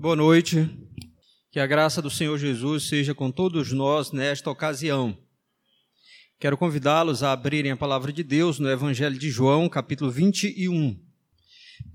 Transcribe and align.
Boa 0.00 0.14
noite. 0.14 0.70
Que 1.50 1.58
a 1.58 1.66
graça 1.66 2.00
do 2.00 2.08
Senhor 2.08 2.38
Jesus 2.38 2.84
seja 2.84 3.16
com 3.16 3.32
todos 3.32 3.72
nós 3.72 4.12
nesta 4.12 4.48
ocasião. 4.48 5.18
Quero 6.38 6.56
convidá-los 6.56 7.24
a 7.24 7.32
abrirem 7.32 7.72
a 7.72 7.76
palavra 7.76 8.12
de 8.12 8.22
Deus 8.22 8.60
no 8.60 8.70
Evangelho 8.70 9.18
de 9.18 9.28
João, 9.28 9.68
capítulo 9.68 10.08
21. 10.08 10.96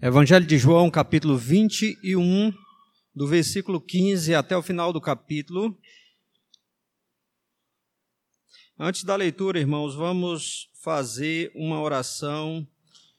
Evangelho 0.01 0.45
de 0.45 0.57
João, 0.57 0.91
capítulo 0.91 1.37
21, 1.37 2.53
do 3.15 3.25
versículo 3.25 3.79
15 3.79 4.35
até 4.35 4.57
o 4.57 4.61
final 4.61 4.91
do 4.91 4.99
capítulo. 4.99 5.73
Antes 8.77 9.05
da 9.05 9.15
leitura, 9.15 9.61
irmãos, 9.61 9.95
vamos 9.95 10.69
fazer 10.83 11.53
uma 11.55 11.79
oração. 11.79 12.67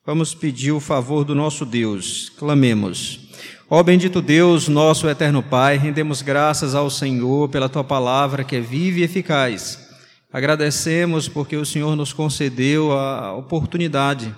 Vamos 0.04 0.34
pedir 0.34 0.72
o 0.72 0.80
favor 0.80 1.24
do 1.24 1.34
nosso 1.34 1.64
Deus. 1.64 2.28
Clamemos. 2.36 3.24
Ó 3.70 3.82
bendito 3.82 4.20
Deus, 4.20 4.68
nosso 4.68 5.08
eterno 5.08 5.42
Pai, 5.42 5.78
rendemos 5.78 6.20
graças 6.20 6.75
ao 6.75 6.90
Senhor 6.90 7.48
pela 7.48 7.66
tua 7.66 7.82
palavra 7.82 8.44
que 8.44 8.56
é 8.56 8.61
viva 8.61 8.98
e 8.98 9.02
eficaz. 9.04 9.89
Agradecemos 10.30 11.29
porque 11.29 11.56
o 11.56 11.64
Senhor 11.64 11.96
nos 11.96 12.12
concedeu 12.12 12.92
a 12.92 13.34
oportunidade 13.34 14.34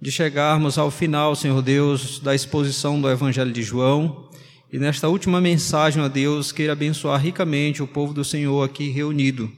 de 0.00 0.10
chegarmos 0.10 0.78
ao 0.78 0.90
final, 0.90 1.36
Senhor 1.36 1.60
Deus, 1.60 2.18
da 2.18 2.34
exposição 2.34 2.98
do 2.98 3.10
Evangelho 3.10 3.52
de 3.52 3.62
João. 3.62 4.30
E 4.72 4.78
nesta 4.78 5.06
última 5.06 5.38
mensagem, 5.38 6.02
ó 6.02 6.08
Deus, 6.08 6.50
queira 6.50 6.72
abençoar 6.72 7.20
ricamente 7.20 7.82
o 7.82 7.86
povo 7.86 8.14
do 8.14 8.24
Senhor 8.24 8.64
aqui 8.64 8.88
reunido. 8.88 9.52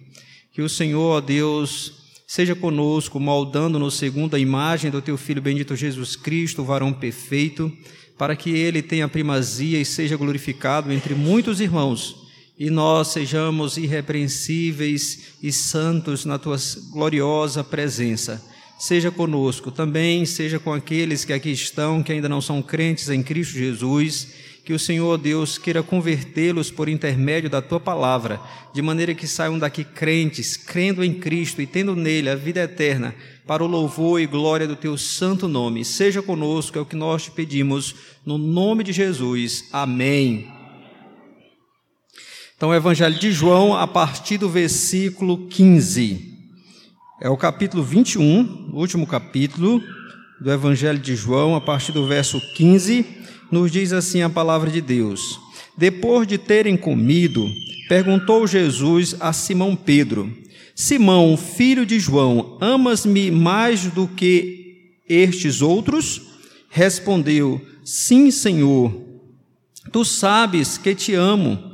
Que 0.53 0.61
o 0.61 0.69
Senhor, 0.69 1.19
ó 1.19 1.21
Deus, 1.21 1.93
seja 2.27 2.57
conosco, 2.57 3.21
moldando-nos 3.21 3.95
segundo 3.95 4.35
a 4.35 4.41
imagem 4.41 4.91
do 4.91 5.01
teu 5.01 5.17
Filho 5.17 5.41
bendito 5.41 5.77
Jesus 5.77 6.17
Cristo, 6.17 6.65
varão 6.65 6.93
perfeito 6.93 7.73
para 8.17 8.37
que 8.37 8.51
ele 8.51 8.83
tenha 8.83 9.09
primazia 9.09 9.81
e 9.81 9.85
seja 9.85 10.17
glorificado 10.17 10.93
entre 10.93 11.15
muitos 11.15 11.61
irmãos, 11.61 12.25
e 12.59 12.71
nós 12.71 13.09
sejamos 13.09 13.77
irrepreensíveis 13.77 15.35
e 15.43 15.51
santos 15.53 16.25
na 16.25 16.39
tua 16.39 16.57
gloriosa 16.93 17.65
presença. 17.65 18.43
Seja 18.79 19.11
conosco, 19.11 19.71
também 19.71 20.25
seja 20.25 20.59
com 20.59 20.73
aqueles 20.73 21.25
que 21.25 21.33
aqui 21.33 21.51
estão, 21.51 22.03
que 22.03 22.13
ainda 22.13 22.29
não 22.29 22.41
são 22.41 22.63
crentes 22.63 23.09
em 23.09 23.23
Cristo 23.23 23.55
Jesus, 23.55 24.29
que 24.65 24.73
o 24.73 24.79
Senhor 24.79 25.19
Deus 25.19 25.59
queira 25.59 25.83
convertê-los 25.83 26.71
por 26.71 26.89
intermédio 26.89 27.51
da 27.51 27.61
tua 27.61 27.79
palavra, 27.79 28.41
de 28.73 28.81
maneira 28.81 29.15
que 29.15 29.27
saiam 29.27 29.59
daqui 29.59 29.85
crentes, 29.85 30.57
crendo 30.57 31.05
em 31.05 31.13
Cristo 31.13 31.61
e 31.61 31.67
tendo 31.67 31.95
nele 31.95 32.31
a 32.31 32.35
vida 32.35 32.63
eterna, 32.63 33.15
para 33.47 33.63
o 33.63 33.67
louvor 33.67 34.21
e 34.21 34.27
glória 34.27 34.67
do 34.67 34.77
teu 34.77 34.97
santo 34.97 35.47
nome. 35.47 35.85
Seja 35.85 36.23
conosco, 36.23 36.79
é 36.79 36.81
o 36.81 36.87
que 36.87 36.97
nós 36.97 37.25
te 37.25 37.31
pedimos, 37.31 37.95
no 38.25 38.39
nome 38.39 38.83
de 38.83 38.93
Jesus. 38.93 39.69
Amém. 39.73 40.49
Então, 42.57 42.71
o 42.71 42.75
Evangelho 42.75 43.19
de 43.19 43.31
João, 43.31 43.77
a 43.77 43.87
partir 43.87 44.39
do 44.39 44.49
versículo 44.49 45.47
15. 45.49 46.33
É 47.21 47.29
o 47.29 47.37
capítulo 47.37 47.83
21, 47.83 48.71
o 48.73 48.79
último 48.79 49.07
capítulo 49.07 49.83
do 50.41 50.51
Evangelho 50.51 50.99
de 50.99 51.15
João, 51.15 51.55
a 51.55 51.61
partir 51.61 51.93
do 51.93 52.07
verso 52.07 52.41
15, 52.55 53.05
nos 53.51 53.71
diz 53.71 53.93
assim 53.93 54.23
a 54.23 54.31
palavra 54.31 54.71
de 54.71 54.81
Deus. 54.81 55.39
Depois 55.77 56.27
de 56.27 56.39
terem 56.39 56.77
comido, 56.77 57.49
perguntou 57.89 58.47
Jesus 58.47 59.17
a 59.21 59.33
Simão 59.33 59.77
Pedro: 59.77 60.33
Simão, 60.75 61.37
filho 61.37 61.87
de 61.87 62.01
João, 62.01 62.59
amas-me 62.61 63.31
mais 63.31 63.87
do 63.87 64.09
que 64.09 64.91
estes 65.09 65.63
outros? 65.63 66.21
Respondeu: 66.69 67.65
Sim, 67.85 68.31
Senhor. 68.31 68.93
Tu 69.93 70.05
sabes 70.05 70.77
que 70.77 70.95
te 70.95 71.15
amo. 71.15 71.73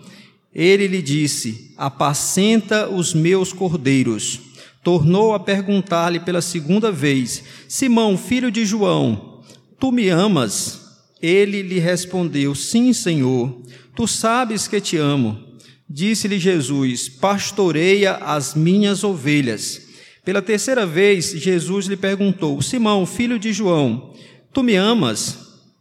Ele 0.55 0.87
lhe 0.87 1.01
disse: 1.01 1.73
Apacenta 1.79 2.89
os 2.89 3.15
meus 3.15 3.53
cordeiros. 3.53 4.41
Tornou 4.83 5.33
a 5.33 5.41
perguntar-lhe 5.41 6.21
pela 6.21 6.43
segunda 6.43 6.93
vez: 6.93 7.43
Simão, 7.67 8.19
filho 8.19 8.51
de 8.51 8.67
João, 8.67 9.43
tu 9.79 9.91
me 9.91 10.11
amas? 10.11 10.79
Ele 11.23 11.63
lhe 11.63 11.79
respondeu: 11.79 12.55
Sim, 12.55 12.93
Senhor. 12.93 13.63
Tu 13.97 14.07
sabes 14.07 14.69
que 14.69 14.81
te 14.81 14.99
amo. 14.99 15.50
Disse-lhe 15.93 16.39
Jesus: 16.39 17.09
Pastoreia 17.09 18.15
as 18.15 18.55
minhas 18.55 19.03
ovelhas. 19.03 19.89
Pela 20.25 20.41
terceira 20.41 20.87
vez, 20.87 21.33
Jesus 21.33 21.87
lhe 21.87 21.97
perguntou: 21.97 22.63
Simão, 22.63 23.05
filho 23.05 23.41
de 23.41 23.53
João, 23.53 24.15
tu 24.53 24.63
me 24.63 24.77
amas? 24.77 25.37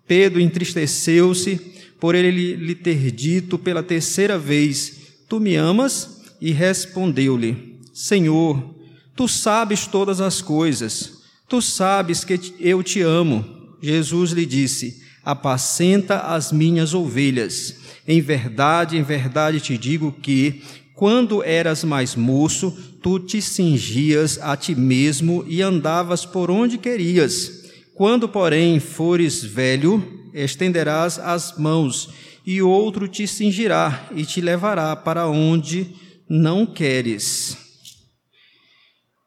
Pedro 0.07 0.41
entristeceu-se 0.41 1.61
por 1.99 2.15
ele 2.15 2.55
lhe 2.55 2.73
ter 2.73 3.11
dito 3.11 3.59
pela 3.59 3.83
terceira 3.83 4.39
vez: 4.39 4.97
Tu 5.29 5.39
me 5.39 5.55
amas? 5.55 6.21
E 6.41 6.51
respondeu-lhe: 6.51 7.77
Senhor, 7.93 8.73
tu 9.15 9.27
sabes 9.27 9.85
todas 9.85 10.19
as 10.19 10.41
coisas, 10.41 11.21
tu 11.47 11.61
sabes 11.61 12.23
que 12.23 12.39
eu 12.59 12.81
te 12.81 13.01
amo. 13.01 13.45
Jesus 13.79 14.31
lhe 14.31 14.47
disse: 14.47 15.03
Apacenta 15.23 16.21
as 16.21 16.51
minhas 16.51 16.95
ovelhas. 16.95 17.75
Em 18.11 18.21
verdade, 18.21 18.97
em 18.97 19.03
verdade 19.03 19.61
te 19.61 19.77
digo 19.77 20.11
que, 20.11 20.63
quando 20.95 21.43
eras 21.43 21.83
mais 21.83 22.15
moço, 22.15 22.75
tu 23.03 23.19
te 23.19 23.39
cingias 23.39 24.39
a 24.41 24.57
ti 24.57 24.73
mesmo 24.73 25.45
e 25.47 25.61
andavas 25.61 26.25
por 26.25 26.49
onde 26.49 26.79
querias. 26.79 27.69
Quando, 27.93 28.27
porém, 28.27 28.79
fores 28.79 29.43
velho, 29.43 30.03
estenderás 30.33 31.19
as 31.19 31.55
mãos, 31.55 32.09
e 32.43 32.63
outro 32.63 33.07
te 33.07 33.27
cingirá 33.27 34.09
e 34.15 34.25
te 34.25 34.41
levará 34.41 34.95
para 34.95 35.27
onde 35.27 35.93
não 36.27 36.65
queres. 36.65 37.55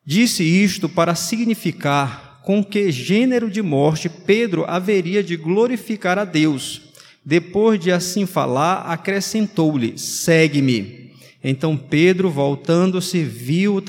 Disse 0.04 0.43
isto 0.43 0.88
para 0.88 1.14
significar 1.14 2.41
com 2.43 2.64
que 2.64 2.91
gênero 2.91 3.49
de 3.49 3.62
morte 3.62 4.09
Pedro 4.09 4.64
haveria 4.66 5.22
de 5.22 5.37
glorificar 5.37 6.19
a 6.19 6.25
Deus. 6.25 6.92
Depois 7.25 7.78
de 7.78 7.91
assim 7.93 8.27
falar, 8.27 8.83
acrescentou-lhe: 8.83 9.97
Segue-me. 9.97 11.12
Então 11.43 11.77
Pedro, 11.77 12.31
voltando-se, 12.31 13.22
viu 13.22 13.83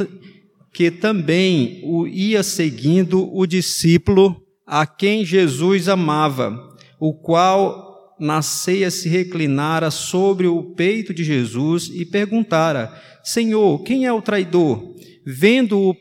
que 0.73 0.89
também 0.89 1.81
o 1.83 2.07
ia 2.07 2.41
seguindo 2.41 3.29
o 3.33 3.45
discípulo 3.45 4.41
a 4.65 4.85
quem 4.85 5.23
Jesus 5.23 5.87
amava, 5.87 6.57
o 6.99 7.13
qual 7.13 8.15
na 8.19 8.41
ceia 8.41 8.89
se 8.89 9.09
reclinara 9.09 9.91
sobre 9.91 10.47
o 10.47 10.73
peito 10.75 11.13
de 11.13 11.23
Jesus 11.23 11.91
e 11.93 12.05
perguntara: 12.05 12.91
Senhor, 13.23 13.83
quem 13.83 14.05
é 14.05 14.13
o 14.13 14.21
traidor? 14.21 14.93
Vendo-o, 15.25 15.95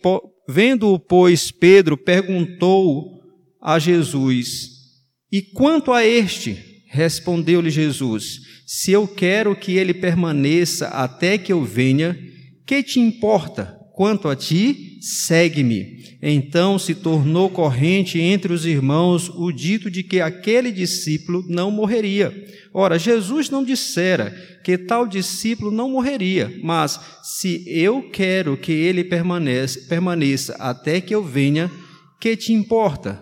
vendo-o 0.49 0.99
pois, 0.99 1.51
Pedro 1.51 1.97
perguntou 1.97 3.21
a 3.61 3.79
Jesus: 3.79 4.71
E 5.31 5.43
quanto 5.43 5.93
a 5.93 6.05
este? 6.05 6.72
Respondeu-lhe 6.95 7.71
Jesus: 7.71 8.43
Se 8.67 8.93
eu 8.93 9.09
quero 9.09 9.57
que 9.57 9.79
ele 9.79 9.95
permaneça 9.95 10.89
até 10.89 11.39
que 11.39 11.51
eu 11.51 11.65
venha, 11.65 12.15
que 12.67 12.83
te 12.83 13.01
importa? 13.01 13.79
Quanto 13.95 14.29
a 14.29 14.37
ti, 14.37 14.99
segue-me. 15.01 16.19
Então 16.23 16.79
se 16.79 16.95
tornou 16.95 17.49
corrente 17.49 18.21
entre 18.21 18.53
os 18.53 18.67
irmãos 18.67 19.31
o 19.31 19.51
dito 19.51 19.91
de 19.91 20.03
que 20.03 20.21
aquele 20.21 20.71
discípulo 20.71 21.43
não 21.49 21.71
morreria. 21.71 22.31
Ora, 22.75 22.99
Jesus 22.99 23.49
não 23.49 23.65
dissera 23.65 24.31
que 24.63 24.77
tal 24.77 25.07
discípulo 25.07 25.71
não 25.71 25.91
morreria, 25.91 26.53
mas 26.63 27.01
se 27.23 27.65
eu 27.67 28.11
quero 28.11 28.55
que 28.57 28.71
ele 28.71 29.03
permaneça, 29.03 29.81
permaneça 29.89 30.55
até 30.59 31.01
que 31.01 31.15
eu 31.15 31.25
venha, 31.25 31.71
que 32.21 32.37
te 32.37 32.53
importa? 32.53 33.19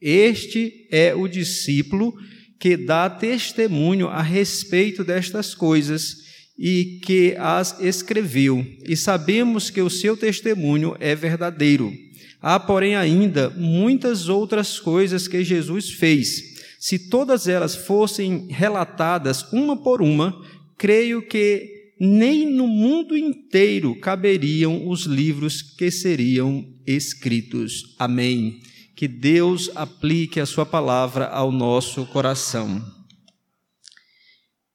Este 0.00 0.86
é 0.92 1.14
o 1.14 1.26
discípulo 1.26 2.12
que 2.12 2.34
dá 2.76 3.10
testemunho 3.10 4.08
a 4.08 4.22
respeito 4.22 5.04
destas 5.04 5.54
coisas 5.54 6.24
e 6.58 7.00
que 7.04 7.34
as 7.36 7.78
escreveu, 7.80 8.64
e 8.88 8.96
sabemos 8.96 9.70
que 9.70 9.82
o 9.82 9.90
seu 9.90 10.16
testemunho 10.16 10.96
é 10.98 11.14
verdadeiro. 11.14 11.92
Há, 12.40 12.58
porém, 12.60 12.94
ainda 12.94 13.50
muitas 13.50 14.28
outras 14.28 14.78
coisas 14.78 15.28
que 15.28 15.44
Jesus 15.44 15.90
fez. 15.90 16.54
Se 16.78 16.98
todas 17.10 17.48
elas 17.48 17.74
fossem 17.74 18.46
relatadas 18.50 19.50
uma 19.52 19.76
por 19.76 20.00
uma, 20.00 20.42
creio 20.78 21.26
que 21.26 21.70
nem 22.00 22.50
no 22.50 22.66
mundo 22.66 23.16
inteiro 23.16 23.98
caberiam 24.00 24.88
os 24.88 25.04
livros 25.04 25.60
que 25.60 25.90
seriam 25.90 26.64
escritos. 26.86 27.94
Amém 27.98 28.60
que 28.96 29.08
Deus 29.08 29.70
aplique 29.74 30.40
a 30.40 30.46
Sua 30.46 30.64
palavra 30.64 31.26
ao 31.26 31.50
nosso 31.50 32.06
coração. 32.06 32.82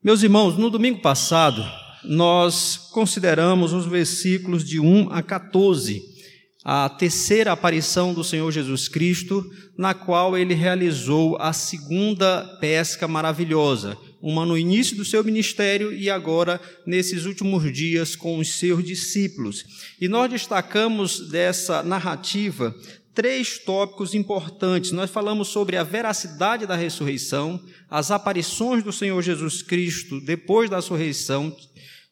Meus 0.04 0.24
irmãos, 0.24 0.58
no 0.58 0.70
domingo 0.70 1.02
passado, 1.02 1.66
nós 2.04 2.90
consideramos 2.92 3.74
os 3.74 3.86
versículos 3.86 4.64
de 4.64 4.80
1 4.80 5.10
a 5.12 5.22
14, 5.22 6.02
a 6.64 6.88
terceira 6.90 7.52
aparição 7.52 8.14
do 8.14 8.24
Senhor 8.24 8.52
Jesus 8.52 8.88
Cristo, 8.88 9.46
na 9.78 9.94
qual 9.94 10.38
ele 10.38 10.54
realizou 10.54 11.38
a 11.40 11.52
segunda 11.54 12.44
pesca 12.60 13.08
maravilhosa, 13.08 13.98
uma 14.22 14.46
no 14.46 14.58
início 14.58 14.96
do 14.96 15.06
seu 15.06 15.24
ministério 15.24 15.94
e 15.94 16.10
agora 16.10 16.60
nesses 16.86 17.26
últimos 17.26 17.72
dias 17.72 18.16
com 18.16 18.38
os 18.38 18.56
seus 18.56 18.84
discípulos. 18.84 19.64
E 20.00 20.08
nós 20.08 20.30
destacamos 20.30 21.30
dessa 21.30 21.82
narrativa 21.82 22.76
três 23.20 23.58
tópicos 23.58 24.16
importantes. 24.16 24.94
Nós 24.94 25.12
falamos 25.12 25.50
sobre 25.50 25.76
a 25.76 25.84
veracidade 25.84 26.66
da 26.66 26.78
ressurreição, 26.78 27.62
as 27.90 28.12
aparições 28.12 28.82
do 28.82 28.94
Senhor 28.94 29.22
Jesus 29.22 29.62
Cristo 29.62 30.22
depois 30.22 30.70
da 30.70 30.78
ressurreição 30.78 31.54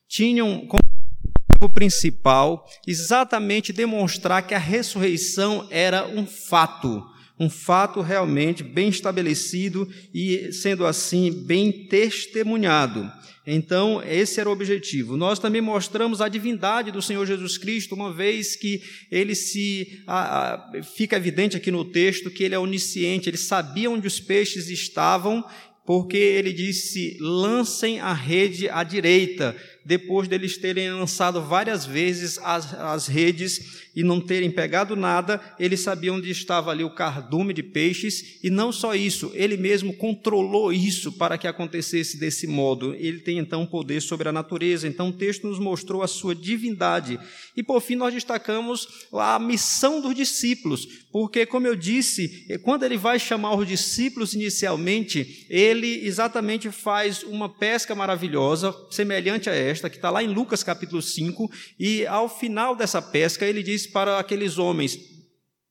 tinham 0.06 0.68
como 0.68 1.74
principal 1.74 2.68
exatamente 2.86 3.71
demonstrar 3.71 4.45
que 4.45 4.54
a 4.54 4.57
ressurreição 4.57 5.65
era 5.71 6.06
um 6.06 6.27
fato 6.27 7.01
um 7.39 7.50
fato 7.50 8.01
realmente 8.01 8.62
bem 8.62 8.89
estabelecido 8.89 9.88
e, 10.13 10.51
sendo 10.51 10.86
assim, 10.88 11.31
bem 11.31 11.88
testemunhado. 11.88 13.09
Então, 13.50 14.04
esse 14.04 14.42
era 14.42 14.50
o 14.50 14.52
objetivo. 14.52 15.16
Nós 15.16 15.40
também 15.40 15.62
mostramos 15.62 16.20
a 16.20 16.28
divindade 16.28 16.92
do 16.92 17.02
Senhor 17.02 17.26
Jesus 17.26 17.58
Cristo, 17.58 17.96
uma 17.96 18.12
vez 18.12 18.58
que 18.58 18.82
ele 19.10 19.34
se. 19.34 20.04
A, 20.06 20.56
a, 20.56 20.84
fica 20.84 21.16
evidente 21.16 21.56
aqui 21.56 21.72
no 21.72 21.86
texto 21.86 22.30
que 22.30 22.44
ele 22.44 22.56
é 22.56 22.60
onisciente, 22.60 23.30
ele 23.30 23.38
sabia 23.38 23.90
onde 23.90 24.06
os 24.06 24.20
peixes 24.20 24.70
estavam, 24.70 25.46
porque 25.86 26.18
ele 26.18 26.52
disse: 26.52 27.16
lancem 27.22 28.02
a 28.02 28.12
rede 28.12 28.68
à 28.68 28.84
direita 28.84 29.56
depois 29.88 30.28
deles 30.28 30.58
terem 30.58 30.92
lançado 30.92 31.42
várias 31.42 31.86
vezes 31.86 32.38
as, 32.44 32.74
as 32.74 33.08
redes 33.08 33.87
e 33.98 34.04
não 34.04 34.22
terem 34.22 34.52
pegado 34.52 34.96
nada, 34.96 35.42
eles 35.60 35.80
sabiam 35.80 36.18
onde 36.18 36.30
estava 36.30 36.70
ali 36.70 36.84
o 36.84 36.94
cardume 36.94 37.52
de 37.52 37.64
peixes, 37.64 38.38
e 38.44 38.50
não 38.52 38.72
só 38.72 38.94
isso, 38.94 39.32
ele 39.34 39.58
mesmo 39.58 39.92
controlou 39.92 40.72
isso 40.72 41.12
para 41.12 41.36
que 41.36 41.48
acontecesse 41.48 42.16
desse 42.20 42.46
modo. 42.46 42.94
Ele 42.94 43.18
tem 43.18 43.40
então 43.40 43.66
poder 43.66 44.00
sobre 44.00 44.30
a 44.30 44.32
natureza. 44.32 44.88
Então 44.88 45.10
o 45.10 45.14
texto 45.14 45.48
nos 45.48 45.58
mostrou 45.58 46.04
a 46.04 46.08
sua 46.08 46.36
divindade. 46.36 47.20
E 47.56 47.64
por 47.64 47.82
fim 47.82 47.96
nós 47.96 48.14
destacamos 48.14 49.08
a 49.12 49.40
missão 49.40 50.00
dos 50.00 50.14
discípulos, 50.14 50.88
porque 51.12 51.48
como 51.48 51.66
eu 51.66 51.76
disse, 51.76 52.46
quando 52.62 52.84
ele 52.84 52.98
vai 52.98 53.18
chamar 53.18 53.56
os 53.56 53.68
discípulos 53.68 54.36
inicialmente, 54.36 55.48
ele 55.50 56.06
exatamente 56.06 56.70
faz 56.70 57.24
uma 57.24 57.50
pesca 57.50 57.96
maravilhosa, 57.96 58.76
semelhante 58.92 59.50
a 59.50 59.56
esta 59.56 59.90
que 59.90 59.96
está 59.96 60.12
lá 60.12 60.22
em 60.22 60.28
Lucas 60.28 60.62
capítulo 60.62 61.02
5, 61.02 61.50
e 61.80 62.06
ao 62.06 62.30
final 62.30 62.76
dessa 62.76 63.02
pesca 63.02 63.44
ele 63.44 63.64
diz 63.64 63.87
para 63.88 64.19
aqueles 64.19 64.57
homens: 64.57 65.00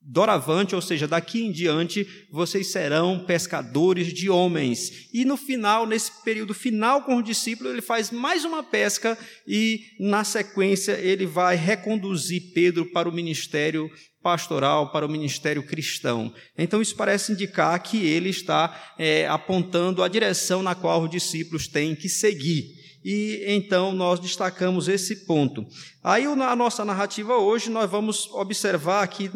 Doravante, 0.09 0.73
ou 0.73 0.81
seja, 0.81 1.09
daqui 1.09 1.43
em 1.45 1.51
diante, 1.51 2.07
vocês 2.31 2.69
serão 2.69 3.25
pescadores 3.25 4.13
de 4.13 4.31
homens. 4.31 5.09
E 5.13 5.25
no 5.25 5.37
final, 5.37 5.85
nesse 5.85 6.23
período 6.23 6.55
final 6.55 7.03
com 7.03 7.17
os 7.17 7.25
discípulos, 7.25 7.73
ele 7.73 7.83
faz 7.83 8.13
mais 8.13 8.45
uma 8.45 8.63
pesca 8.63 9.19
e, 9.49 9.81
na 9.99 10.23
sequência, 10.23 10.93
ele 10.93 11.27
vai 11.27 11.57
reconduzir 11.57 12.53
Pedro 12.55 12.87
para 12.93 13.09
o 13.09 13.13
ministério 13.13 13.91
pastoral, 14.23 14.93
para 14.93 15.05
o 15.05 15.11
ministério 15.11 15.67
cristão. 15.67 16.33
Então, 16.57 16.81
isso 16.81 16.95
parece 16.95 17.33
indicar 17.33 17.77
que 17.83 18.07
ele 18.07 18.29
está 18.29 18.95
é, 18.97 19.27
apontando 19.27 20.05
a 20.05 20.09
direção 20.09 20.63
na 20.63 20.77
qual 20.77 21.03
os 21.03 21.11
discípulos 21.11 21.67
têm 21.67 21.97
que 21.97 22.09
seguir 22.09 22.86
e 23.09 23.45
então 23.47 23.93
nós 23.93 24.19
destacamos 24.19 24.89
esse 24.89 25.25
ponto. 25.27 25.65
Aí 26.03 26.27
na 26.35 26.57
nossa 26.57 26.85
narrativa 26.85 27.37
hoje 27.37 27.71
nós 27.71 27.89
vamos 27.89 28.29
observar 28.33 29.05
aqui 29.05 29.31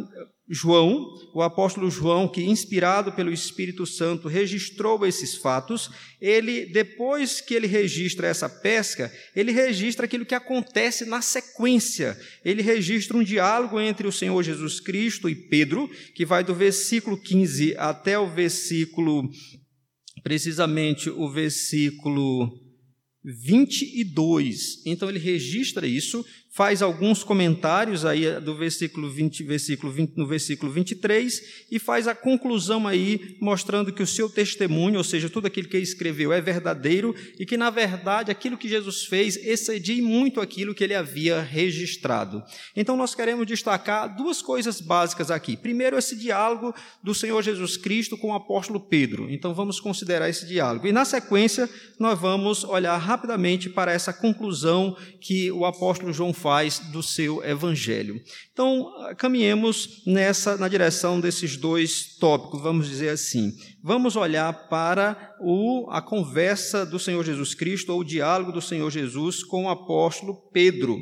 João, 0.48 1.06
o 1.32 1.40
apóstolo 1.40 1.88
João, 1.88 2.26
que 2.26 2.42
inspirado 2.42 3.12
pelo 3.12 3.32
Espírito 3.32 3.86
Santo 3.86 4.26
registrou 4.26 5.06
esses 5.06 5.36
fatos, 5.36 5.88
ele 6.20 6.66
depois 6.66 7.40
que 7.40 7.54
ele 7.54 7.68
registra 7.68 8.26
essa 8.26 8.48
pesca, 8.48 9.12
ele 9.36 9.52
registra 9.52 10.06
aquilo 10.06 10.26
que 10.26 10.34
acontece 10.34 11.04
na 11.04 11.22
sequência. 11.22 12.18
Ele 12.44 12.62
registra 12.62 13.16
um 13.16 13.22
diálogo 13.22 13.78
entre 13.80 14.08
o 14.08 14.12
Senhor 14.12 14.42
Jesus 14.42 14.80
Cristo 14.80 15.28
e 15.28 15.36
Pedro, 15.36 15.88
que 16.16 16.26
vai 16.26 16.42
do 16.42 16.56
versículo 16.56 17.16
15 17.16 17.76
até 17.78 18.18
o 18.18 18.28
versículo 18.28 19.30
precisamente 20.24 21.08
o 21.08 21.30
versículo 21.30 22.69
22. 23.24 24.82
Então 24.86 25.08
ele 25.08 25.18
registra 25.18 25.86
isso 25.86 26.24
faz 26.52 26.82
alguns 26.82 27.22
comentários 27.22 28.04
aí 28.04 28.40
do 28.40 28.56
versículo 28.56 29.08
20, 29.08 29.44
versículo 29.44 29.92
20, 29.92 30.16
no 30.16 30.26
versículo 30.26 30.72
23 30.72 31.66
e 31.70 31.78
faz 31.78 32.08
a 32.08 32.14
conclusão 32.14 32.88
aí 32.88 33.36
mostrando 33.40 33.92
que 33.92 34.02
o 34.02 34.06
seu 34.06 34.28
testemunho, 34.28 34.98
ou 34.98 35.04
seja, 35.04 35.30
tudo 35.30 35.46
aquilo 35.46 35.68
que 35.68 35.76
ele 35.76 35.84
escreveu 35.84 36.32
é 36.32 36.40
verdadeiro 36.40 37.14
e 37.38 37.46
que 37.46 37.56
na 37.56 37.70
verdade 37.70 38.32
aquilo 38.32 38.58
que 38.58 38.68
Jesus 38.68 39.04
fez 39.04 39.36
excedia 39.36 40.02
muito 40.02 40.40
aquilo 40.40 40.74
que 40.74 40.82
ele 40.82 40.94
havia 40.94 41.40
registrado. 41.40 42.42
Então 42.74 42.96
nós 42.96 43.14
queremos 43.14 43.46
destacar 43.46 44.16
duas 44.16 44.42
coisas 44.42 44.80
básicas 44.80 45.30
aqui. 45.30 45.56
Primeiro 45.56 45.96
esse 45.96 46.16
diálogo 46.16 46.74
do 47.00 47.14
Senhor 47.14 47.40
Jesus 47.42 47.76
Cristo 47.76 48.18
com 48.18 48.30
o 48.30 48.34
apóstolo 48.34 48.80
Pedro. 48.80 49.30
Então 49.30 49.54
vamos 49.54 49.78
considerar 49.78 50.28
esse 50.28 50.46
diálogo. 50.46 50.86
E 50.86 50.92
na 50.92 51.04
sequência 51.04 51.70
nós 51.96 52.18
vamos 52.18 52.64
olhar 52.64 52.96
rapidamente 52.96 53.68
para 53.70 53.92
essa 53.92 54.12
conclusão 54.12 54.96
que 55.20 55.52
o 55.52 55.64
apóstolo 55.64 56.12
João 56.12 56.32
faz 56.40 56.78
do 56.90 57.02
seu 57.02 57.44
evangelho. 57.44 58.20
Então, 58.52 58.90
caminhemos 59.16 60.02
nessa 60.06 60.56
na 60.56 60.68
direção 60.68 61.20
desses 61.20 61.56
dois 61.56 62.16
tópicos, 62.18 62.62
vamos 62.62 62.88
dizer 62.88 63.10
assim. 63.10 63.52
Vamos 63.82 64.16
olhar 64.16 64.52
para 64.68 65.36
o, 65.40 65.88
a 65.90 66.00
conversa 66.00 66.84
do 66.86 66.98
Senhor 66.98 67.24
Jesus 67.24 67.54
Cristo, 67.54 67.92
ou 67.92 68.00
o 68.00 68.04
diálogo 68.04 68.52
do 68.52 68.60
Senhor 68.60 68.90
Jesus 68.90 69.44
com 69.44 69.64
o 69.64 69.68
apóstolo 69.68 70.34
Pedro. 70.52 70.98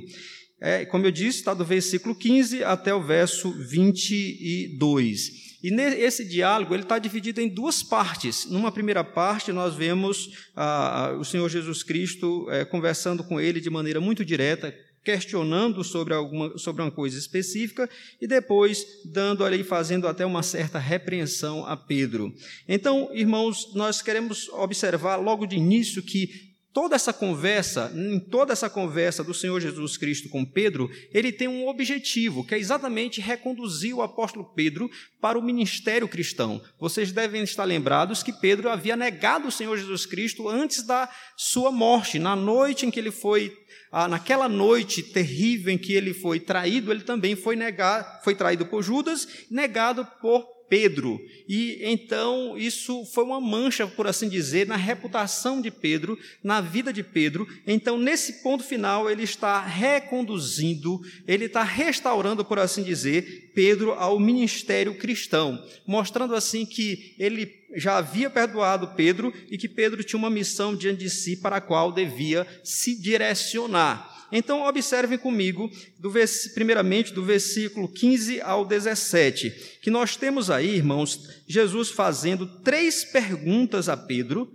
É, 0.61 0.85
como 0.85 1.07
eu 1.07 1.13
disse, 1.13 1.39
está 1.39 1.55
do 1.55 1.65
versículo 1.65 2.15
15 2.15 2.65
até 2.65 2.93
o 2.93 3.03
verso 3.03 3.51
22. 3.53 5.49
E 5.63 5.73
esse 5.73 6.25
diálogo 6.25 6.75
ele 6.75 6.85
está 6.85 6.99
dividido 6.99 7.41
em 7.41 7.49
duas 7.49 7.83
partes. 7.83 8.47
Numa 8.47 8.71
primeira 8.71 9.03
parte, 9.03 9.53
nós 9.53 9.75
vemos 9.75 10.31
ah, 10.55 11.17
o 11.19 11.25
Senhor 11.25 11.49
Jesus 11.49 11.83
Cristo 11.83 12.47
é, 12.51 12.65
conversando 12.65 13.25
com 13.25 13.41
ele 13.41 13.61
de 13.61 13.69
maneira 13.69 14.01
muito 14.01 14.25
direta, 14.25 14.73
questionando 15.09 15.83
sobre, 15.83 16.13
alguma, 16.13 16.59
sobre 16.59 16.83
uma 16.83 16.91
coisa 16.91 17.19
específica 17.19 17.89
e 18.21 18.27
depois 18.27 18.85
dando 19.07 19.43
ali, 19.43 19.65
fazendo 19.65 20.07
até 20.07 20.27
uma 20.27 20.43
certa 20.43 20.79
repreensão 20.79 21.65
a 21.65 21.75
Pedro. 21.75 22.31
Então, 22.69 23.09
irmãos, 23.15 23.73
nós 23.75 24.03
queremos 24.03 24.51
observar 24.51 25.17
logo 25.17 25.47
de 25.47 25.57
início 25.57 26.03
que 26.03 26.48
toda 26.73 26.95
essa 26.95 27.13
conversa, 27.13 27.93
em 27.95 28.21
toda 28.21 28.53
essa 28.53 28.69
conversa 28.69 29.25
do 29.25 29.35
Senhor 29.35 29.61
Jesus 29.61 29.97
Cristo 29.97 30.29
com 30.29 30.45
Pedro, 30.45 30.91
ele 31.13 31.33
tem 31.33 31.49
um 31.49 31.67
objetivo, 31.67 32.45
que 32.45 32.55
é 32.55 32.59
exatamente 32.59 33.21
reconduzir 33.21 33.95
o 33.95 34.03
apóstolo 34.03 34.45
Pedro 34.55 34.91
para 35.21 35.39
o 35.39 35.43
ministério 35.43 36.09
cristão. 36.09 36.63
Vocês 36.79 37.13
devem 37.13 37.43
estar 37.43 37.65
lembrados 37.65 38.23
que 38.23 38.33
Pedro 38.33 38.69
havia 38.69 38.97
negado 38.97 39.49
o 39.49 39.53
Senhor 39.53 39.77
Jesus 39.77 40.07
Cristo 40.07 40.49
antes 40.49 40.83
da 40.83 41.09
sua 41.37 41.71
morte, 41.71 42.19
na 42.19 42.37
noite 42.37 42.87
em 42.87 42.91
que 42.91 43.01
ele 43.01 43.11
foi 43.11 43.57
ah, 43.91 44.07
naquela 44.07 44.49
noite 44.49 45.03
terrível 45.03 45.73
em 45.73 45.79
que 45.79 45.95
ele 45.95 46.13
foi 46.13 46.39
traído, 46.39 46.93
ele 46.93 47.03
também 47.03 47.35
foi 47.35 47.57
negado, 47.57 48.23
foi 48.23 48.35
traído 48.35 48.67
por 48.67 48.83
Judas, 48.83 49.27
negado 49.51 50.07
por 50.21 50.58
Pedro. 50.69 51.21
E 51.49 51.79
então 51.83 52.57
isso 52.57 53.05
foi 53.07 53.25
uma 53.25 53.41
mancha, 53.41 53.87
por 53.87 54.07
assim 54.07 54.29
dizer, 54.29 54.67
na 54.67 54.77
reputação 54.77 55.61
de 55.61 55.71
Pedro, 55.71 56.19
na 56.43 56.61
vida 56.61 56.93
de 56.93 57.03
Pedro. 57.03 57.49
Então, 57.67 57.99
nesse 57.99 58.43
ponto 58.43 58.63
final, 58.63 59.11
ele 59.11 59.23
está 59.23 59.65
reconduzindo, 59.65 61.01
ele 61.27 61.47
está 61.47 61.63
restaurando, 61.63 62.45
por 62.45 62.59
assim 62.59 62.83
dizer, 62.83 63.53
Pedro 63.55 63.93
ao 63.93 64.21
ministério 64.21 64.95
cristão, 64.97 65.63
mostrando 65.87 66.35
assim 66.35 66.65
que 66.65 67.15
ele 67.19 67.59
já 67.75 67.99
havia 67.99 68.31
perdoado 68.31 68.95
Pedro 68.97 69.33
e 69.51 69.59
que 69.59 69.69
Pedro 69.69 70.03
tinha 70.03 70.19
uma 70.19 70.31
missão 70.31 70.75
diante 70.75 71.01
de 71.01 71.11
si 71.11 71.37
para 71.37 71.57
a 71.57 71.61
qual 71.61 71.93
devia 71.93 72.47
se 72.63 72.95
direcionar. 72.95 74.18
Então, 74.31 74.63
observem 74.63 75.19
comigo, 75.19 75.71
do 75.99 76.13
primeiramente 76.55 77.13
do 77.13 77.25
versículo 77.25 77.89
15 77.89 78.41
ao 78.43 78.65
17, 78.65 79.79
que 79.83 79.91
nós 79.91 80.17
temos 80.17 80.51
aí, 80.51 80.77
irmãos, 80.77 81.43
Jesus 81.47 81.91
fazendo 81.91 82.47
três 82.63 83.05
perguntas 83.05 83.89
a 83.89 83.97
Pedro. 83.97 84.53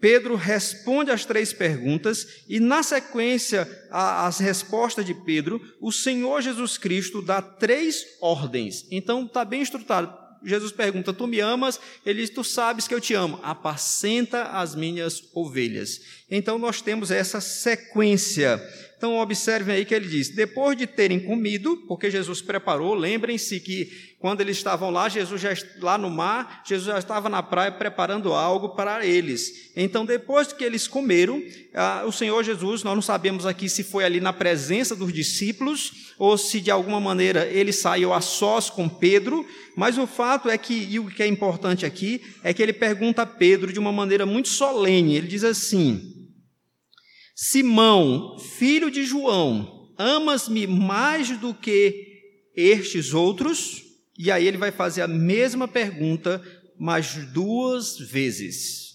Pedro 0.00 0.34
responde 0.34 1.12
as 1.12 1.24
três 1.24 1.52
perguntas 1.52 2.26
e, 2.48 2.58
na 2.58 2.82
sequência, 2.82 3.68
as 3.88 4.40
respostas 4.40 5.06
de 5.06 5.14
Pedro, 5.14 5.60
o 5.80 5.92
Senhor 5.92 6.42
Jesus 6.42 6.76
Cristo 6.76 7.22
dá 7.22 7.40
três 7.40 8.04
ordens. 8.20 8.84
Então, 8.90 9.24
está 9.26 9.44
bem 9.44 9.62
estruturado. 9.62 10.22
Jesus 10.44 10.72
pergunta: 10.72 11.12
Tu 11.12 11.26
me 11.26 11.40
amas? 11.40 11.80
Ele 12.04 12.20
diz: 12.20 12.30
Tu 12.30 12.42
sabes 12.42 12.88
que 12.88 12.94
eu 12.94 13.00
te 13.00 13.14
amo. 13.14 13.38
Apacenta 13.42 14.44
as 14.44 14.74
minhas 14.74 15.22
ovelhas. 15.34 16.00
Então 16.34 16.58
nós 16.58 16.80
temos 16.80 17.10
essa 17.10 17.42
sequência. 17.42 18.58
Então 18.96 19.18
observem 19.18 19.74
aí 19.74 19.84
que 19.84 19.94
ele 19.94 20.08
diz: 20.08 20.30
depois 20.30 20.78
de 20.78 20.86
terem 20.86 21.20
comido, 21.20 21.76
porque 21.86 22.10
Jesus 22.10 22.40
preparou, 22.40 22.94
lembrem-se 22.94 23.60
que 23.60 24.14
quando 24.18 24.40
eles 24.40 24.56
estavam 24.56 24.90
lá, 24.90 25.10
Jesus 25.10 25.38
já 25.38 25.52
lá 25.80 25.98
no 25.98 26.08
mar, 26.08 26.62
Jesus 26.64 26.86
já 26.86 26.98
estava 26.98 27.28
na 27.28 27.42
praia 27.42 27.70
preparando 27.70 28.32
algo 28.32 28.70
para 28.70 29.04
eles. 29.04 29.72
Então 29.76 30.06
depois 30.06 30.54
que 30.54 30.64
eles 30.64 30.88
comeram, 30.88 31.42
ah, 31.74 32.04
o 32.06 32.12
Senhor 32.12 32.42
Jesus, 32.42 32.82
nós 32.82 32.94
não 32.94 33.02
sabemos 33.02 33.44
aqui 33.44 33.68
se 33.68 33.82
foi 33.82 34.02
ali 34.02 34.18
na 34.18 34.32
presença 34.32 34.96
dos 34.96 35.12
discípulos 35.12 36.14
ou 36.18 36.38
se 36.38 36.62
de 36.62 36.70
alguma 36.70 37.00
maneira 37.00 37.44
ele 37.46 37.72
saiu 37.74 38.14
a 38.14 38.22
sós 38.22 38.70
com 38.70 38.88
Pedro, 38.88 39.44
mas 39.76 39.98
o 39.98 40.06
fato 40.06 40.48
é 40.48 40.56
que 40.56 40.72
e 40.72 40.98
o 40.98 41.08
que 41.08 41.22
é 41.22 41.26
importante 41.26 41.84
aqui 41.84 42.22
é 42.42 42.54
que 42.54 42.62
ele 42.62 42.72
pergunta 42.72 43.20
a 43.20 43.26
Pedro 43.26 43.70
de 43.70 43.78
uma 43.78 43.92
maneira 43.92 44.24
muito 44.24 44.48
solene. 44.48 45.16
Ele 45.16 45.26
diz 45.26 45.44
assim: 45.44 46.21
Simão, 47.34 48.38
filho 48.38 48.90
de 48.90 49.04
João, 49.04 49.92
amas-me 49.98 50.66
mais 50.66 51.30
do 51.38 51.54
que 51.54 52.06
estes 52.54 53.14
outros? 53.14 53.82
E 54.18 54.30
aí 54.30 54.46
ele 54.46 54.58
vai 54.58 54.70
fazer 54.70 55.02
a 55.02 55.08
mesma 55.08 55.66
pergunta 55.66 56.42
mais 56.78 57.14
duas 57.32 57.98
vezes. 57.98 58.92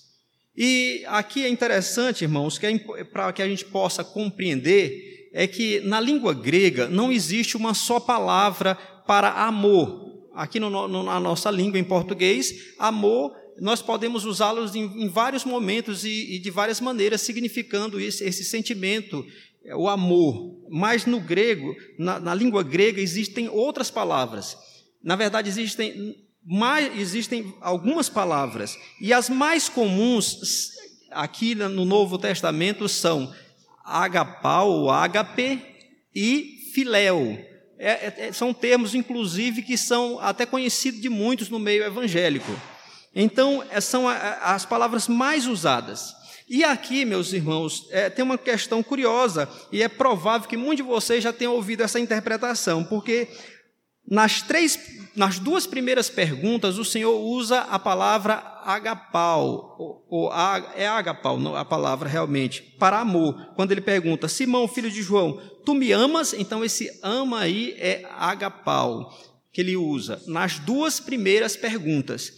E 0.55 1.03
aqui 1.07 1.43
é 1.43 1.49
interessante, 1.49 2.23
irmãos, 2.23 2.57
que 2.57 2.65
é 2.65 3.03
para 3.03 3.31
que 3.33 3.41
a 3.41 3.47
gente 3.47 3.65
possa 3.65 4.03
compreender, 4.03 5.29
é 5.33 5.47
que 5.47 5.79
na 5.81 5.99
língua 5.99 6.33
grega 6.33 6.87
não 6.87 7.11
existe 7.11 7.57
uma 7.57 7.73
só 7.73 7.99
palavra 7.99 8.75
para 8.75 9.31
amor. 9.31 10.29
Aqui 10.33 10.59
no, 10.59 10.69
no, 10.69 11.03
na 11.03 11.19
nossa 11.19 11.49
língua, 11.49 11.79
em 11.79 11.83
português, 11.83 12.75
amor 12.77 13.35
nós 13.59 13.81
podemos 13.81 14.25
usá-los 14.25 14.75
em, 14.75 14.83
em, 14.83 15.09
vários 15.09 15.43
momentos 15.43 16.05
e, 16.05 16.35
e, 16.35 16.39
de 16.39 16.51
várias 16.51 16.79
maneiras, 16.79 17.21
significando 17.21 17.99
esse, 17.99 18.23
esse, 18.23 18.43
sentimento, 18.43 19.25
é, 19.65 19.75
o 19.75 19.87
amor. 19.87 20.55
Mas 20.69 21.05
no 21.05 21.19
grego, 21.19 21.75
na, 21.97 22.19
na, 22.19 22.33
língua 22.35 22.63
grega, 22.63 23.01
existem 23.01 23.49
outras 23.49 23.89
palavras. 23.89 24.57
Na 25.03 25.15
verdade, 25.15 25.49
existem, 25.49 26.15
mais, 26.45 26.97
existem 26.99 27.53
algumas 27.61 28.09
palavras. 28.09 28.77
E 29.01 29.11
as 29.11 29.29
mais 29.29 29.67
comuns 29.69 30.71
aqui 31.11 31.55
no 31.55 31.85
Novo 31.85 32.17
Testamento 32.17 32.87
são 32.87 33.33
agapau, 33.83 34.69
ou 34.69 34.91
ágape, 34.91 35.61
e 36.13 36.57
filéu. 36.73 37.39
É, 37.79 37.89
é, 37.89 38.15
é, 38.17 38.33
são 38.33 38.53
termos, 38.53 38.93
inclusive, 38.93 39.61
que 39.61 39.77
são 39.77 40.19
até 40.19 40.45
conhecidos 40.45 40.99
de 40.99 41.09
muitos 41.09 41.49
no 41.49 41.59
meio 41.59 41.83
evangélico. 41.83 42.51
Então, 43.19 43.63
é, 43.71 43.81
são 43.81 44.07
as 44.07 44.63
palavras 44.63 45.07
mais 45.07 45.47
usadas. 45.47 46.15
E 46.47 46.63
aqui, 46.63 47.03
meus 47.03 47.33
irmãos, 47.33 47.87
é, 47.89 48.11
tem 48.11 48.23
uma 48.23 48.37
questão 48.37 48.83
curiosa, 48.83 49.49
e 49.71 49.81
é 49.81 49.89
provável 49.89 50.47
que 50.47 50.55
muitos 50.55 50.77
de 50.77 50.83
vocês 50.83 51.23
já 51.23 51.33
tenham 51.33 51.55
ouvido 51.55 51.81
essa 51.81 51.99
interpretação, 51.99 52.83
porque 52.83 53.27
nas, 54.07 54.43
três, 54.43 54.79
nas 55.15 55.39
duas 55.39 55.65
primeiras 55.65 56.11
perguntas, 56.11 56.77
o 56.77 56.85
Senhor 56.85 57.19
usa 57.19 57.61
a 57.61 57.79
palavra 57.79 58.35
agapau, 58.63 59.75
ou, 59.79 60.05
ou 60.09 60.33
é 60.75 60.87
agapau 60.87 61.55
a 61.55 61.65
palavra 61.65 62.07
realmente, 62.07 62.61
para 62.61 62.99
amor. 62.99 63.53
Quando 63.55 63.71
ele 63.71 63.81
pergunta, 63.81 64.27
Simão, 64.27 64.67
filho 64.67 64.91
de 64.91 65.01
João, 65.01 65.41
tu 65.65 65.73
me 65.73 65.91
amas? 65.91 66.33
Então 66.33 66.63
esse 66.63 66.87
ama 67.01 67.39
aí 67.39 67.75
é 67.79 68.05
agapau, 68.11 69.11
que 69.51 69.61
ele 69.61 69.75
usa 69.75 70.21
nas 70.27 70.59
duas 70.59 70.99
primeiras 70.99 71.57
perguntas. 71.57 72.31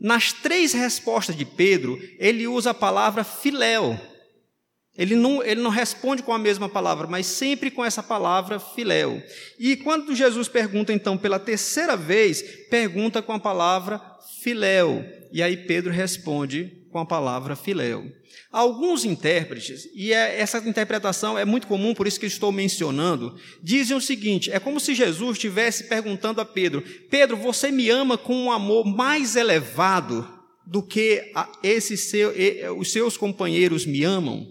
Nas 0.00 0.32
três 0.32 0.72
respostas 0.72 1.36
de 1.36 1.44
Pedro, 1.44 1.98
ele 2.18 2.46
usa 2.46 2.70
a 2.70 2.74
palavra 2.74 3.24
filéu. 3.24 3.98
Ele 4.96 5.14
não, 5.14 5.42
ele 5.42 5.60
não 5.60 5.70
responde 5.70 6.22
com 6.22 6.32
a 6.32 6.38
mesma 6.38 6.68
palavra, 6.68 7.06
mas 7.06 7.26
sempre 7.26 7.70
com 7.70 7.84
essa 7.84 8.02
palavra 8.02 8.58
filéu. 8.58 9.22
E 9.58 9.76
quando 9.76 10.14
Jesus 10.14 10.48
pergunta, 10.48 10.92
então, 10.92 11.18
pela 11.18 11.38
terceira 11.38 11.96
vez, 11.96 12.42
pergunta 12.70 13.20
com 13.20 13.32
a 13.32 13.38
palavra 13.38 14.00
filéu. 14.40 15.04
E 15.30 15.42
aí 15.42 15.56
Pedro 15.56 15.92
responde 15.92 16.85
com 16.96 17.00
a 17.00 17.04
palavra 17.04 17.54
filéu. 17.54 18.10
Alguns 18.50 19.04
intérpretes, 19.04 19.86
e 19.94 20.14
é, 20.14 20.40
essa 20.40 20.56
interpretação 20.66 21.38
é 21.38 21.44
muito 21.44 21.66
comum, 21.66 21.92
por 21.92 22.06
isso 22.06 22.18
que 22.18 22.24
estou 22.24 22.50
mencionando, 22.50 23.38
dizem 23.62 23.94
o 23.94 24.00
seguinte: 24.00 24.50
é 24.50 24.58
como 24.58 24.80
se 24.80 24.94
Jesus 24.94 25.32
estivesse 25.32 25.84
perguntando 25.84 26.40
a 26.40 26.44
Pedro: 26.44 26.82
Pedro, 27.10 27.36
você 27.36 27.70
me 27.70 27.90
ama 27.90 28.16
com 28.16 28.34
um 28.34 28.50
amor 28.50 28.86
mais 28.86 29.36
elevado 29.36 30.26
do 30.66 30.82
que 30.82 31.32
esse 31.62 31.98
seu, 31.98 32.32
os 32.78 32.90
seus 32.90 33.18
companheiros 33.18 33.84
me 33.84 34.02
amam? 34.02 34.50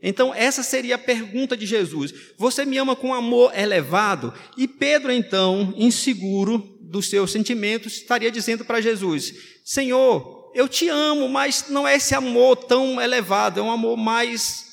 Então, 0.00 0.32
essa 0.32 0.62
seria 0.62 0.94
a 0.94 0.98
pergunta 0.98 1.56
de 1.56 1.66
Jesus. 1.66 2.14
Você 2.38 2.64
me 2.64 2.78
ama 2.78 2.94
com 2.94 3.12
amor 3.12 3.56
elevado? 3.58 4.32
E 4.56 4.68
Pedro, 4.68 5.10
então, 5.10 5.74
inseguro 5.76 6.78
dos 6.80 7.10
seus 7.10 7.32
sentimentos, 7.32 7.94
estaria 7.94 8.30
dizendo 8.30 8.64
para 8.64 8.80
Jesus: 8.80 9.34
Senhor, 9.64 10.41
eu 10.54 10.68
te 10.68 10.88
amo, 10.88 11.28
mas 11.28 11.68
não 11.68 11.86
é 11.86 11.96
esse 11.96 12.14
amor 12.14 12.56
tão 12.56 13.00
elevado, 13.00 13.60
é 13.60 13.62
um 13.62 13.70
amor 13.70 13.96
mais 13.96 14.72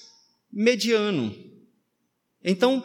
mediano. 0.52 1.36
Então, 2.44 2.84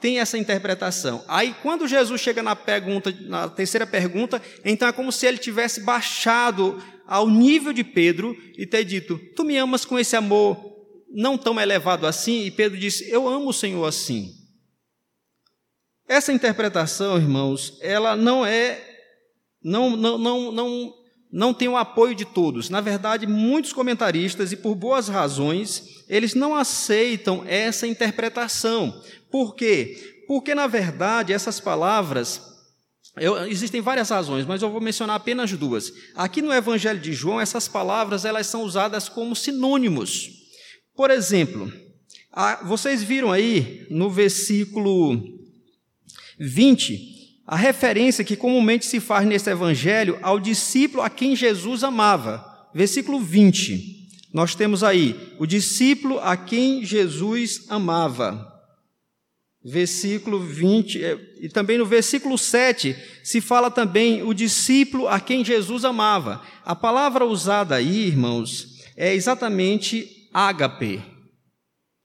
tem 0.00 0.18
essa 0.18 0.38
interpretação. 0.38 1.22
Aí, 1.28 1.54
quando 1.62 1.86
Jesus 1.86 2.20
chega 2.20 2.42
na 2.42 2.56
pergunta, 2.56 3.14
na 3.20 3.48
terceira 3.48 3.86
pergunta, 3.86 4.40
então 4.64 4.88
é 4.88 4.92
como 4.92 5.12
se 5.12 5.26
ele 5.26 5.38
tivesse 5.38 5.82
baixado 5.82 6.82
ao 7.06 7.28
nível 7.28 7.72
de 7.72 7.84
Pedro 7.84 8.36
e 8.56 8.66
ter 8.66 8.84
dito: 8.84 9.18
Tu 9.36 9.44
me 9.44 9.56
amas 9.58 9.84
com 9.84 9.98
esse 9.98 10.16
amor 10.16 10.72
não 11.10 11.36
tão 11.36 11.60
elevado 11.60 12.06
assim? 12.06 12.44
E 12.44 12.50
Pedro 12.50 12.78
disse: 12.78 13.10
Eu 13.10 13.28
amo 13.28 13.50
o 13.50 13.54
Senhor 13.54 13.84
assim. 13.84 14.32
Essa 16.08 16.32
interpretação, 16.32 17.16
irmãos, 17.16 17.78
ela 17.80 18.16
não 18.16 18.44
é, 18.44 18.82
não, 19.62 19.96
não, 19.96 20.18
não, 20.18 20.52
não 20.52 20.94
não 21.32 21.54
tem 21.54 21.66
o 21.66 21.78
apoio 21.78 22.14
de 22.14 22.26
todos. 22.26 22.68
Na 22.68 22.82
verdade, 22.82 23.26
muitos 23.26 23.72
comentaristas, 23.72 24.52
e 24.52 24.56
por 24.56 24.74
boas 24.74 25.08
razões, 25.08 26.04
eles 26.06 26.34
não 26.34 26.54
aceitam 26.54 27.42
essa 27.46 27.86
interpretação. 27.86 29.02
Por 29.30 29.54
quê? 29.54 30.24
Porque, 30.28 30.54
na 30.54 30.66
verdade, 30.66 31.32
essas 31.32 31.58
palavras. 31.58 32.52
Eu, 33.16 33.46
existem 33.46 33.80
várias 33.80 34.10
razões, 34.10 34.46
mas 34.46 34.62
eu 34.62 34.70
vou 34.70 34.80
mencionar 34.80 35.16
apenas 35.16 35.50
duas. 35.52 35.92
Aqui 36.14 36.42
no 36.42 36.52
Evangelho 36.52 37.00
de 37.00 37.12
João, 37.12 37.40
essas 37.40 37.66
palavras 37.66 38.24
elas 38.24 38.46
são 38.46 38.62
usadas 38.62 39.08
como 39.08 39.36
sinônimos. 39.36 40.30
Por 40.94 41.10
exemplo, 41.10 41.72
a, 42.30 42.62
vocês 42.64 43.02
viram 43.02 43.30
aí 43.30 43.86
no 43.90 44.10
versículo 44.10 45.22
20 46.38 47.11
a 47.46 47.56
referência 47.56 48.24
que 48.24 48.36
comumente 48.36 48.86
se 48.86 49.00
faz 49.00 49.26
nesse 49.26 49.50
evangelho 49.50 50.18
ao 50.22 50.38
discípulo 50.38 51.02
a 51.02 51.10
quem 51.10 51.34
Jesus 51.34 51.82
amava. 51.82 52.44
Versículo 52.74 53.20
20. 53.20 54.08
Nós 54.32 54.54
temos 54.54 54.82
aí 54.82 55.34
o 55.38 55.46
discípulo 55.46 56.18
a 56.20 56.36
quem 56.36 56.84
Jesus 56.84 57.66
amava. 57.68 58.50
Versículo 59.64 60.40
20, 60.40 61.04
é, 61.04 61.16
e 61.40 61.48
também 61.48 61.78
no 61.78 61.86
versículo 61.86 62.36
7 62.36 62.96
se 63.22 63.40
fala 63.40 63.70
também 63.70 64.20
o 64.24 64.34
discípulo 64.34 65.06
a 65.06 65.20
quem 65.20 65.44
Jesus 65.44 65.84
amava. 65.84 66.42
A 66.64 66.74
palavra 66.74 67.24
usada 67.24 67.76
aí, 67.76 68.08
irmãos, 68.08 68.80
é 68.96 69.14
exatamente 69.14 70.28
ágape, 70.34 71.00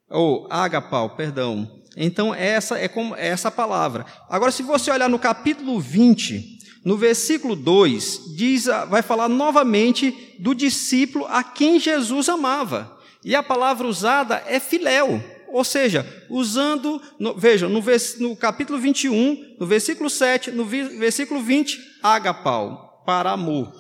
ou 0.07 0.47
agapau, 0.51 1.15
perdão. 1.15 1.76
Então, 1.97 2.33
essa 2.33 2.77
é 2.77 2.87
como 2.87 3.15
é 3.15 3.27
essa 3.27 3.49
palavra. 3.49 4.05
Agora, 4.29 4.51
se 4.51 4.61
você 4.61 4.91
olhar 4.91 5.09
no 5.09 5.17
capítulo 5.17 5.79
20, 5.79 6.59
no 6.85 6.95
versículo 6.95 7.55
2, 7.55 8.35
diz, 8.37 8.65
vai 8.87 9.01
falar 9.01 9.27
novamente 9.27 10.35
do 10.39 10.53
discípulo 10.53 11.25
a 11.25 11.43
quem 11.43 11.79
Jesus 11.79 12.29
amava. 12.29 12.95
E 13.25 13.35
a 13.35 13.41
palavra 13.41 13.87
usada 13.87 14.43
é 14.45 14.59
filéu, 14.59 15.21
ou 15.49 15.63
seja, 15.63 16.05
usando, 16.29 17.01
no, 17.19 17.33
vejam, 17.33 17.67
no, 17.67 17.83
no, 18.19 18.35
capítulo 18.35 18.79
21, 18.79 19.55
no 19.59 19.65
versículo 19.65 20.09
7, 20.09 20.51
no 20.51 20.63
versículo 20.65 21.41
20, 21.41 21.79
agapau, 22.03 23.03
para 23.05 23.31
amor, 23.31 23.73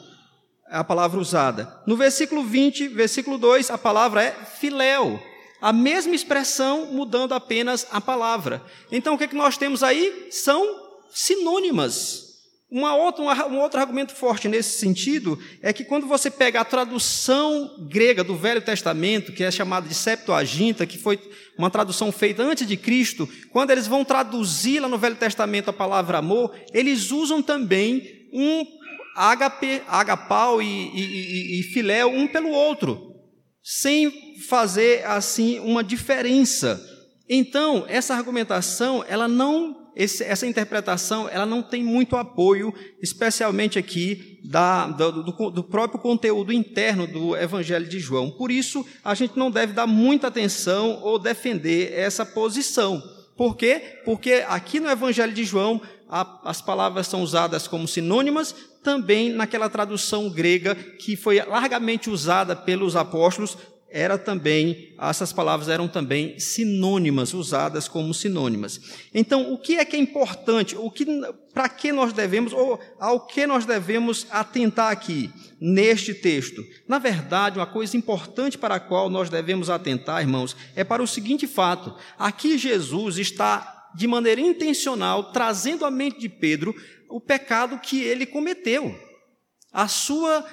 é 0.69 0.77
a 0.77 0.83
palavra 0.83 1.19
usada. 1.19 1.81
No 1.85 1.95
versículo 1.95 2.43
20, 2.43 2.87
versículo 2.89 3.37
2, 3.37 3.69
a 3.69 3.77
palavra 3.77 4.23
é 4.23 4.31
filéu, 4.59 5.21
a 5.61 5.73
mesma 5.73 6.15
expressão 6.15 6.87
mudando 6.87 7.33
apenas 7.33 7.87
a 7.91 7.99
palavra. 7.99 8.63
Então 8.91 9.15
o 9.15 9.17
que, 9.17 9.23
é 9.23 9.27
que 9.27 9.35
nós 9.35 9.57
temos 9.57 9.83
aí? 9.83 10.27
São 10.31 10.63
sinônimas. 11.09 12.27
Uma 12.69 12.95
outra, 12.95 13.47
um 13.47 13.59
outro 13.59 13.79
argumento 13.79 14.13
forte 14.13 14.49
nesse 14.49 14.77
sentido 14.77 15.39
é 15.61 15.71
que 15.71 15.85
quando 15.85 16.05
você 16.05 16.29
pega 16.29 16.59
a 16.59 16.65
tradução 16.65 17.87
grega 17.89 18.25
do 18.25 18.35
Velho 18.35 18.61
Testamento, 18.61 19.31
que 19.31 19.41
é 19.41 19.49
chamada 19.49 19.87
de 19.87 19.95
Septuaginta, 19.95 20.85
que 20.85 20.97
foi 20.97 21.17
uma 21.57 21.69
tradução 21.69 22.11
feita 22.11 22.43
antes 22.43 22.67
de 22.67 22.75
Cristo, 22.75 23.27
quando 23.51 23.71
eles 23.71 23.87
vão 23.87 24.03
traduzir 24.03 24.81
lá 24.81 24.89
no 24.89 24.97
Velho 24.97 25.15
Testamento 25.15 25.69
a 25.69 25.73
palavra 25.73 26.17
amor, 26.17 26.53
eles 26.73 27.09
usam 27.09 27.41
também 27.41 28.27
um 28.33 28.65
agapau 29.15 30.61
e, 30.61 30.65
e, 30.65 31.01
e, 31.01 31.59
e 31.59 31.63
filéu 31.63 32.09
um 32.09 32.27
pelo 32.27 32.49
outro. 32.49 33.16
Sem 33.69 34.39
fazer 34.47 35.05
assim 35.05 35.59
uma 35.59 35.83
diferença. 35.83 36.81
Então, 37.27 37.83
essa 37.89 38.15
argumentação, 38.15 39.03
ela 39.09 39.27
não, 39.27 39.91
essa 39.93 40.47
interpretação, 40.47 41.27
ela 41.27 41.45
não 41.45 41.61
tem 41.61 41.83
muito 41.83 42.15
apoio, 42.15 42.73
especialmente 43.01 43.77
aqui 43.77 44.39
da, 44.45 44.87
do, 44.87 45.51
do, 45.51 45.63
próprio 45.65 45.99
conteúdo 45.99 46.53
interno 46.53 47.05
do 47.05 47.35
Evangelho 47.35 47.89
de 47.89 47.99
João. 47.99 48.31
Por 48.31 48.51
isso, 48.51 48.85
a 49.03 49.13
gente 49.13 49.37
não 49.37 49.51
deve 49.51 49.73
dar 49.73 49.85
muita 49.85 50.27
atenção 50.27 51.01
ou 51.03 51.19
defender 51.19 51.91
essa 51.91 52.25
posição. 52.25 53.03
Por 53.35 53.57
quê? 53.57 53.99
Porque 54.05 54.45
aqui 54.47 54.79
no 54.79 54.89
Evangelho 54.89 55.33
de 55.33 55.43
João, 55.43 55.81
a, 56.07 56.49
as 56.49 56.61
palavras 56.61 57.07
são 57.07 57.21
usadas 57.21 57.67
como 57.67 57.85
sinônimas, 57.85 58.55
também 58.87 59.33
naquela 59.33 59.69
tradução 59.69 60.29
grega 60.29 60.73
que 60.73 61.17
foi 61.17 61.41
largamente 61.41 62.09
usada 62.09 62.55
pelos 62.55 62.95
apóstolos 62.95 63.57
era 63.89 64.17
também, 64.17 64.93
essas 64.97 65.33
palavras 65.33 65.67
eram 65.67 65.89
também 65.89 66.39
sinônimas, 66.39 67.33
usadas 67.33 67.89
como 67.89 68.13
sinônimas. 68.13 68.79
Então, 69.13 69.53
o 69.53 69.57
que 69.57 69.77
é 69.77 69.83
que 69.83 69.97
é 69.97 69.99
importante? 69.99 70.77
O 70.77 70.89
que, 70.89 71.05
para 71.53 71.67
que 71.67 71.91
nós 71.91 72.13
devemos, 72.13 72.53
ou 72.53 72.79
ao 72.97 73.25
que 73.27 73.45
nós 73.45 73.65
devemos 73.65 74.25
atentar 74.29 74.89
aqui, 74.89 75.29
neste 75.59 76.13
texto? 76.13 76.63
Na 76.87 76.97
verdade, 76.97 77.59
uma 77.59 77.65
coisa 77.65 77.97
importante 77.97 78.57
para 78.57 78.75
a 78.75 78.79
qual 78.79 79.09
nós 79.09 79.29
devemos 79.29 79.69
atentar, 79.69 80.21
irmãos, 80.21 80.55
é 80.75 80.83
para 80.83 81.03
o 81.03 81.07
seguinte 81.07 81.45
fato: 81.45 81.93
aqui 82.17 82.57
Jesus 82.57 83.17
está, 83.17 83.76
de 83.97 84.05
maneira 84.05 84.39
intencional, 84.39 85.31
trazendo 85.31 85.83
à 85.83 85.89
mente 85.89 86.19
de 86.19 86.29
Pedro 86.29 86.75
o 87.09 87.19
pecado 87.19 87.79
que 87.79 88.03
ele 88.03 88.27
cometeu. 88.27 88.95
A 89.73 89.87
sua 89.87 90.45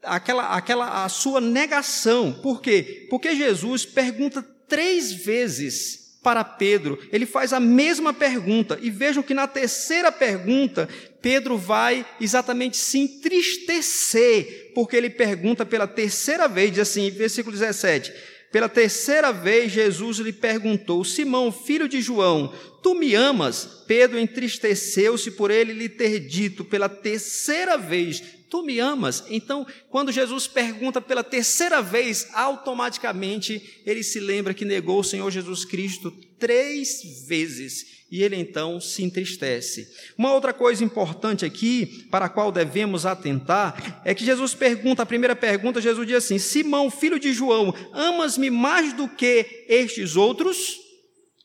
aquela, 0.00 0.56
aquela 0.56 1.04
a 1.04 1.08
sua 1.08 1.40
negação. 1.40 2.32
Por 2.40 2.62
quê? 2.62 3.08
Porque 3.10 3.34
Jesus 3.34 3.84
pergunta 3.84 4.42
três 4.68 5.12
vezes 5.12 6.20
para 6.22 6.44
Pedro. 6.44 7.00
Ele 7.10 7.26
faz 7.26 7.52
a 7.52 7.58
mesma 7.58 8.14
pergunta. 8.14 8.78
E 8.80 8.90
vejam 8.90 9.24
que 9.24 9.34
na 9.34 9.48
terceira 9.48 10.12
pergunta, 10.12 10.88
Pedro 11.20 11.58
vai 11.58 12.06
exatamente 12.20 12.76
se 12.76 12.96
entristecer, 12.96 14.70
porque 14.72 14.96
ele 14.96 15.10
pergunta 15.10 15.66
pela 15.66 15.88
terceira 15.88 16.46
vez, 16.46 16.70
diz 16.70 16.78
assim, 16.78 17.10
versículo 17.10 17.56
17. 17.56 18.12
Pela 18.52 18.68
terceira 18.68 19.32
vez, 19.32 19.72
Jesus 19.72 20.18
lhe 20.18 20.32
perguntou: 20.32 21.02
Simão, 21.02 21.50
filho 21.50 21.88
de 21.88 22.02
João, 22.02 22.52
tu 22.82 22.94
me 22.94 23.14
amas? 23.14 23.82
Pedro 23.86 24.18
entristeceu-se 24.18 25.30
por 25.30 25.50
ele 25.50 25.72
lhe 25.72 25.88
ter 25.88 26.20
dito 26.20 26.62
pela 26.62 26.88
terceira 26.88 27.78
vez: 27.78 28.22
Tu 28.50 28.62
me 28.62 28.78
amas? 28.78 29.24
Então, 29.30 29.66
quando 29.88 30.12
Jesus 30.12 30.46
pergunta 30.46 31.00
pela 31.00 31.24
terceira 31.24 31.80
vez, 31.80 32.28
automaticamente 32.34 33.80
ele 33.86 34.02
se 34.02 34.20
lembra 34.20 34.52
que 34.52 34.66
negou 34.66 35.00
o 35.00 35.04
Senhor 35.04 35.30
Jesus 35.30 35.64
Cristo 35.64 36.10
três 36.38 37.26
vezes 37.26 38.01
e 38.12 38.22
ele 38.22 38.36
então 38.36 38.78
se 38.78 39.02
entristece. 39.02 39.88
Uma 40.18 40.34
outra 40.34 40.52
coisa 40.52 40.84
importante 40.84 41.46
aqui, 41.46 42.06
para 42.10 42.26
a 42.26 42.28
qual 42.28 42.52
devemos 42.52 43.06
atentar, 43.06 44.02
é 44.04 44.14
que 44.14 44.22
Jesus 44.22 44.54
pergunta, 44.54 45.02
a 45.02 45.06
primeira 45.06 45.34
pergunta, 45.34 45.80
Jesus 45.80 46.06
diz 46.06 46.16
assim: 46.16 46.38
Simão, 46.38 46.90
filho 46.90 47.18
de 47.18 47.32
João, 47.32 47.74
amas-me 47.90 48.50
mais 48.50 48.92
do 48.92 49.08
que 49.08 49.64
estes 49.66 50.14
outros? 50.14 50.81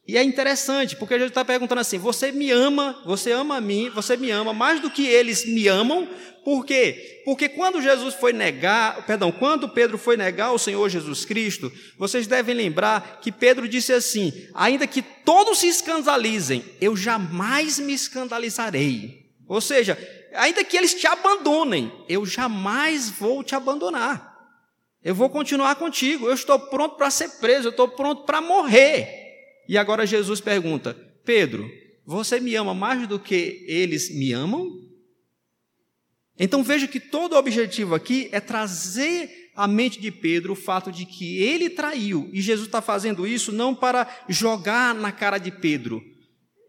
E 0.08 0.18
é 0.18 0.24
interessante, 0.24 0.96
porque 0.96 1.16
Jesus 1.16 1.32
está 1.32 1.44
perguntando 1.44 1.82
assim: 1.82 1.98
você 1.98 2.32
me 2.32 2.50
ama, 2.50 3.02
você 3.06 3.32
ama 3.32 3.58
a 3.58 3.62
mim, 3.62 3.90
você 3.90 4.16
me 4.16 4.32
ama 4.32 4.54
mais 4.54 4.80
do 4.80 4.90
que 4.90 5.06
eles 5.06 5.46
me 5.46 5.68
amam, 5.68 6.08
por 6.46 6.66
quê? 6.66 7.24
Porque 7.26 7.50
quando 7.50 7.82
Jesus 7.82 8.16
foi 8.16 8.32
negar, 8.32 9.06
perdão, 9.06 9.34
quando 9.34 9.68
Pedro 9.68 9.98
foi 9.98 10.16
negar 10.16 10.54
o 10.54 10.58
Senhor 10.58 10.88
Jesus 10.88 11.26
Cristo, 11.26 11.70
vocês 11.98 12.26
devem 12.26 12.56
lembrar 12.56 13.20
que 13.22 13.34
Pedro 13.34 13.68
disse 13.68 13.92
assim: 13.92 14.32
ainda 14.54 14.88
que 14.88 15.02
todos 15.02 15.60
se 15.60 15.68
escandalizem, 15.68 16.64
eu 16.80 16.96
jamais 16.96 17.78
me 17.78 17.92
escandalizarei. 17.92 19.26
Ou 19.46 19.60
seja, 19.60 19.98
ainda 20.34 20.64
que 20.64 20.78
eles 20.78 20.94
te 20.94 21.06
abandonem, 21.06 21.92
eu 22.08 22.26
jamais 22.26 23.10
vou 23.10 23.44
te 23.44 23.54
abandonar. 23.54 24.38
Eu 25.04 25.14
vou 25.14 25.30
continuar 25.30 25.76
contigo. 25.76 26.28
Eu 26.28 26.34
estou 26.34 26.58
pronto 26.58 26.96
para 26.96 27.10
ser 27.10 27.30
preso, 27.42 27.68
eu 27.68 27.72
estou 27.72 27.90
pronto 27.90 28.24
para 28.24 28.40
morrer. 28.40 29.27
E 29.68 29.78
agora 29.78 30.06
Jesus 30.06 30.40
pergunta: 30.42 30.94
Pedro, 31.26 31.70
você 32.06 32.40
me 32.40 32.56
ama 32.56 32.74
mais 32.74 33.08
do 33.08 33.20
que 33.20 33.66
eles 33.68 34.10
me 34.16 34.32
amam? 34.32 34.68
Então 36.40 36.64
veja 36.64 36.88
que 36.88 37.00
todo 37.00 37.34
o 37.34 37.38
objetivo 37.38 37.96
aqui 37.96 38.30
é 38.32 38.40
trazer 38.40 39.52
à 39.56 39.68
mente 39.68 40.00
de 40.00 40.12
Pedro 40.12 40.54
o 40.54 40.56
fato 40.56 40.92
de 40.92 41.06
que 41.06 41.42
ele 41.42 41.70
traiu, 41.70 42.30
e 42.32 42.42
Jesus 42.42 42.68
está 42.68 42.82
fazendo 42.82 43.26
isso 43.26 43.52
não 43.52 43.74
para 43.74 44.08
jogar 44.30 44.94
na 44.94 45.12
cara 45.12 45.40
de 45.40 45.52
Pedro 45.52 46.02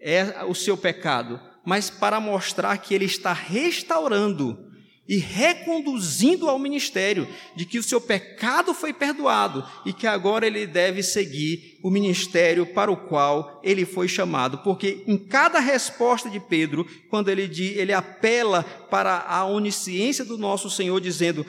é 0.01 0.44
o 0.44 0.55
seu 0.55 0.77
pecado, 0.77 1.40
mas 1.66 1.90
para 1.90 2.20
mostrar 2.20 2.77
que 2.79 2.94
ele 2.94 3.05
está 3.05 3.33
restaurando 3.33 4.67
e 5.09 5.16
reconduzindo 5.16 6.51
ao 6.51 6.59
ministério 6.59 7.27
de 7.57 7.64
que 7.64 7.79
o 7.79 7.83
seu 7.83 7.99
pecado 7.99 8.75
foi 8.75 8.92
perdoado 8.92 9.66
e 9.87 9.92
que 9.92 10.07
agora 10.07 10.47
ele 10.47 10.66
deve 10.66 11.03
seguir 11.03 11.81
o 11.83 11.90
ministério 11.90 12.66
para 12.66 12.92
o 12.92 12.97
qual 13.09 13.59
ele 13.64 13.87
foi 13.87 14.07
chamado, 14.07 14.59
porque 14.59 15.03
em 15.07 15.16
cada 15.16 15.59
resposta 15.61 16.29
de 16.29 16.38
Pedro, 16.38 16.85
quando 17.09 17.31
ele 17.31 17.49
ele 17.79 17.92
apela 17.92 18.62
para 18.62 19.21
a 19.21 19.47
onisciência 19.47 20.25
do 20.25 20.37
nosso 20.37 20.68
Senhor 20.68 21.01
dizendo: 21.01 21.47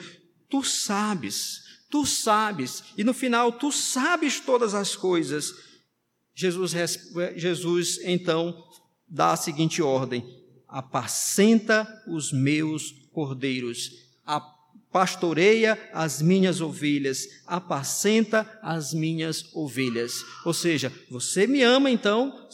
"Tu 0.48 0.64
sabes, 0.64 1.60
tu 1.90 2.06
sabes", 2.06 2.82
e 2.96 3.04
no 3.04 3.12
final 3.12 3.52
tu 3.52 3.70
sabes 3.70 4.40
todas 4.40 4.74
as 4.74 4.96
coisas. 4.96 5.52
Jesus 6.34 6.72
Jesus 7.36 7.98
então 8.04 8.56
dá 9.06 9.32
a 9.32 9.36
seguinte 9.36 9.82
ordem: 9.82 10.24
apacenta 10.66 11.86
os 12.08 12.32
meus 12.32 12.99
cordeiros, 13.12 14.08
pastoreia 14.92 15.78
as 15.92 16.20
minhas 16.20 16.60
ovelhas, 16.60 17.28
apacenta 17.46 18.48
as 18.62 18.92
minhas 18.92 19.54
ovelhas. 19.54 20.24
Ou 20.44 20.52
seja, 20.52 20.92
você 21.10 21.46
me 21.46 21.62
ama, 21.62 21.90
então 21.90 22.48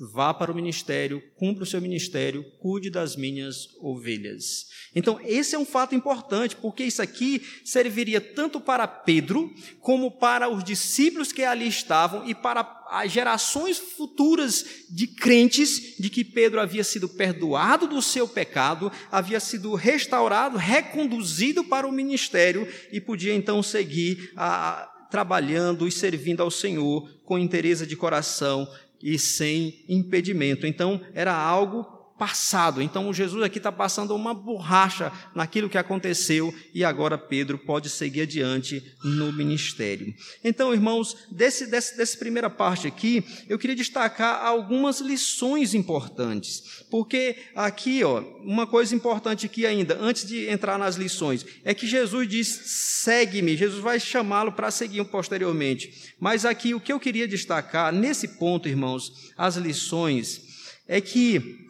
vá 0.00 0.32
para 0.32 0.50
o 0.50 0.54
ministério, 0.54 1.22
cumpra 1.36 1.64
o 1.64 1.66
seu 1.66 1.80
ministério, 1.80 2.42
cuide 2.58 2.88
das 2.88 3.16
minhas 3.16 3.68
ovelhas. 3.78 4.66
Então, 4.94 5.20
esse 5.22 5.54
é 5.54 5.58
um 5.58 5.64
fato 5.66 5.94
importante, 5.94 6.56
porque 6.56 6.82
isso 6.82 7.02
aqui 7.02 7.42
serviria 7.64 8.20
tanto 8.20 8.58
para 8.58 8.88
Pedro, 8.88 9.52
como 9.80 10.10
para 10.10 10.48
os 10.48 10.64
discípulos 10.64 11.32
que 11.32 11.44
ali 11.44 11.68
estavam 11.68 12.26
e 12.26 12.34
para 12.34 12.80
as 12.90 13.12
gerações 13.12 13.78
futuras 13.78 14.64
de 14.88 15.06
crentes 15.06 15.96
de 15.98 16.08
que 16.08 16.24
Pedro 16.24 16.60
havia 16.60 16.82
sido 16.82 17.08
perdoado 17.08 17.86
do 17.86 18.00
seu 18.00 18.26
pecado, 18.26 18.90
havia 19.12 19.38
sido 19.38 19.74
restaurado, 19.74 20.56
reconduzido 20.56 21.62
para 21.62 21.86
o 21.86 21.92
ministério 21.92 22.66
e 22.90 23.00
podia 23.00 23.34
então 23.34 23.62
seguir 23.62 24.32
a, 24.34 24.90
trabalhando 25.10 25.86
e 25.86 25.92
servindo 25.92 26.42
ao 26.42 26.50
Senhor 26.50 27.08
com 27.24 27.38
interesse 27.38 27.86
de 27.86 27.96
coração 27.96 28.66
e 29.02 29.18
sem 29.18 29.84
impedimento. 29.88 30.66
Então, 30.66 31.00
era 31.14 31.34
algo 31.34 31.99
passado. 32.20 32.82
Então, 32.82 33.14
Jesus 33.14 33.42
aqui 33.42 33.56
está 33.56 33.72
passando 33.72 34.14
uma 34.14 34.34
borracha 34.34 35.10
naquilo 35.34 35.70
que 35.70 35.78
aconteceu 35.78 36.54
e 36.74 36.84
agora 36.84 37.16
Pedro 37.16 37.56
pode 37.56 37.88
seguir 37.88 38.20
adiante 38.20 38.84
no 39.02 39.32
ministério. 39.32 40.14
Então, 40.44 40.74
irmãos, 40.74 41.16
desse, 41.30 41.66
desse, 41.66 41.96
dessa 41.96 42.18
primeira 42.18 42.50
parte 42.50 42.86
aqui, 42.86 43.24
eu 43.48 43.58
queria 43.58 43.74
destacar 43.74 44.44
algumas 44.44 45.00
lições 45.00 45.72
importantes. 45.72 46.84
Porque 46.90 47.36
aqui, 47.56 48.04
ó, 48.04 48.20
uma 48.44 48.66
coisa 48.66 48.94
importante 48.94 49.46
aqui 49.46 49.64
ainda, 49.64 49.96
antes 49.98 50.28
de 50.28 50.46
entrar 50.46 50.78
nas 50.78 50.96
lições, 50.96 51.46
é 51.64 51.72
que 51.72 51.86
Jesus 51.86 52.28
diz: 52.28 52.48
segue-me. 53.02 53.56
Jesus 53.56 53.80
vai 53.80 53.98
chamá-lo 53.98 54.52
para 54.52 54.70
seguir 54.70 55.02
posteriormente. 55.06 56.12
Mas 56.20 56.44
aqui, 56.44 56.74
o 56.74 56.80
que 56.80 56.92
eu 56.92 57.00
queria 57.00 57.26
destacar 57.26 57.90
nesse 57.94 58.28
ponto, 58.28 58.68
irmãos, 58.68 59.32
as 59.38 59.56
lições, 59.56 60.42
é 60.86 61.00
que 61.00 61.69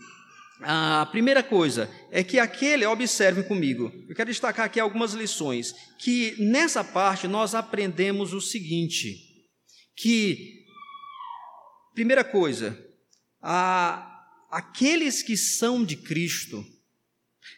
a 0.63 1.07
primeira 1.07 1.43
coisa 1.43 1.91
é 2.11 2.23
que 2.23 2.39
aquele, 2.39 2.85
observem 2.85 3.45
comigo, 3.45 3.93
eu 4.09 4.15
quero 4.15 4.31
destacar 4.31 4.67
aqui 4.67 4.79
algumas 4.79 5.13
lições, 5.13 5.73
que 5.99 6.35
nessa 6.39 6.85
parte 6.85 7.27
nós 7.27 7.55
aprendemos 7.55 8.33
o 8.33 8.41
seguinte, 8.41 9.17
que, 9.97 10.65
primeira 11.95 12.23
coisa, 12.23 12.79
a, 13.41 14.07
aqueles 14.51 15.23
que 15.23 15.37
são 15.37 15.85
de 15.85 15.97
Cristo, 15.97 16.65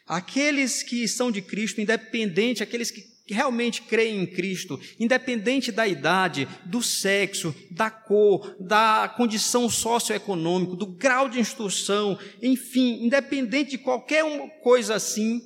aqueles 0.05 0.81
que 0.81 1.07
são 1.07 1.31
de 1.31 1.41
Cristo, 1.41 1.81
independente, 1.81 2.63
aqueles 2.63 2.89
que 2.89 3.12
que 3.25 3.33
realmente 3.33 3.81
creem 3.83 4.23
em 4.23 4.25
Cristo, 4.25 4.79
independente 4.99 5.71
da 5.71 5.87
idade, 5.87 6.47
do 6.65 6.81
sexo, 6.81 7.55
da 7.71 7.89
cor, 7.89 8.55
da 8.59 9.13
condição 9.15 9.69
socioeconômica, 9.69 10.75
do 10.75 10.87
grau 10.87 11.29
de 11.29 11.39
instrução, 11.39 12.19
enfim, 12.41 13.05
independente 13.05 13.71
de 13.71 13.77
qualquer 13.77 14.23
coisa 14.61 14.95
assim, 14.95 15.41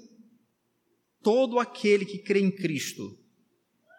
todo 1.22 1.60
aquele 1.60 2.06
que 2.06 2.18
crê 2.18 2.40
em 2.40 2.52
Cristo 2.52 3.18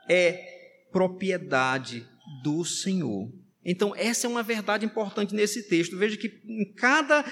é 0.09 0.87
propriedade 0.91 2.05
do 2.43 2.64
Senhor. 2.64 3.31
Então, 3.64 3.94
essa 3.97 4.27
é 4.27 4.31
uma 4.31 4.42
verdade 4.42 4.87
importante 4.87 5.35
nesse 5.35 5.64
texto. 5.64 5.97
Veja 5.97 6.16
que 6.16 6.33
em 6.47 6.64
cada 6.75 7.23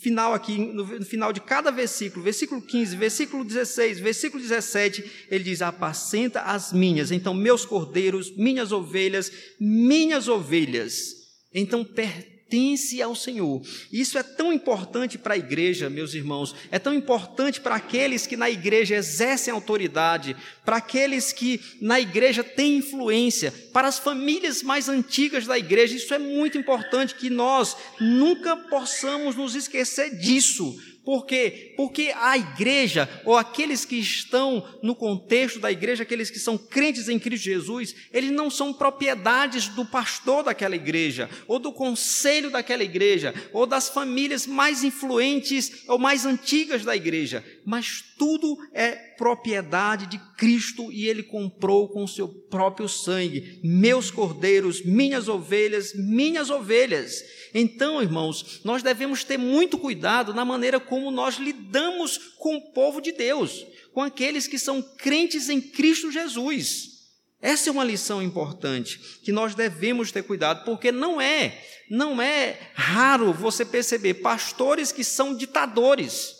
final 0.00 0.32
aqui, 0.32 0.56
no 0.56 1.04
final 1.04 1.32
de 1.32 1.40
cada 1.40 1.70
versículo, 1.70 2.24
versículo 2.24 2.62
15, 2.62 2.96
versículo 2.96 3.44
16, 3.44 4.00
versículo 4.00 4.42
17, 4.42 5.26
ele 5.30 5.44
diz: 5.44 5.60
Apacenta 5.60 6.42
as 6.42 6.72
minhas. 6.72 7.10
Então, 7.10 7.34
meus 7.34 7.64
cordeiros, 7.66 8.34
minhas 8.36 8.72
ovelhas, 8.72 9.30
minhas 9.60 10.28
ovelhas. 10.28 11.16
Então, 11.52 11.84
pertence 11.84 12.37
pertence 12.48 13.02
ao 13.02 13.14
Senhor. 13.14 13.60
Isso 13.92 14.18
é 14.18 14.22
tão 14.22 14.52
importante 14.52 15.18
para 15.18 15.34
a 15.34 15.38
igreja, 15.38 15.90
meus 15.90 16.14
irmãos, 16.14 16.54
é 16.70 16.78
tão 16.78 16.94
importante 16.94 17.60
para 17.60 17.76
aqueles 17.76 18.26
que 18.26 18.36
na 18.36 18.50
igreja 18.50 18.96
exercem 18.96 19.52
autoridade, 19.52 20.34
para 20.64 20.76
aqueles 20.76 21.32
que 21.32 21.60
na 21.80 22.00
igreja 22.00 22.42
têm 22.42 22.78
influência, 22.78 23.52
para 23.72 23.86
as 23.86 23.98
famílias 23.98 24.62
mais 24.62 24.88
antigas 24.88 25.46
da 25.46 25.58
igreja. 25.58 25.96
Isso 25.96 26.14
é 26.14 26.18
muito 26.18 26.56
importante 26.56 27.14
que 27.14 27.28
nós 27.28 27.76
nunca 28.00 28.56
possamos 28.56 29.36
nos 29.36 29.54
esquecer 29.54 30.16
disso, 30.16 30.76
por 31.08 31.24
quê? 31.24 31.72
Porque 31.74 32.12
a 32.14 32.36
igreja, 32.36 33.08
ou 33.24 33.34
aqueles 33.34 33.82
que 33.86 33.96
estão 33.96 34.62
no 34.82 34.94
contexto 34.94 35.58
da 35.58 35.72
igreja, 35.72 36.02
aqueles 36.02 36.28
que 36.28 36.38
são 36.38 36.58
crentes 36.58 37.08
em 37.08 37.18
Cristo 37.18 37.44
Jesus, 37.44 37.94
eles 38.12 38.30
não 38.30 38.50
são 38.50 38.74
propriedades 38.74 39.68
do 39.68 39.86
pastor 39.86 40.44
daquela 40.44 40.76
igreja, 40.76 41.30
ou 41.46 41.58
do 41.58 41.72
conselho 41.72 42.50
daquela 42.50 42.84
igreja, 42.84 43.32
ou 43.54 43.64
das 43.64 43.88
famílias 43.88 44.46
mais 44.46 44.84
influentes 44.84 45.84
ou 45.88 45.98
mais 45.98 46.26
antigas 46.26 46.84
da 46.84 46.94
igreja, 46.94 47.42
mas 47.64 48.04
tudo 48.18 48.58
é 48.74 49.07
propriedade 49.18 50.06
de 50.06 50.18
Cristo 50.36 50.90
e 50.92 51.08
ele 51.08 51.24
comprou 51.24 51.88
com 51.88 52.06
seu 52.06 52.28
próprio 52.28 52.88
sangue 52.88 53.60
meus 53.64 54.10
cordeiros, 54.10 54.82
minhas 54.82 55.28
ovelhas, 55.28 55.92
minhas 55.92 56.48
ovelhas. 56.48 57.22
Então, 57.52 58.00
irmãos, 58.00 58.60
nós 58.64 58.82
devemos 58.82 59.24
ter 59.24 59.36
muito 59.36 59.76
cuidado 59.76 60.32
na 60.32 60.44
maneira 60.44 60.78
como 60.78 61.10
nós 61.10 61.34
lidamos 61.34 62.16
com 62.38 62.56
o 62.56 62.72
povo 62.72 63.00
de 63.00 63.10
Deus, 63.10 63.66
com 63.92 64.00
aqueles 64.00 64.46
que 64.46 64.58
são 64.58 64.80
crentes 64.80 65.48
em 65.48 65.60
Cristo 65.60 66.12
Jesus. 66.12 66.96
Essa 67.42 67.68
é 67.68 67.72
uma 67.72 67.84
lição 67.84 68.22
importante 68.22 68.98
que 69.22 69.32
nós 69.32 69.54
devemos 69.54 70.12
ter 70.12 70.22
cuidado, 70.22 70.64
porque 70.64 70.92
não 70.92 71.20
é, 71.20 71.60
não 71.90 72.22
é 72.22 72.70
raro 72.74 73.32
você 73.32 73.64
perceber 73.64 74.14
pastores 74.14 74.92
que 74.92 75.02
são 75.02 75.36
ditadores. 75.36 76.37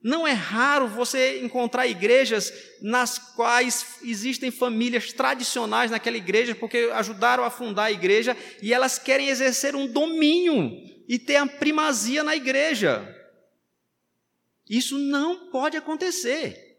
Não 0.00 0.26
é 0.26 0.32
raro 0.32 0.86
você 0.86 1.40
encontrar 1.40 1.88
igrejas 1.88 2.52
nas 2.80 3.18
quais 3.18 3.98
existem 4.04 4.50
famílias 4.50 5.12
tradicionais 5.12 5.90
naquela 5.90 6.16
igreja, 6.16 6.54
porque 6.54 6.90
ajudaram 6.94 7.42
a 7.42 7.50
fundar 7.50 7.84
a 7.84 7.92
igreja 7.92 8.36
e 8.62 8.72
elas 8.72 8.98
querem 8.98 9.28
exercer 9.28 9.74
um 9.74 9.88
domínio 9.88 10.70
e 11.08 11.18
ter 11.18 11.36
a 11.36 11.46
primazia 11.46 12.22
na 12.22 12.36
igreja. 12.36 13.14
Isso 14.68 14.98
não 14.98 15.50
pode 15.50 15.76
acontecer, 15.76 16.78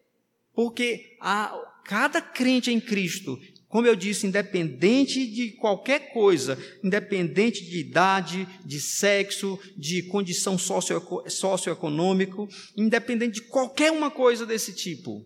porque 0.54 1.18
a, 1.20 1.54
cada 1.84 2.22
crente 2.22 2.72
em 2.72 2.80
Cristo 2.80 3.38
como 3.70 3.86
eu 3.86 3.96
disse, 3.96 4.26
independente 4.26 5.26
de 5.28 5.52
qualquer 5.52 6.12
coisa, 6.12 6.58
independente 6.84 7.64
de 7.64 7.80
idade, 7.80 8.48
de 8.66 8.82
sexo, 8.82 9.60
de 9.78 10.02
condição 10.04 10.58
socioeconômica, 10.58 12.36
independente 12.76 13.36
de 13.36 13.42
qualquer 13.44 13.92
uma 13.92 14.10
coisa 14.10 14.44
desse 14.44 14.74
tipo, 14.74 15.24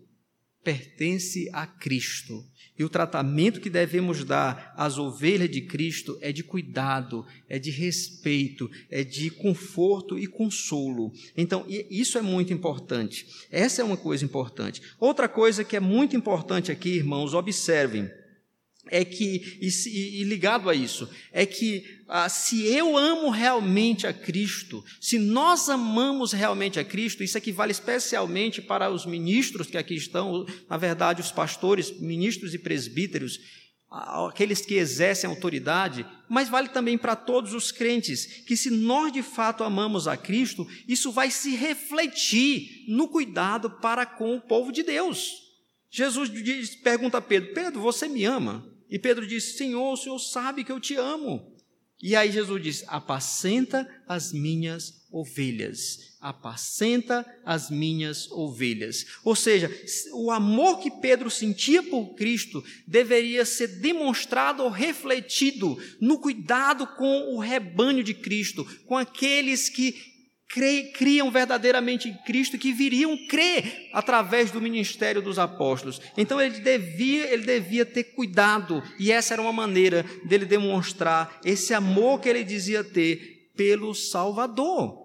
pertence 0.62 1.48
a 1.54 1.66
Cristo. 1.66 2.44
E 2.76 2.84
o 2.84 2.88
tratamento 2.88 3.60
que 3.60 3.70
devemos 3.70 4.24
dar 4.24 4.74
às 4.76 4.98
ovelhas 4.98 5.48
de 5.48 5.60
Cristo 5.60 6.18
é 6.20 6.32
de 6.32 6.42
cuidado, 6.42 7.24
é 7.48 7.56
de 7.56 7.70
respeito, 7.70 8.68
é 8.90 9.04
de 9.04 9.30
conforto 9.30 10.18
e 10.18 10.26
consolo. 10.26 11.12
Então, 11.36 11.64
isso 11.68 12.18
é 12.18 12.22
muito 12.22 12.52
importante. 12.52 13.26
Essa 13.48 13.80
é 13.80 13.84
uma 13.84 13.96
coisa 13.96 14.24
importante. 14.24 14.82
Outra 14.98 15.28
coisa 15.28 15.62
que 15.62 15.76
é 15.76 15.80
muito 15.80 16.16
importante 16.16 16.72
aqui, 16.72 16.90
irmãos, 16.90 17.32
observem 17.32 18.10
é 18.90 19.04
que, 19.04 19.58
e, 19.60 20.20
e, 20.20 20.24
ligado 20.24 20.68
a 20.68 20.74
isso, 20.74 21.08
é 21.32 21.46
que 21.46 21.84
ah, 22.08 22.28
se 22.28 22.66
eu 22.66 22.96
amo 22.96 23.30
realmente 23.30 24.06
a 24.06 24.12
Cristo, 24.12 24.84
se 25.00 25.18
nós 25.18 25.68
amamos 25.68 26.32
realmente 26.32 26.78
a 26.78 26.84
Cristo, 26.84 27.22
isso 27.22 27.38
aqui 27.38 27.50
vale 27.50 27.72
especialmente 27.72 28.60
para 28.60 28.90
os 28.90 29.06
ministros 29.06 29.68
que 29.68 29.78
aqui 29.78 29.94
estão, 29.94 30.46
na 30.68 30.76
verdade, 30.76 31.20
os 31.20 31.32
pastores, 31.32 31.98
ministros 31.98 32.54
e 32.54 32.58
presbíteros, 32.58 33.40
aqueles 33.90 34.60
que 34.60 34.74
exercem 34.74 35.30
autoridade, 35.30 36.04
mas 36.28 36.48
vale 36.48 36.68
também 36.68 36.98
para 36.98 37.14
todos 37.14 37.54
os 37.54 37.70
crentes, 37.70 38.26
que 38.44 38.56
se 38.56 38.68
nós 38.68 39.12
de 39.12 39.22
fato 39.22 39.62
amamos 39.62 40.08
a 40.08 40.16
Cristo, 40.16 40.66
isso 40.88 41.12
vai 41.12 41.30
se 41.30 41.54
refletir 41.54 42.84
no 42.88 43.08
cuidado 43.08 43.70
para 43.70 44.04
com 44.04 44.36
o 44.36 44.40
povo 44.40 44.72
de 44.72 44.82
Deus. 44.82 45.44
Jesus 45.90 46.28
diz, 46.28 46.74
pergunta 46.74 47.18
a 47.18 47.22
Pedro: 47.22 47.54
Pedro, 47.54 47.80
você 47.80 48.08
me 48.08 48.24
ama? 48.24 48.73
E 48.88 48.98
Pedro 48.98 49.26
disse: 49.26 49.56
Senhor, 49.56 49.92
o 49.92 49.96
Senhor 49.96 50.18
sabe 50.18 50.64
que 50.64 50.72
eu 50.72 50.80
te 50.80 50.94
amo. 50.94 51.54
E 52.02 52.14
aí 52.14 52.30
Jesus 52.30 52.62
diz: 52.62 52.84
Apacenta 52.86 53.88
as 54.06 54.32
minhas 54.32 55.06
ovelhas. 55.10 56.16
Apacenta 56.20 57.24
as 57.44 57.70
minhas 57.70 58.30
ovelhas. 58.30 59.06
Ou 59.24 59.36
seja, 59.36 59.70
o 60.12 60.30
amor 60.30 60.80
que 60.80 60.90
Pedro 60.90 61.30
sentia 61.30 61.82
por 61.82 62.14
Cristo 62.14 62.64
deveria 62.86 63.44
ser 63.44 63.68
demonstrado 63.80 64.62
ou 64.62 64.70
refletido 64.70 65.78
no 66.00 66.18
cuidado 66.18 66.86
com 66.96 67.34
o 67.34 67.38
rebanho 67.38 68.02
de 68.02 68.12
Cristo, 68.12 68.64
com 68.86 68.96
aqueles 68.96 69.68
que 69.68 70.13
criam 70.92 71.30
verdadeiramente 71.30 72.08
em 72.08 72.14
Cristo, 72.24 72.58
que 72.58 72.72
viriam 72.72 73.16
crer 73.28 73.90
através 73.92 74.50
do 74.50 74.60
ministério 74.60 75.20
dos 75.20 75.38
apóstolos. 75.38 76.00
Então 76.16 76.40
ele 76.40 76.60
devia, 76.60 77.32
ele 77.32 77.44
devia 77.44 77.84
ter 77.84 78.04
cuidado, 78.04 78.82
e 78.98 79.10
essa 79.12 79.34
era 79.34 79.42
uma 79.42 79.52
maneira 79.52 80.04
dele 80.24 80.44
demonstrar 80.44 81.40
esse 81.44 81.74
amor 81.74 82.20
que 82.20 82.28
ele 82.28 82.44
dizia 82.44 82.82
ter 82.82 83.50
pelo 83.56 83.94
Salvador. 83.94 85.03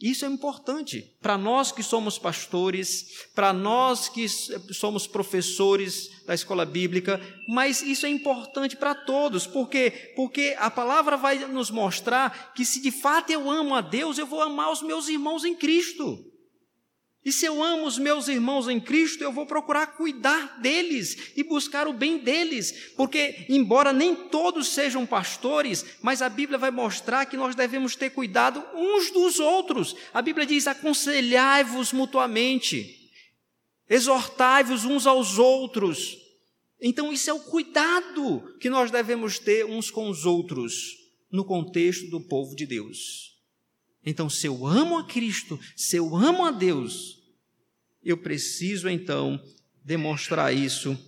Isso 0.00 0.24
é 0.24 0.28
importante 0.28 1.16
para 1.20 1.36
nós 1.36 1.72
que 1.72 1.82
somos 1.82 2.18
pastores, 2.18 3.26
para 3.34 3.52
nós 3.52 4.08
que 4.08 4.28
somos 4.28 5.08
professores 5.08 6.22
da 6.24 6.34
escola 6.34 6.64
bíblica, 6.64 7.20
mas 7.48 7.82
isso 7.82 8.06
é 8.06 8.08
importante 8.08 8.76
para 8.76 8.94
todos, 8.94 9.44
porque 9.44 10.12
porque 10.14 10.54
a 10.58 10.70
palavra 10.70 11.16
vai 11.16 11.38
nos 11.48 11.70
mostrar 11.70 12.52
que 12.54 12.64
se 12.64 12.80
de 12.80 12.92
fato 12.92 13.30
eu 13.30 13.50
amo 13.50 13.74
a 13.74 13.80
Deus, 13.80 14.18
eu 14.18 14.26
vou 14.26 14.40
amar 14.40 14.70
os 14.70 14.82
meus 14.82 15.08
irmãos 15.08 15.44
em 15.44 15.56
Cristo. 15.56 16.27
E 17.24 17.32
se 17.32 17.44
eu 17.44 17.62
amo 17.62 17.84
os 17.84 17.98
meus 17.98 18.28
irmãos 18.28 18.68
em 18.68 18.80
Cristo, 18.80 19.22
eu 19.22 19.32
vou 19.32 19.44
procurar 19.44 19.88
cuidar 19.88 20.60
deles 20.60 21.32
e 21.36 21.42
buscar 21.42 21.88
o 21.88 21.92
bem 21.92 22.18
deles, 22.18 22.92
porque, 22.96 23.44
embora 23.48 23.92
nem 23.92 24.14
todos 24.14 24.68
sejam 24.68 25.04
pastores, 25.04 25.84
mas 26.00 26.22
a 26.22 26.28
Bíblia 26.28 26.56
vai 26.56 26.70
mostrar 26.70 27.26
que 27.26 27.36
nós 27.36 27.54
devemos 27.54 27.96
ter 27.96 28.10
cuidado 28.10 28.64
uns 28.74 29.10
dos 29.10 29.40
outros. 29.40 29.96
A 30.14 30.22
Bíblia 30.22 30.46
diz: 30.46 30.66
aconselhai-vos 30.66 31.92
mutuamente, 31.92 32.96
exortai-vos 33.90 34.84
uns 34.84 35.06
aos 35.06 35.38
outros. 35.38 36.16
Então, 36.80 37.12
isso 37.12 37.28
é 37.28 37.32
o 37.32 37.40
cuidado 37.40 38.56
que 38.60 38.70
nós 38.70 38.90
devemos 38.90 39.38
ter 39.40 39.66
uns 39.66 39.90
com 39.90 40.08
os 40.08 40.24
outros 40.24 40.96
no 41.30 41.44
contexto 41.44 42.08
do 42.08 42.20
povo 42.20 42.54
de 42.54 42.64
Deus. 42.64 43.37
Então, 44.08 44.30
se 44.30 44.46
eu 44.46 44.66
amo 44.66 44.96
a 44.96 45.04
Cristo, 45.04 45.60
se 45.76 45.96
eu 45.96 46.16
amo 46.16 46.46
a 46.46 46.50
Deus, 46.50 47.18
eu 48.02 48.16
preciso 48.16 48.88
então 48.88 49.38
demonstrar 49.84 50.50
isso 50.50 50.98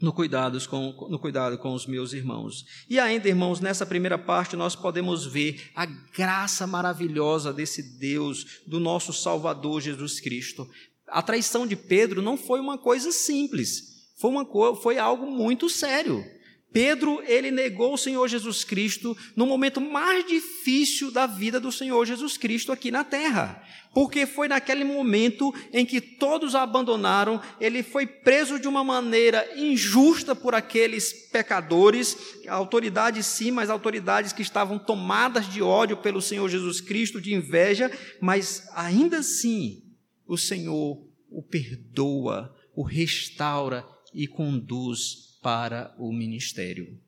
no, 0.00 0.12
cuidados 0.12 0.64
com, 0.64 1.08
no 1.10 1.18
cuidado 1.18 1.58
com 1.58 1.74
os 1.74 1.84
meus 1.84 2.12
irmãos. 2.12 2.64
E 2.88 2.96
ainda, 2.96 3.28
irmãos, 3.28 3.58
nessa 3.58 3.84
primeira 3.84 4.16
parte 4.16 4.54
nós 4.54 4.76
podemos 4.76 5.26
ver 5.26 5.68
a 5.74 5.84
graça 5.84 6.64
maravilhosa 6.64 7.52
desse 7.52 7.98
Deus, 7.98 8.60
do 8.64 8.78
nosso 8.78 9.12
Salvador 9.12 9.80
Jesus 9.80 10.20
Cristo. 10.20 10.70
A 11.08 11.20
traição 11.20 11.66
de 11.66 11.74
Pedro 11.74 12.22
não 12.22 12.36
foi 12.36 12.60
uma 12.60 12.78
coisa 12.78 13.10
simples, 13.10 14.12
foi, 14.16 14.30
uma, 14.30 14.46
foi 14.76 14.96
algo 14.96 15.28
muito 15.28 15.68
sério. 15.68 16.24
Pedro, 16.72 17.22
ele 17.26 17.50
negou 17.50 17.94
o 17.94 17.98
Senhor 17.98 18.28
Jesus 18.28 18.62
Cristo 18.62 19.16
no 19.34 19.46
momento 19.46 19.80
mais 19.80 20.26
difícil 20.26 21.10
da 21.10 21.26
vida 21.26 21.58
do 21.58 21.72
Senhor 21.72 22.04
Jesus 22.04 22.36
Cristo 22.36 22.70
aqui 22.70 22.90
na 22.90 23.04
terra. 23.04 23.62
Porque 23.94 24.26
foi 24.26 24.48
naquele 24.48 24.84
momento 24.84 25.52
em 25.72 25.86
que 25.86 25.98
todos 25.98 26.54
abandonaram, 26.54 27.40
ele 27.58 27.82
foi 27.82 28.06
preso 28.06 28.60
de 28.60 28.68
uma 28.68 28.84
maneira 28.84 29.48
injusta 29.56 30.36
por 30.36 30.54
aqueles 30.54 31.12
pecadores, 31.30 32.16
autoridades 32.46 33.24
sim, 33.24 33.50
mas 33.50 33.70
autoridades 33.70 34.34
que 34.34 34.42
estavam 34.42 34.78
tomadas 34.78 35.48
de 35.48 35.62
ódio 35.62 35.96
pelo 35.96 36.20
Senhor 36.20 36.48
Jesus 36.50 36.82
Cristo, 36.82 37.20
de 37.20 37.32
inveja, 37.32 37.90
mas 38.20 38.68
ainda 38.74 39.18
assim 39.18 39.82
o 40.26 40.36
Senhor 40.36 41.02
o 41.30 41.42
perdoa, 41.42 42.54
o 42.74 42.82
restaura 42.82 43.84
e 44.14 44.26
conduz 44.26 45.27
para 45.48 45.94
o 45.98 46.12
ministério. 46.12 47.00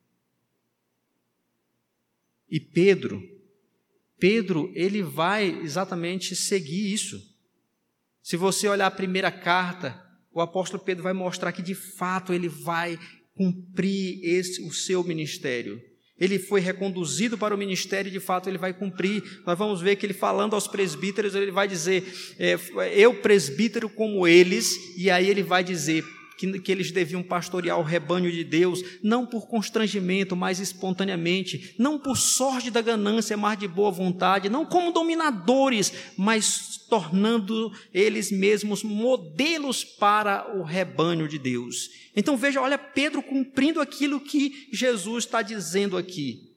E 2.50 2.59
Pedro, 2.59 3.22
Pedro, 4.18 4.72
ele 4.74 5.03
vai 5.03 5.61
exatamente 5.62 6.35
seguir 6.35 6.90
isso. 6.90 7.20
Se 8.22 8.38
você 8.38 8.66
olhar 8.66 8.87
a 8.87 8.90
primeira 8.90 9.31
carta, 9.31 10.03
o 10.33 10.40
apóstolo 10.40 10.83
Pedro 10.83 11.03
vai 11.03 11.12
mostrar 11.12 11.53
que 11.53 11.61
de 11.61 11.74
fato 11.74 12.33
ele 12.33 12.48
vai 12.48 12.98
cumprir 13.35 14.24
esse, 14.24 14.62
o 14.62 14.72
seu 14.72 15.05
ministério. 15.05 15.79
Ele 16.18 16.38
foi 16.38 16.62
reconduzido 16.62 17.37
para 17.37 17.55
o 17.55 17.59
ministério 17.59 18.09
e 18.09 18.12
de 18.12 18.20
fato 18.20 18.48
ele 18.48 18.57
vai 18.57 18.72
cumprir. 18.72 19.22
Nós 19.44 19.59
vamos 19.59 19.83
ver 19.83 19.96
que 19.96 20.07
ele 20.07 20.14
falando 20.14 20.55
aos 20.55 20.66
presbíteros, 20.66 21.35
ele 21.35 21.50
vai 21.50 21.68
dizer: 21.68 22.11
é, 22.38 22.59
Eu, 22.94 23.20
presbítero 23.20 23.90
como 23.90 24.26
eles, 24.26 24.96
e 24.96 25.11
aí 25.11 25.29
ele 25.29 25.42
vai 25.42 25.62
dizer: 25.62 26.03
que, 26.40 26.59
que 26.59 26.72
eles 26.72 26.90
deviam 26.90 27.22
pastorear 27.22 27.79
o 27.79 27.83
rebanho 27.83 28.33
de 28.33 28.42
Deus, 28.42 28.83
não 29.03 29.26
por 29.26 29.46
constrangimento, 29.46 30.35
mas 30.35 30.59
espontaneamente, 30.59 31.74
não 31.79 31.98
por 31.98 32.16
sorte 32.16 32.70
da 32.70 32.81
ganância, 32.81 33.37
mas 33.37 33.59
de 33.59 33.68
boa 33.68 33.90
vontade, 33.90 34.48
não 34.48 34.64
como 34.64 34.90
dominadores, 34.90 35.92
mas 36.16 36.79
tornando 36.88 37.70
eles 37.92 38.33
mesmos 38.33 38.83
modelos 38.83 39.85
para 39.85 40.57
o 40.57 40.62
rebanho 40.62 41.29
de 41.29 41.38
Deus. 41.38 41.90
Então 42.16 42.38
veja, 42.38 42.62
olha 42.62 42.79
Pedro 42.79 43.22
cumprindo 43.22 43.79
aquilo 43.79 44.18
que 44.18 44.68
Jesus 44.72 45.24
está 45.24 45.42
dizendo 45.42 45.98
aqui. 45.98 46.48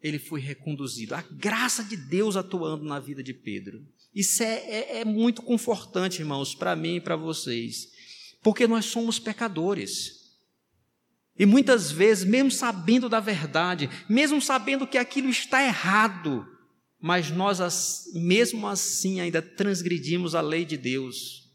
Ele 0.00 0.20
foi 0.20 0.40
reconduzido, 0.40 1.16
a 1.16 1.22
graça 1.22 1.82
de 1.82 1.96
Deus 1.96 2.36
atuando 2.36 2.84
na 2.84 3.00
vida 3.00 3.24
de 3.24 3.34
Pedro. 3.34 3.84
Isso 4.14 4.42
é, 4.42 4.54
é, 4.54 5.00
é 5.00 5.04
muito 5.04 5.42
confortante, 5.42 6.20
irmãos, 6.20 6.54
para 6.54 6.76
mim 6.76 6.96
e 6.96 7.00
para 7.00 7.16
vocês. 7.16 7.88
Porque 8.46 8.68
nós 8.68 8.84
somos 8.84 9.18
pecadores. 9.18 10.20
E 11.36 11.44
muitas 11.44 11.90
vezes, 11.90 12.22
mesmo 12.22 12.48
sabendo 12.48 13.08
da 13.08 13.18
verdade, 13.18 13.90
mesmo 14.08 14.40
sabendo 14.40 14.86
que 14.86 14.96
aquilo 14.96 15.28
está 15.28 15.64
errado, 15.64 16.46
mas 17.00 17.28
nós, 17.28 18.04
mesmo 18.14 18.68
assim, 18.68 19.18
ainda 19.20 19.42
transgredimos 19.42 20.36
a 20.36 20.40
lei 20.40 20.64
de 20.64 20.76
Deus 20.76 21.50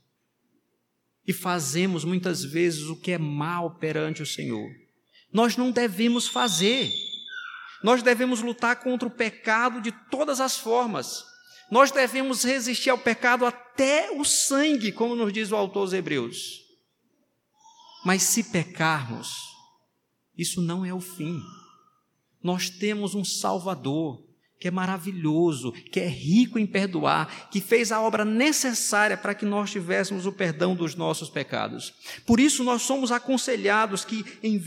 e 1.25 1.31
fazemos 1.31 2.03
muitas 2.03 2.43
vezes 2.43 2.81
o 2.87 2.97
que 2.97 3.13
é 3.13 3.17
mal 3.17 3.75
perante 3.75 4.21
o 4.21 4.25
Senhor. 4.25 4.69
Nós 5.31 5.55
não 5.55 5.71
devemos 5.71 6.27
fazer. 6.27 6.91
Nós 7.81 8.03
devemos 8.03 8.41
lutar 8.41 8.81
contra 8.83 9.07
o 9.07 9.11
pecado 9.11 9.79
de 9.79 9.93
todas 10.11 10.41
as 10.41 10.57
formas. 10.57 11.23
Nós 11.71 11.89
devemos 11.89 12.43
resistir 12.43 12.89
ao 12.89 12.97
pecado 12.97 13.45
até 13.45 14.11
o 14.11 14.25
sangue, 14.25 14.91
como 14.91 15.15
nos 15.15 15.31
diz 15.31 15.53
o 15.53 15.55
autor 15.55 15.83
aos 15.83 15.93
Hebreus. 15.93 16.69
Mas 18.03 18.23
se 18.23 18.43
pecarmos, 18.43 19.35
isso 20.37 20.61
não 20.61 20.85
é 20.85 20.93
o 20.93 20.99
fim. 20.99 21.41
Nós 22.43 22.69
temos 22.69 23.13
um 23.13 23.23
Salvador 23.23 24.23
que 24.61 24.67
é 24.67 24.71
maravilhoso, 24.71 25.71
que 25.71 25.99
é 25.99 26.07
rico 26.07 26.59
em 26.59 26.67
perdoar, 26.67 27.49
que 27.49 27.59
fez 27.59 27.91
a 27.91 27.99
obra 27.99 28.23
necessária 28.23 29.17
para 29.17 29.33
que 29.33 29.43
nós 29.43 29.71
tivéssemos 29.71 30.27
o 30.27 30.31
perdão 30.31 30.75
dos 30.75 30.93
nossos 30.93 31.31
pecados. 31.31 31.91
Por 32.27 32.39
isso, 32.39 32.63
nós 32.63 32.83
somos 32.83 33.11
aconselhados 33.11 34.05
que, 34.05 34.23
em, 34.43 34.61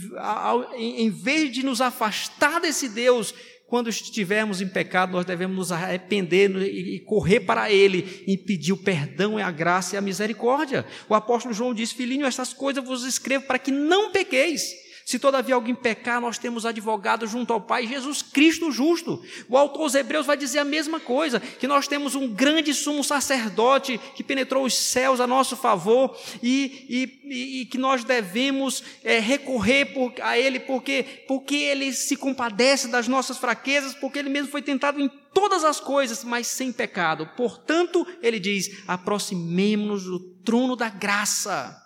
em 0.77 1.09
vez 1.09 1.53
de 1.53 1.63
nos 1.63 1.79
afastar 1.79 2.59
desse 2.59 2.89
Deus 2.89 3.33
quando 3.75 3.89
estivermos 3.89 4.61
em 4.61 4.69
pecado, 4.69 5.11
nós 5.11 5.25
devemos 5.25 5.53
nos 5.53 5.69
arrepender 5.69 6.49
e 6.61 6.97
correr 7.01 7.41
para 7.41 7.69
Ele 7.69 8.23
e 8.25 8.37
pedir 8.37 8.71
o 8.71 8.77
perdão, 8.77 9.37
e 9.37 9.41
a 9.41 9.51
graça 9.51 9.95
e 9.95 9.97
a 9.97 10.01
misericórdia. 10.01 10.85
O 11.09 11.13
apóstolo 11.13 11.53
João 11.53 11.73
diz: 11.73 11.91
Filhinho, 11.91 12.25
estas 12.25 12.53
coisas 12.53 12.81
vos 12.81 13.03
escrevo 13.03 13.43
para 13.43 13.59
que 13.59 13.71
não 13.71 14.13
pequeis. 14.13 14.84
Se 15.05 15.19
todavia 15.19 15.53
alguém 15.53 15.75
pecar, 15.75 16.19
nós 16.19 16.39
temos 16.39 16.65
advogado 16.65 17.27
junto 17.27 17.53
ao 17.53 17.61
Pai, 17.61 17.85
Jesus 17.85 18.23
Cristo 18.23 18.71
justo. 18.71 19.23
O 19.47 19.55
autor 19.55 19.83
aos 19.83 19.93
Hebreus 19.93 20.25
vai 20.25 20.35
dizer 20.35 20.57
a 20.57 20.65
mesma 20.65 20.99
coisa, 20.99 21.39
que 21.39 21.67
nós 21.67 21.87
temos 21.87 22.15
um 22.15 22.27
grande 22.27 22.73
sumo 22.73 23.03
sacerdote 23.03 23.99
que 24.15 24.23
penetrou 24.23 24.65
os 24.65 24.73
céus 24.73 25.19
a 25.19 25.27
nosso 25.27 25.55
favor 25.55 26.17
e, 26.41 27.19
e, 27.23 27.61
e 27.61 27.65
que 27.67 27.77
nós 27.77 28.03
devemos 28.03 28.83
é, 29.03 29.19
recorrer 29.19 29.93
por, 29.93 30.11
a 30.23 30.39
Ele 30.39 30.59
porque, 30.59 31.03
porque 31.27 31.55
Ele 31.55 31.93
se 31.93 32.15
compadece 32.15 32.87
das 32.87 33.07
nossas 33.07 33.37
fraquezas, 33.37 33.93
porque 33.93 34.17
Ele 34.17 34.29
mesmo 34.29 34.49
foi 34.49 34.63
tentado 34.63 34.99
em 34.99 35.07
todas 35.07 35.63
as 35.63 35.79
coisas, 35.79 36.23
mas 36.23 36.47
sem 36.47 36.71
pecado. 36.71 37.29
Portanto, 37.37 38.07
Ele 38.23 38.39
diz: 38.39 38.81
aproximemo-nos 38.87 40.05
do 40.05 40.19
trono 40.43 40.75
da 40.75 40.89
graça 40.89 41.84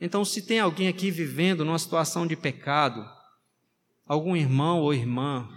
então, 0.00 0.24
se 0.24 0.42
tem 0.42 0.60
alguém 0.60 0.88
aqui 0.88 1.10
vivendo 1.10 1.64
numa 1.64 1.78
situação 1.78 2.26
de 2.26 2.36
pecado, 2.36 3.08
algum 4.04 4.36
irmão 4.36 4.80
ou 4.80 4.92
irmã, 4.92 5.48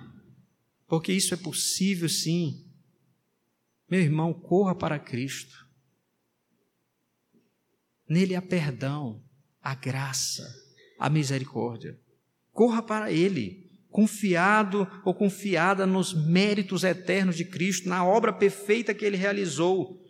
porque 0.87 1.11
isso 1.11 1.33
é 1.33 1.37
possível 1.37 2.07
sim, 2.07 2.65
meu 3.89 3.99
irmão, 3.99 4.33
corra 4.33 4.73
para 4.73 4.99
Cristo. 4.99 5.67
Nele 8.07 8.35
há 8.35 8.41
perdão, 8.41 9.23
a 9.61 9.75
graça, 9.75 10.47
a 10.97 11.09
misericórdia. 11.09 11.99
Corra 12.51 12.81
para 12.81 13.11
Ele, 13.11 13.67
confiado 13.89 14.87
ou 15.03 15.13
confiada 15.13 15.85
nos 15.85 16.13
méritos 16.13 16.83
eternos 16.83 17.35
de 17.35 17.45
Cristo, 17.45 17.89
na 17.89 18.05
obra 18.05 18.31
perfeita 18.31 18.93
que 18.93 19.03
Ele 19.03 19.17
realizou. 19.17 20.01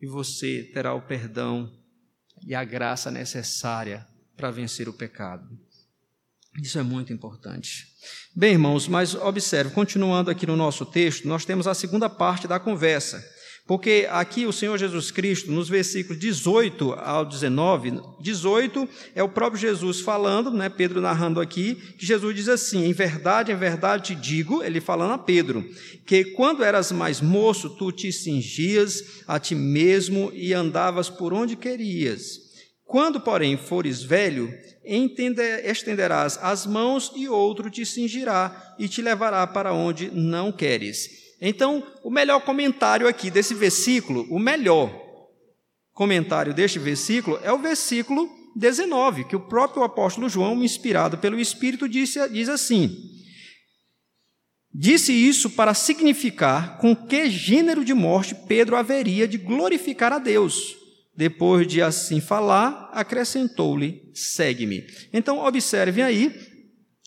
E 0.00 0.06
você 0.06 0.70
terá 0.72 0.94
o 0.94 1.02
perdão 1.02 1.83
e 2.46 2.54
a 2.54 2.64
graça 2.64 3.10
necessária 3.10 4.06
para 4.36 4.50
vencer 4.50 4.88
o 4.88 4.92
pecado. 4.92 5.48
Isso 6.62 6.78
é 6.78 6.82
muito 6.82 7.12
importante. 7.12 7.86
Bem, 8.34 8.52
irmãos, 8.52 8.86
mas 8.86 9.14
observe, 9.14 9.72
continuando 9.72 10.30
aqui 10.30 10.46
no 10.46 10.56
nosso 10.56 10.86
texto, 10.86 11.26
nós 11.26 11.44
temos 11.44 11.66
a 11.66 11.74
segunda 11.74 12.08
parte 12.08 12.46
da 12.46 12.60
conversa. 12.60 13.24
Porque 13.66 14.06
aqui 14.10 14.44
o 14.44 14.52
Senhor 14.52 14.76
Jesus 14.76 15.10
Cristo, 15.10 15.50
nos 15.50 15.70
versículos 15.70 16.20
18 16.20 16.92
ao 16.92 17.24
19, 17.24 17.98
18 18.20 18.86
é 19.14 19.22
o 19.22 19.28
próprio 19.28 19.58
Jesus 19.58 20.00
falando, 20.00 20.50
né, 20.50 20.68
Pedro 20.68 21.00
narrando 21.00 21.40
aqui, 21.40 21.74
que 21.96 22.04
Jesus 22.04 22.36
diz 22.36 22.48
assim: 22.48 22.84
Em 22.84 22.92
verdade, 22.92 23.52
em 23.52 23.56
verdade 23.56 24.14
te 24.14 24.20
digo, 24.20 24.62
ele 24.62 24.82
falando 24.82 25.14
a 25.14 25.18
Pedro, 25.18 25.64
que 26.06 26.26
quando 26.26 26.62
eras 26.62 26.92
mais 26.92 27.22
moço, 27.22 27.70
tu 27.70 27.90
te 27.90 28.12
cingias 28.12 29.22
a 29.26 29.40
ti 29.40 29.54
mesmo 29.54 30.30
e 30.34 30.52
andavas 30.52 31.08
por 31.08 31.32
onde 31.32 31.56
querias. 31.56 32.44
Quando, 32.84 33.18
porém, 33.18 33.56
fores 33.56 34.02
velho, 34.02 34.52
estenderás 35.64 36.38
as 36.42 36.66
mãos 36.66 37.10
e 37.16 37.26
outro 37.26 37.70
te 37.70 37.86
cingirá 37.86 38.74
e 38.78 38.86
te 38.88 39.00
levará 39.00 39.46
para 39.46 39.72
onde 39.72 40.10
não 40.10 40.52
queres. 40.52 41.23
Então, 41.40 41.86
o 42.02 42.10
melhor 42.10 42.40
comentário 42.40 43.08
aqui 43.08 43.30
desse 43.30 43.54
versículo, 43.54 44.26
o 44.30 44.38
melhor 44.38 44.90
comentário 45.92 46.54
deste 46.54 46.78
versículo 46.78 47.38
é 47.42 47.52
o 47.52 47.58
versículo 47.58 48.28
19, 48.56 49.24
que 49.24 49.36
o 49.36 49.40
próprio 49.40 49.82
apóstolo 49.82 50.28
João, 50.28 50.62
inspirado 50.62 51.18
pelo 51.18 51.40
Espírito, 51.40 51.88
disse, 51.88 52.28
diz 52.28 52.48
assim: 52.48 52.96
Disse 54.72 55.12
isso 55.12 55.50
para 55.50 55.74
significar 55.74 56.78
com 56.78 56.96
que 56.96 57.30
gênero 57.30 57.84
de 57.84 57.94
morte 57.94 58.34
Pedro 58.34 58.76
haveria 58.76 59.26
de 59.26 59.38
glorificar 59.38 60.12
a 60.12 60.18
Deus. 60.18 60.76
Depois 61.16 61.66
de 61.66 61.80
assim 61.80 62.20
falar, 62.20 62.90
acrescentou-lhe: 62.92 64.10
segue-me. 64.12 64.84
Então, 65.12 65.38
observem 65.38 66.02
aí 66.02 66.53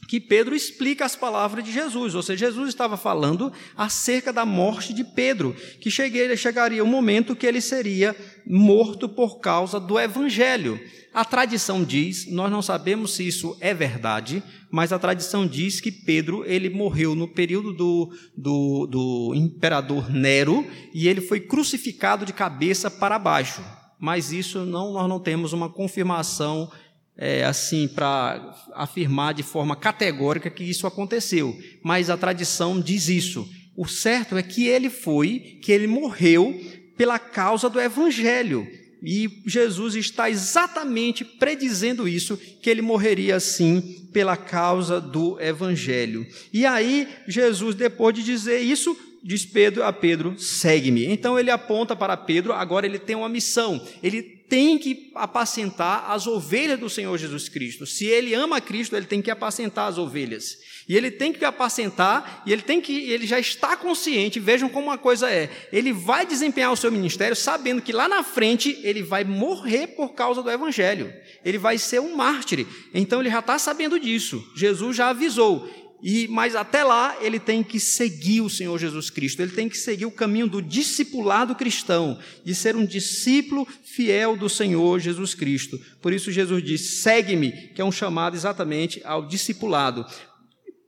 que 0.08 0.22
Pedro 0.22 0.56
explica 0.56 1.06
as 1.06 1.16
palavras 1.16 1.64
de 1.64 1.72
Jesus, 1.72 2.16
ou 2.16 2.24
seja, 2.24 2.48
Jesus 2.48 2.70
estava 2.70 2.96
falando 2.96 3.52
acerca 3.76 4.32
da 4.32 4.46
morte 4.46 4.94
de 4.94 5.04
Pedro, 5.04 5.54
que 5.82 5.92
chegaria 5.92 6.84
o 6.84 6.88
momento 6.88 7.36
que 7.36 7.46
ele 7.46 7.60
seria 7.60 8.16
morto 8.46 9.10
por 9.10 9.40
causa 9.40 9.80
do 9.80 10.00
evangelho. 10.00 10.80
A 11.14 11.26
tradição 11.26 11.84
diz, 11.84 12.32
nós 12.32 12.50
não 12.50 12.62
sabemos 12.62 13.16
se 13.16 13.28
isso 13.28 13.58
é 13.60 13.74
verdade, 13.74 14.42
mas 14.72 14.94
a 14.94 15.00
tradição 15.00 15.46
diz 15.46 15.82
que 15.82 15.92
Pedro 15.92 16.46
ele 16.46 16.70
morreu 16.70 17.14
no 17.16 17.28
período 17.28 17.74
do, 17.74 18.14
do, 18.38 18.88
do 18.88 19.34
imperador 19.36 20.10
Nero 20.10 20.66
e 20.94 21.08
ele 21.08 21.20
foi 21.20 21.40
crucificado 21.40 22.26
de 22.26 22.32
cabeça 22.32 22.90
para 22.90 23.20
baixo. 23.20 23.62
Mas 24.00 24.32
isso 24.32 24.60
não, 24.64 24.94
nós 24.94 25.10
não 25.10 25.20
temos 25.20 25.54
uma 25.54 25.70
confirmação 25.70 26.70
é, 27.18 27.44
assim 27.44 27.88
para 27.88 28.56
afirmar 28.76 29.34
de 29.34 29.44
forma 29.44 29.76
categórica 29.76 30.50
que 30.50 30.64
isso 30.64 30.86
aconteceu, 30.86 31.58
mas 31.84 32.10
a 32.10 32.18
tradição 32.18 32.80
diz 32.80 33.10
isso. 33.10 33.50
O 33.76 33.88
certo 33.88 34.38
é 34.38 34.44
que 34.44 34.68
ele 34.68 34.90
foi, 34.90 35.60
que 35.62 35.72
ele 35.72 35.88
morreu 35.88 36.60
pela 36.96 37.20
causa 37.20 37.70
do 37.70 37.80
evangelho. 37.80 38.68
E 39.04 39.30
Jesus 39.46 39.96
está 39.96 40.30
exatamente 40.30 41.24
predizendo 41.24 42.08
isso, 42.08 42.36
que 42.62 42.70
ele 42.70 42.82
morreria 42.82 43.36
assim 43.36 44.08
pela 44.12 44.36
causa 44.36 45.00
do 45.00 45.40
evangelho. 45.40 46.26
E 46.52 46.66
aí 46.66 47.08
Jesus 47.28 47.76
depois 47.76 48.16
de 48.16 48.24
dizer 48.24 48.60
isso, 48.60 48.98
diz 49.24 49.46
Pedro 49.46 49.84
a 49.84 49.94
Pedro: 49.94 50.40
"Segue-me". 50.40 51.06
Então 51.06 51.38
ele 51.38 51.52
aponta 51.52 51.96
para 51.96 52.18
Pedro, 52.18 52.54
agora 52.54 52.88
ele 52.88 52.98
tem 52.98 53.16
uma 53.16 53.30
missão. 53.30 53.80
Ele 54.02 54.37
tem 54.50 54.78
que 54.78 55.12
apacentar 55.14 56.10
as 56.10 56.26
ovelhas 56.26 56.80
do 56.80 56.90
Senhor 56.90 57.18
Jesus 57.18 57.50
Cristo. 57.50 57.86
Se 57.86 58.06
ele 58.06 58.34
ama 58.34 58.62
Cristo, 58.62 58.96
ele 58.96 59.06
tem 59.06 59.22
que 59.22 59.30
apacentar 59.30 59.90
as 59.90 59.98
ovelhas. 59.98 60.58
E 60.88 60.96
ele 60.96 61.12
tem 61.12 61.34
que 61.34 61.44
apacentar, 61.44 62.44
e 62.46 62.54
ele 62.54 62.62
tem 62.62 62.80
que, 62.80 62.94
ele 63.10 63.28
já 63.28 63.38
está 63.38 63.76
consciente, 63.76 64.40
vejam 64.40 64.70
como 64.70 64.88
uma 64.88 64.98
coisa 64.98 65.30
é. 65.30 65.50
Ele 65.72 65.92
vai 65.92 66.26
desempenhar 66.26 66.72
o 66.72 66.78
seu 66.78 66.90
ministério 66.90 67.36
sabendo 67.36 67.82
que 67.82 67.92
lá 67.92 68.08
na 68.08 68.24
frente 68.24 68.80
ele 68.84 69.04
vai 69.04 69.26
morrer 69.26 69.88
por 69.88 70.14
causa 70.14 70.42
do 70.42 70.50
evangelho. 70.50 71.14
Ele 71.44 71.58
vai 71.58 71.78
ser 71.78 72.00
um 72.00 72.16
mártir. 72.16 72.66
Então 72.94 73.20
ele 73.20 73.30
já 73.30 73.40
está 73.40 73.60
sabendo 73.60 74.00
disso. 74.00 74.42
Jesus 74.56 74.96
já 74.96 75.10
avisou. 75.10 75.70
E 76.02 76.28
mas 76.28 76.56
até 76.56 76.84
lá 76.84 77.18
ele 77.22 77.40
tem 77.40 77.64
que 77.64 77.80
seguir 77.80 78.42
o 78.42 78.50
Senhor 78.50 78.78
Jesus 78.78 79.10
Cristo. 79.10 79.42
Ele 79.42 79.52
tem 79.52 79.68
que 79.68 79.78
seguir 79.78 80.06
o 80.06 80.12
caminho 80.12 80.48
do 80.48 80.62
discipulado 80.62 81.56
cristão, 81.56 82.20
de 82.46 82.54
ser 82.54 82.76
um 82.76 82.86
discípulo 82.86 83.68
fiel 83.84 84.38
do 84.38 84.48
Senhor 84.48 85.00
Jesus 85.00 85.34
Cristo. 85.34 85.80
Por 86.02 86.14
isso 86.14 86.32
Jesus 86.32 86.64
diz: 86.64 87.02
"Segue-me", 87.02 87.52
que 87.74 87.82
é 87.82 87.86
um 87.86 87.92
chamado 87.92 88.36
exatamente 88.36 89.02
ao 89.04 89.28
discipulado. 89.28 90.06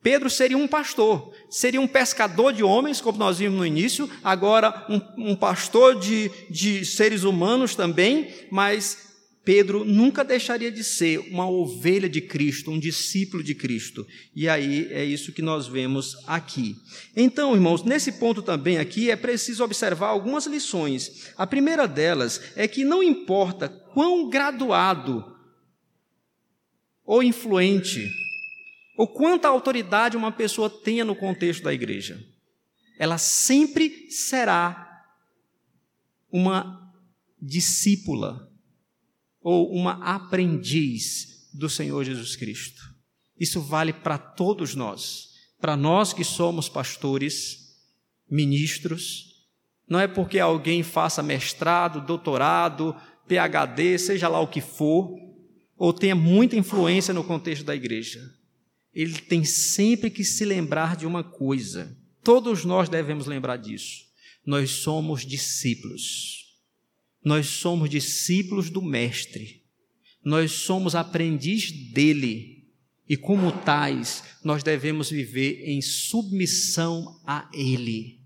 Pedro 0.02 0.30
seria 0.30 0.58
um 0.58 0.68
pastor, 0.68 1.34
seria 1.50 1.82
um 1.82 1.88
pescador 1.88 2.54
de 2.54 2.64
homens, 2.64 3.02
como 3.02 3.18
nós 3.18 3.40
vimos 3.40 3.58
no 3.58 3.66
início, 3.66 4.10
agora 4.24 4.86
um, 4.88 5.32
um 5.32 5.36
pastor 5.36 6.00
de, 6.00 6.32
de 6.50 6.86
seres 6.86 7.24
humanos 7.24 7.76
também, 7.76 8.34
mas 8.50 9.09
Pedro 9.50 9.84
nunca 9.84 10.24
deixaria 10.24 10.72
de 10.72 10.84
ser 10.84 11.18
uma 11.22 11.50
ovelha 11.50 12.08
de 12.08 12.22
Cristo, 12.22 12.70
um 12.70 12.78
discípulo 12.80 13.42
de 13.42 13.56
Cristo. 13.56 14.06
E 14.36 14.48
aí 14.48 14.88
é 14.94 15.04
isso 15.04 15.32
que 15.32 15.42
nós 15.42 15.66
vemos 15.66 16.16
aqui. 16.28 16.76
Então, 17.16 17.56
irmãos, 17.56 17.82
nesse 17.82 18.12
ponto 18.12 18.44
também 18.44 18.78
aqui 18.78 19.10
é 19.10 19.16
preciso 19.16 19.64
observar 19.64 20.10
algumas 20.10 20.46
lições. 20.46 21.32
A 21.36 21.48
primeira 21.48 21.88
delas 21.88 22.40
é 22.56 22.68
que 22.68 22.86
não 22.86 23.02
importa 23.02 23.68
quão 23.68 24.30
graduado 24.30 25.36
ou 27.04 27.24
influente 27.24 28.08
ou 28.96 29.08
quanta 29.08 29.48
autoridade 29.48 30.16
uma 30.16 30.32
pessoa 30.32 30.70
tenha 30.70 31.04
no 31.04 31.16
contexto 31.16 31.64
da 31.64 31.74
igreja, 31.74 32.24
ela 33.00 33.18
sempre 33.18 34.12
será 34.12 35.04
uma 36.32 36.94
discípula 37.42 38.48
ou 39.42 39.72
uma 39.72 39.94
aprendiz 40.04 41.50
do 41.54 41.70
Senhor 41.70 42.04
Jesus 42.04 42.36
Cristo. 42.36 42.82
Isso 43.40 43.62
vale 43.62 43.94
para 43.94 44.18
todos 44.18 44.76
nós, 44.76 45.30
para 45.60 45.78
nós 45.78 46.14
que 46.14 46.24
somos 46.24 46.68
pastores, 46.68 47.76
ministros. 48.30 49.26
Não 49.88 50.00
é 50.00 50.08
porque 50.08 50.40
alguém 50.40 50.84
faça 50.84 51.24
mestrado, 51.24 52.06
doutorado, 52.06 52.96
PhD, 53.28 53.98
seja 53.98 54.28
lá 54.28 54.40
o 54.40 54.48
que 54.48 54.62
for, 54.62 55.16
ou 55.78 55.94
tenha 55.94 56.16
muita 56.16 56.56
influência 56.56 57.14
no 57.14 57.24
contexto 57.24 57.64
da 57.64 57.76
igreja 57.76 58.20
ele 58.94 59.20
tem 59.20 59.44
sempre 59.44 60.10
que 60.10 60.24
se 60.24 60.44
lembrar 60.44 60.96
de 60.96 61.06
uma 61.06 61.24
coisa. 61.24 61.98
Todos 62.24 62.66
nós 62.66 62.90
devemos 62.90 63.28
lembrar 63.28 63.58
disso. 63.58 64.06
Nós 64.46 64.72
somos 64.72 65.26
discípulos. 65.26 66.39
Nós 67.24 67.48
somos 67.48 67.90
discípulos 67.90 68.70
do 68.70 68.82
Mestre. 68.82 69.64
Nós 70.24 70.52
somos 70.52 70.96
aprendiz 70.96 71.72
dele. 71.92 72.68
E 73.08 73.18
como 73.18 73.52
tais, 73.52 74.24
nós 74.44 74.64
devemos 74.64 75.10
viver 75.10 75.64
em 75.66 75.82
submissão 75.82 77.20
a 77.26 77.50
ele. 77.54 78.20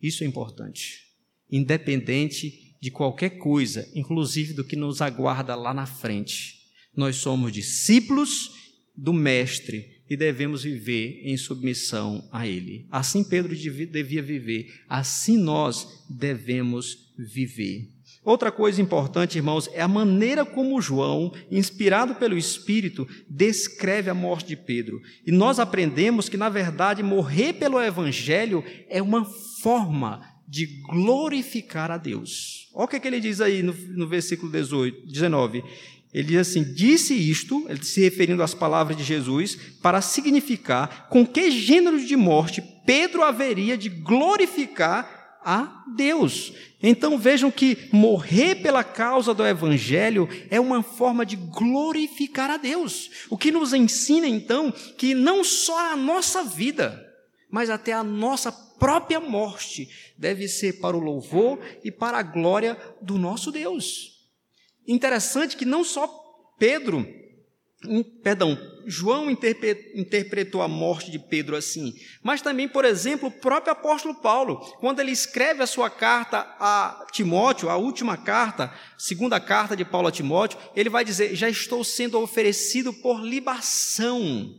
Isso 0.00 0.24
é 0.24 0.26
importante. 0.26 1.06
Independente 1.50 2.76
de 2.80 2.90
qualquer 2.90 3.30
coisa, 3.38 3.90
inclusive 3.94 4.52
do 4.52 4.64
que 4.64 4.76
nos 4.76 5.00
aguarda 5.00 5.54
lá 5.54 5.74
na 5.74 5.86
frente. 5.86 6.56
Nós 6.94 7.16
somos 7.16 7.52
discípulos 7.52 8.50
do 8.96 9.12
Mestre 9.12 9.96
e 10.08 10.16
devemos 10.16 10.62
viver 10.62 11.20
em 11.24 11.36
submissão 11.36 12.26
a 12.32 12.46
Ele. 12.46 12.86
Assim 12.90 13.24
Pedro 13.24 13.54
devia 13.54 14.22
viver, 14.22 14.72
assim 14.88 15.36
nós 15.36 16.04
devemos 16.08 17.12
viver. 17.18 17.90
Outra 18.26 18.50
coisa 18.50 18.82
importante, 18.82 19.38
irmãos, 19.38 19.70
é 19.72 19.80
a 19.80 19.86
maneira 19.86 20.44
como 20.44 20.82
João, 20.82 21.32
inspirado 21.48 22.16
pelo 22.16 22.36
Espírito, 22.36 23.06
descreve 23.30 24.10
a 24.10 24.14
morte 24.14 24.48
de 24.48 24.56
Pedro. 24.56 25.00
E 25.24 25.30
nós 25.30 25.60
aprendemos 25.60 26.28
que, 26.28 26.36
na 26.36 26.48
verdade, 26.48 27.04
morrer 27.04 27.52
pelo 27.52 27.80
Evangelho 27.80 28.64
é 28.90 29.00
uma 29.00 29.24
forma 29.62 30.22
de 30.48 30.66
glorificar 30.88 31.92
a 31.92 31.96
Deus. 31.96 32.68
Olha 32.74 32.86
o 32.86 32.88
que, 32.88 32.96
é 32.96 32.98
que 32.98 33.06
ele 33.06 33.20
diz 33.20 33.40
aí 33.40 33.62
no, 33.62 33.72
no 33.72 34.08
versículo 34.08 34.50
18, 34.50 35.06
19. 35.06 35.62
Ele 36.12 36.26
diz 36.26 36.38
assim: 36.38 36.64
disse 36.74 37.14
isto, 37.14 37.64
ele 37.68 37.84
se 37.84 38.00
referindo 38.00 38.42
às 38.42 38.54
palavras 38.54 38.96
de 38.96 39.04
Jesus, 39.04 39.56
para 39.80 40.00
significar 40.00 41.06
com 41.08 41.24
que 41.24 41.48
gênero 41.52 42.04
de 42.04 42.16
morte 42.16 42.60
Pedro 42.84 43.22
haveria 43.22 43.78
de 43.78 43.88
glorificar 43.88 45.15
a 45.48 45.84
Deus. 45.94 46.52
Então 46.82 47.16
vejam 47.16 47.52
que 47.52 47.88
morrer 47.92 48.56
pela 48.56 48.82
causa 48.82 49.32
do 49.32 49.46
Evangelho 49.46 50.28
é 50.50 50.58
uma 50.58 50.82
forma 50.82 51.24
de 51.24 51.36
glorificar 51.36 52.50
a 52.50 52.56
Deus. 52.56 53.08
O 53.30 53.38
que 53.38 53.52
nos 53.52 53.72
ensina 53.72 54.26
então 54.26 54.72
que 54.98 55.14
não 55.14 55.44
só 55.44 55.92
a 55.92 55.96
nossa 55.96 56.42
vida, 56.42 57.00
mas 57.48 57.70
até 57.70 57.92
a 57.92 58.02
nossa 58.02 58.50
própria 58.50 59.20
morte 59.20 59.88
deve 60.18 60.48
ser 60.48 60.80
para 60.80 60.96
o 60.96 61.00
louvor 61.00 61.60
e 61.84 61.92
para 61.92 62.18
a 62.18 62.22
glória 62.24 62.76
do 63.00 63.16
nosso 63.16 63.52
Deus. 63.52 64.16
Interessante 64.84 65.56
que 65.56 65.64
não 65.64 65.84
só 65.84 66.12
Pedro, 66.58 67.06
perdão, 68.22 68.58
João 68.86 69.30
interpretou 69.30 70.62
a 70.62 70.68
morte 70.68 71.10
de 71.10 71.18
Pedro 71.18 71.56
assim, 71.56 71.94
mas 72.22 72.40
também, 72.40 72.68
por 72.68 72.84
exemplo, 72.84 73.28
o 73.28 73.32
próprio 73.32 73.72
apóstolo 73.72 74.14
Paulo, 74.14 74.58
quando 74.80 75.00
ele 75.00 75.12
escreve 75.12 75.62
a 75.62 75.66
sua 75.66 75.90
carta 75.90 76.38
a 76.58 77.06
Timóteo, 77.12 77.68
a 77.68 77.76
última 77.76 78.16
carta, 78.16 78.72
segunda 78.96 79.38
carta 79.40 79.76
de 79.76 79.84
Paulo 79.84 80.08
a 80.08 80.12
Timóteo, 80.12 80.58
ele 80.74 80.88
vai 80.88 81.04
dizer: 81.04 81.34
Já 81.34 81.48
estou 81.48 81.84
sendo 81.84 82.20
oferecido 82.20 82.92
por 82.92 83.20
libação. 83.20 84.54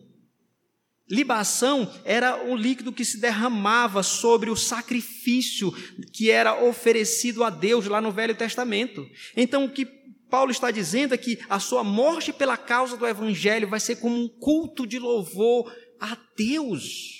Libação 1.09 1.89
era 2.03 2.43
o 2.49 2.53
líquido 2.53 2.91
que 2.91 3.05
se 3.05 3.17
derramava 3.17 4.03
sobre 4.03 4.49
o 4.49 4.57
sacrifício 4.57 5.71
que 6.11 6.29
era 6.29 6.61
oferecido 6.65 7.45
a 7.45 7.49
Deus 7.49 7.87
lá 7.87 8.01
no 8.01 8.11
Velho 8.11 8.35
Testamento. 8.35 9.07
Então, 9.35 9.63
o 9.63 9.69
que 9.69 9.85
Paulo 10.29 10.51
está 10.51 10.71
dizendo 10.71 11.13
é 11.13 11.17
que 11.17 11.39
a 11.49 11.59
sua 11.59 11.83
morte 11.83 12.33
pela 12.33 12.57
causa 12.57 12.97
do 12.97 13.07
Evangelho 13.07 13.67
vai 13.67 13.79
ser 13.79 13.97
como 13.97 14.15
um 14.15 14.27
culto 14.27 14.85
de 14.85 14.99
louvor 14.99 15.73
a 15.99 16.17
Deus. 16.35 17.17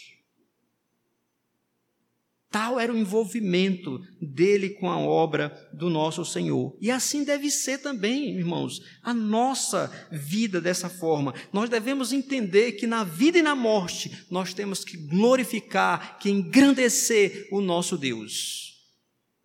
Tal 2.50 2.80
era 2.80 2.94
o 2.94 2.98
envolvimento 2.98 4.02
dele 4.22 4.70
com 4.70 4.90
a 4.90 4.98
obra 4.98 5.70
do 5.74 5.90
nosso 5.90 6.24
Senhor. 6.24 6.78
E 6.80 6.90
assim 6.90 7.24
deve 7.24 7.52
ser 7.52 7.80
também, 7.80 8.38
irmãos, 8.38 8.82
a 9.04 9.14
nossa 9.14 9.92
vida 10.12 10.62
dessa 10.62 10.90
forma. 10.90 11.34
Nós 11.52 11.70
devemos 11.70 12.14
entender 12.14 12.74
que 12.74 12.88
na 12.88 13.04
vida 13.04 13.38
e 13.38 13.42
na 13.42 13.54
morte 13.54 14.26
nós 14.32 14.54
temos 14.54 14.86
que 14.86 14.96
glorificar, 14.96 16.18
que 16.20 16.30
engrandecer 16.30 17.50
o 17.52 17.60
nosso 17.60 17.98
Deus. 17.98 18.76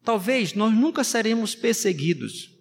Talvez 0.05 0.55
nós 0.55 0.72
nunca 0.72 1.03
seremos 1.03 1.55
perseguidos, 1.55 2.51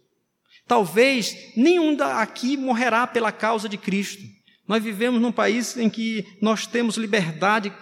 Talvez 0.67 1.53
nenhum 1.55 1.97
aqui 2.01 2.55
morrerá 2.55 3.05
pela 3.05 3.31
causa 3.31 3.67
de 3.67 3.77
Cristo. 3.77 4.23
Nós 4.67 4.83
vivemos 4.83 5.21
num 5.21 5.31
país 5.31 5.75
em 5.75 5.89
que 5.89 6.25
nós 6.41 6.65
temos 6.65 6.95
liberdade 6.95 7.73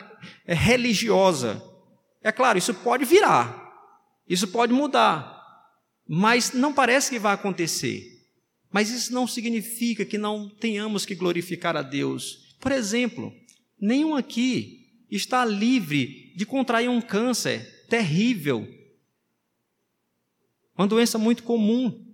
é, 0.45 0.53
religiosa. 0.53 1.63
É 2.23 2.31
claro, 2.31 2.57
isso 2.57 2.73
pode 2.73 3.05
virar, 3.05 3.71
isso 4.27 4.47
pode 4.47 4.73
mudar, 4.73 5.37
mas 6.07 6.51
não 6.51 6.73
parece 6.73 7.09
que 7.09 7.19
vai 7.19 7.33
acontecer. 7.33 8.03
Mas 8.71 8.89
isso 8.89 9.13
não 9.13 9.25
significa 9.27 10.05
que 10.05 10.17
não 10.17 10.49
tenhamos 10.49 11.05
que 11.05 11.15
glorificar 11.15 11.75
a 11.75 11.81
Deus. 11.81 12.55
Por 12.59 12.71
exemplo, 12.71 13.33
nenhum 13.79 14.15
aqui 14.15 14.87
está 15.09 15.43
livre 15.45 16.33
de 16.35 16.45
contrair 16.45 16.89
um 16.89 17.01
câncer 17.01 17.85
terrível, 17.87 18.67
uma 20.77 20.87
doença 20.87 21.17
muito 21.17 21.43
comum 21.43 22.08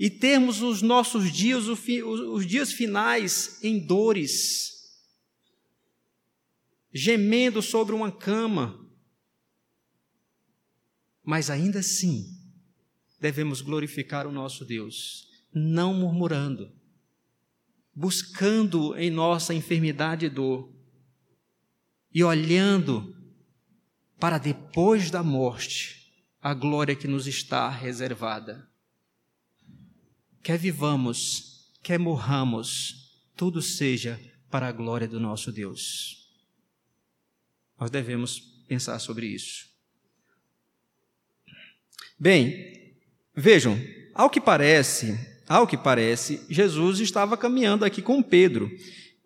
e 0.00 0.08
termos 0.08 0.62
os 0.62 0.80
nossos 0.80 1.30
dias, 1.30 1.66
os 1.68 2.46
dias 2.46 2.72
finais 2.72 3.62
em 3.62 3.78
dores, 3.78 4.98
gemendo 6.90 7.60
sobre 7.60 7.94
uma 7.94 8.10
cama. 8.10 8.80
Mas 11.22 11.50
ainda 11.50 11.80
assim, 11.80 12.24
devemos 13.20 13.60
glorificar 13.60 14.26
o 14.26 14.32
nosso 14.32 14.64
Deus, 14.64 15.28
não 15.52 15.92
murmurando, 15.92 16.72
buscando 17.94 18.96
em 18.96 19.10
nossa 19.10 19.52
enfermidade 19.52 20.24
e 20.24 20.30
dor, 20.30 20.74
e 22.10 22.24
olhando 22.24 23.14
para 24.18 24.38
depois 24.38 25.10
da 25.10 25.22
morte 25.22 26.10
a 26.40 26.54
glória 26.54 26.96
que 26.96 27.06
nos 27.06 27.26
está 27.26 27.68
reservada. 27.68 28.69
Quer 30.42 30.58
vivamos, 30.58 31.70
quer 31.82 31.98
morramos, 31.98 33.22
tudo 33.36 33.62
seja 33.62 34.20
para 34.50 34.68
a 34.68 34.72
glória 34.72 35.06
do 35.06 35.20
nosso 35.20 35.52
Deus. 35.52 36.28
Nós 37.78 37.90
devemos 37.90 38.40
pensar 38.68 38.98
sobre 38.98 39.26
isso. 39.26 39.68
Bem, 42.18 42.94
vejam, 43.34 43.80
ao 44.14 44.28
que 44.28 44.40
parece, 44.40 45.18
ao 45.48 45.66
que 45.66 45.76
parece, 45.76 46.44
Jesus 46.50 47.00
estava 47.00 47.36
caminhando 47.36 47.84
aqui 47.84 48.02
com 48.02 48.22
Pedro, 48.22 48.70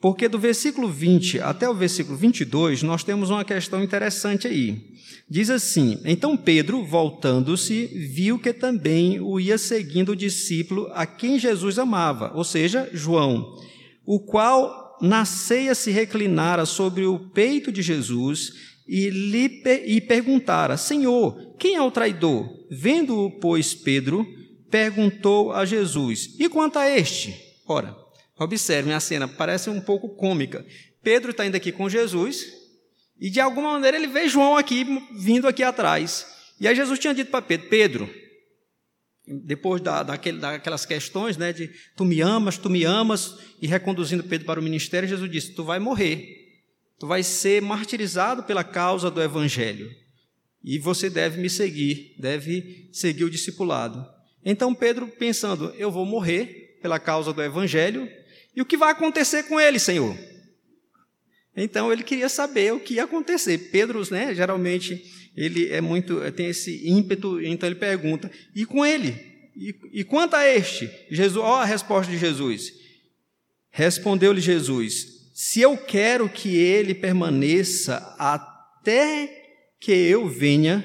porque 0.04 0.28
do 0.28 0.38
versículo 0.38 0.86
20 0.86 1.40
até 1.40 1.66
o 1.66 1.72
versículo 1.72 2.14
22 2.14 2.82
nós 2.82 3.02
temos 3.02 3.30
uma 3.30 3.42
questão 3.42 3.82
interessante 3.82 4.46
aí. 4.46 4.92
Diz 5.30 5.48
assim: 5.48 5.98
Então 6.04 6.36
Pedro, 6.36 6.84
voltando-se, 6.84 7.86
viu 7.86 8.38
que 8.38 8.52
também 8.52 9.18
o 9.18 9.40
ia 9.40 9.56
seguindo 9.56 10.12
o 10.12 10.16
discípulo 10.16 10.90
a 10.92 11.06
quem 11.06 11.38
Jesus 11.38 11.78
amava, 11.78 12.32
ou 12.34 12.44
seja, 12.44 12.86
João, 12.92 13.58
o 14.04 14.20
qual 14.20 14.98
na 15.00 15.24
ceia 15.24 15.74
se 15.74 15.90
reclinara 15.90 16.66
sobre 16.66 17.06
o 17.06 17.18
peito 17.30 17.72
de 17.72 17.80
Jesus 17.80 18.52
e 18.86 19.08
lhe 19.08 19.62
e 19.86 20.02
perguntara: 20.02 20.76
Senhor, 20.76 21.56
quem 21.58 21.76
é 21.76 21.82
o 21.82 21.90
traidor? 21.90 22.46
Vendo-o, 22.70 23.30
pois, 23.40 23.72
Pedro, 23.72 24.26
perguntou 24.70 25.50
a 25.50 25.64
Jesus: 25.64 26.36
E 26.38 26.46
quanto 26.46 26.78
a 26.78 26.90
este? 26.90 27.34
Ora, 27.66 28.03
observem 28.38 28.92
a 28.92 29.00
cena, 29.00 29.28
parece 29.28 29.70
um 29.70 29.80
pouco 29.80 30.08
cômica. 30.16 30.64
Pedro 31.02 31.30
está 31.30 31.46
indo 31.46 31.56
aqui 31.56 31.70
com 31.70 31.88
Jesus 31.88 32.46
e 33.20 33.30
de 33.30 33.40
alguma 33.40 33.72
maneira 33.72 33.96
ele 33.96 34.06
vê 34.06 34.28
João 34.28 34.56
aqui 34.56 34.84
vindo 35.12 35.46
aqui 35.46 35.62
atrás. 35.62 36.26
E 36.60 36.66
aí 36.66 36.74
Jesus 36.74 36.98
tinha 36.98 37.14
dito 37.14 37.30
para 37.30 37.42
Pedro: 37.42 37.68
Pedro, 37.68 38.10
depois 39.26 39.80
da, 39.80 40.02
daquele, 40.02 40.38
daquelas 40.38 40.84
questões, 40.84 41.36
né, 41.36 41.52
de 41.52 41.70
tu 41.96 42.04
me 42.04 42.20
amas, 42.20 42.58
tu 42.58 42.68
me 42.68 42.84
amas, 42.84 43.38
e 43.60 43.66
reconduzindo 43.66 44.24
Pedro 44.24 44.46
para 44.46 44.60
o 44.60 44.62
ministério, 44.62 45.08
Jesus 45.08 45.30
disse: 45.30 45.54
Tu 45.54 45.64
vai 45.64 45.78
morrer, 45.78 46.26
tu 46.98 47.06
vai 47.06 47.22
ser 47.22 47.62
martirizado 47.62 48.42
pela 48.42 48.64
causa 48.64 49.10
do 49.10 49.22
evangelho, 49.22 49.90
e 50.62 50.78
você 50.78 51.08
deve 51.08 51.40
me 51.40 51.48
seguir, 51.48 52.14
deve 52.18 52.88
seguir 52.92 53.24
o 53.24 53.30
discipulado. 53.30 54.04
Então 54.44 54.74
Pedro, 54.74 55.08
pensando, 55.08 55.74
eu 55.78 55.90
vou 55.90 56.04
morrer 56.04 56.78
pela 56.82 56.98
causa 56.98 57.32
do 57.32 57.42
evangelho, 57.42 58.06
e 58.56 58.62
o 58.62 58.64
que 58.66 58.76
vai 58.76 58.92
acontecer 58.92 59.44
com 59.44 59.60
ele, 59.60 59.78
Senhor? 59.78 60.16
Então 61.56 61.92
ele 61.92 62.02
queria 62.02 62.28
saber 62.28 62.72
o 62.72 62.80
que 62.80 62.94
ia 62.94 63.04
acontecer. 63.04 63.70
Pedro, 63.70 64.02
né, 64.10 64.34
geralmente, 64.34 65.02
ele 65.36 65.68
é 65.68 65.80
muito, 65.80 66.20
tem 66.32 66.46
esse 66.46 66.88
ímpeto, 66.88 67.40
então 67.40 67.68
ele 67.68 67.76
pergunta: 67.76 68.30
e 68.54 68.64
com 68.64 68.84
ele? 68.84 69.14
E, 69.56 69.74
e 69.92 70.04
quanto 70.04 70.34
a 70.34 70.46
este? 70.48 70.90
Jesus, 71.10 71.36
ó 71.36 71.60
a 71.60 71.64
resposta 71.64 72.10
de 72.10 72.18
Jesus. 72.18 72.72
Respondeu-lhe 73.70 74.40
Jesus: 74.40 75.30
Se 75.34 75.60
eu 75.60 75.76
quero 75.76 76.28
que 76.28 76.56
ele 76.56 76.94
permaneça 76.94 77.96
até 78.18 79.42
que 79.80 79.92
eu 79.92 80.28
venha, 80.28 80.84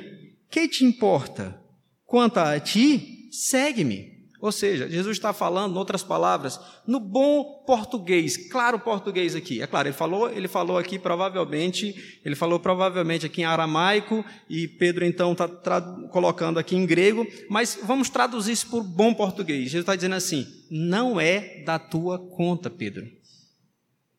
que 0.49 0.67
te 0.67 0.83
importa? 0.83 1.59
Quanto 2.05 2.37
a 2.37 2.59
ti, 2.59 3.29
segue-me. 3.31 4.18
Ou 4.41 4.53
seja, 4.53 4.89
Jesus 4.89 5.17
está 5.17 5.33
falando, 5.33 5.75
em 5.75 5.77
outras 5.77 6.01
palavras, 6.01 6.59
no 6.87 6.97
bom 6.97 7.61
português, 7.65 8.37
claro 8.37 8.79
português 8.79 9.35
aqui. 9.35 9.61
É 9.61 9.67
claro, 9.67 9.89
ele 9.89 9.95
falou, 9.95 10.29
ele 10.29 10.47
falou 10.47 10.77
aqui 10.77 10.97
provavelmente, 10.97 12.19
ele 12.23 12.35
falou 12.35 12.57
provavelmente 12.57 13.25
aqui 13.25 13.41
em 13.41 13.45
aramaico 13.45 14.23
e 14.49 14.65
Pedro 14.65 15.05
então 15.05 15.33
está 15.33 15.81
colocando 16.09 16.57
aqui 16.57 16.73
em 16.73 16.85
grego, 16.85 17.27
mas 17.49 17.77
vamos 17.83 18.09
traduzir 18.09 18.53
isso 18.53 18.69
por 18.69 18.81
bom 18.81 19.13
português. 19.13 19.63
Jesus 19.63 19.81
está 19.81 19.95
dizendo 19.95 20.15
assim: 20.15 20.47
não 20.71 21.19
é 21.19 21.61
da 21.65 21.77
tua 21.77 22.17
conta, 22.17 22.69
Pedro. 22.69 23.11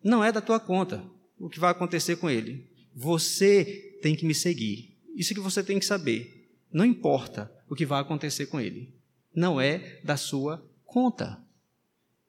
Não 0.04 0.22
é 0.22 0.30
da 0.30 0.42
tua 0.42 0.60
conta 0.60 1.02
o 1.38 1.48
que 1.48 1.58
vai 1.58 1.70
acontecer 1.70 2.16
com 2.16 2.28
ele. 2.28 2.68
Você 2.94 3.98
tem 4.02 4.14
que 4.14 4.26
me 4.26 4.34
seguir. 4.34 4.98
Isso 5.16 5.32
que 5.32 5.40
você 5.40 5.62
tem 5.62 5.78
que 5.78 5.86
saber. 5.86 6.50
Não 6.70 6.84
importa 6.84 7.50
o 7.70 7.74
que 7.74 7.86
vai 7.86 8.00
acontecer 8.00 8.46
com 8.46 8.60
ele 8.60 8.99
não 9.34 9.60
é 9.60 10.00
da 10.04 10.16
sua 10.16 10.64
conta. 10.84 11.38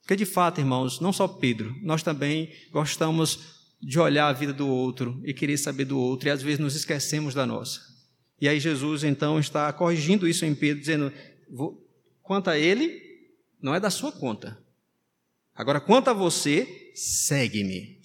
Porque 0.01 0.15
de 0.15 0.25
fato, 0.25 0.59
irmãos, 0.59 0.99
não 0.99 1.13
só 1.13 1.27
Pedro, 1.27 1.75
nós 1.81 2.03
também 2.03 2.51
gostamos 2.71 3.61
de 3.81 3.99
olhar 3.99 4.27
a 4.27 4.33
vida 4.33 4.53
do 4.53 4.67
outro 4.67 5.19
e 5.23 5.33
querer 5.33 5.57
saber 5.57 5.85
do 5.85 5.99
outro, 5.99 6.27
e 6.27 6.31
às 6.31 6.41
vezes 6.41 6.59
nos 6.59 6.75
esquecemos 6.75 7.33
da 7.33 7.45
nossa. 7.45 7.81
E 8.39 8.47
aí 8.47 8.59
Jesus 8.59 9.03
então 9.03 9.39
está 9.39 9.71
corrigindo 9.71 10.27
isso 10.27 10.45
em 10.45 10.53
Pedro, 10.53 10.79
dizendo: 10.79 11.13
quanto 12.21 12.49
a 12.49 12.57
ele, 12.57 13.01
não 13.61 13.73
é 13.73 13.79
da 13.79 13.89
sua 13.89 14.11
conta. 14.11 14.57
Agora, 15.53 15.79
quanto 15.79 16.09
a 16.09 16.13
você, 16.13 16.91
segue-me. 16.95 17.99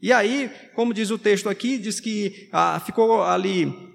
E 0.00 0.12
aí, 0.12 0.50
como 0.74 0.94
diz 0.94 1.10
o 1.10 1.18
texto 1.18 1.48
aqui, 1.48 1.78
diz 1.78 2.00
que 2.00 2.48
ah, 2.50 2.80
ficou 2.84 3.22
ali 3.22 3.91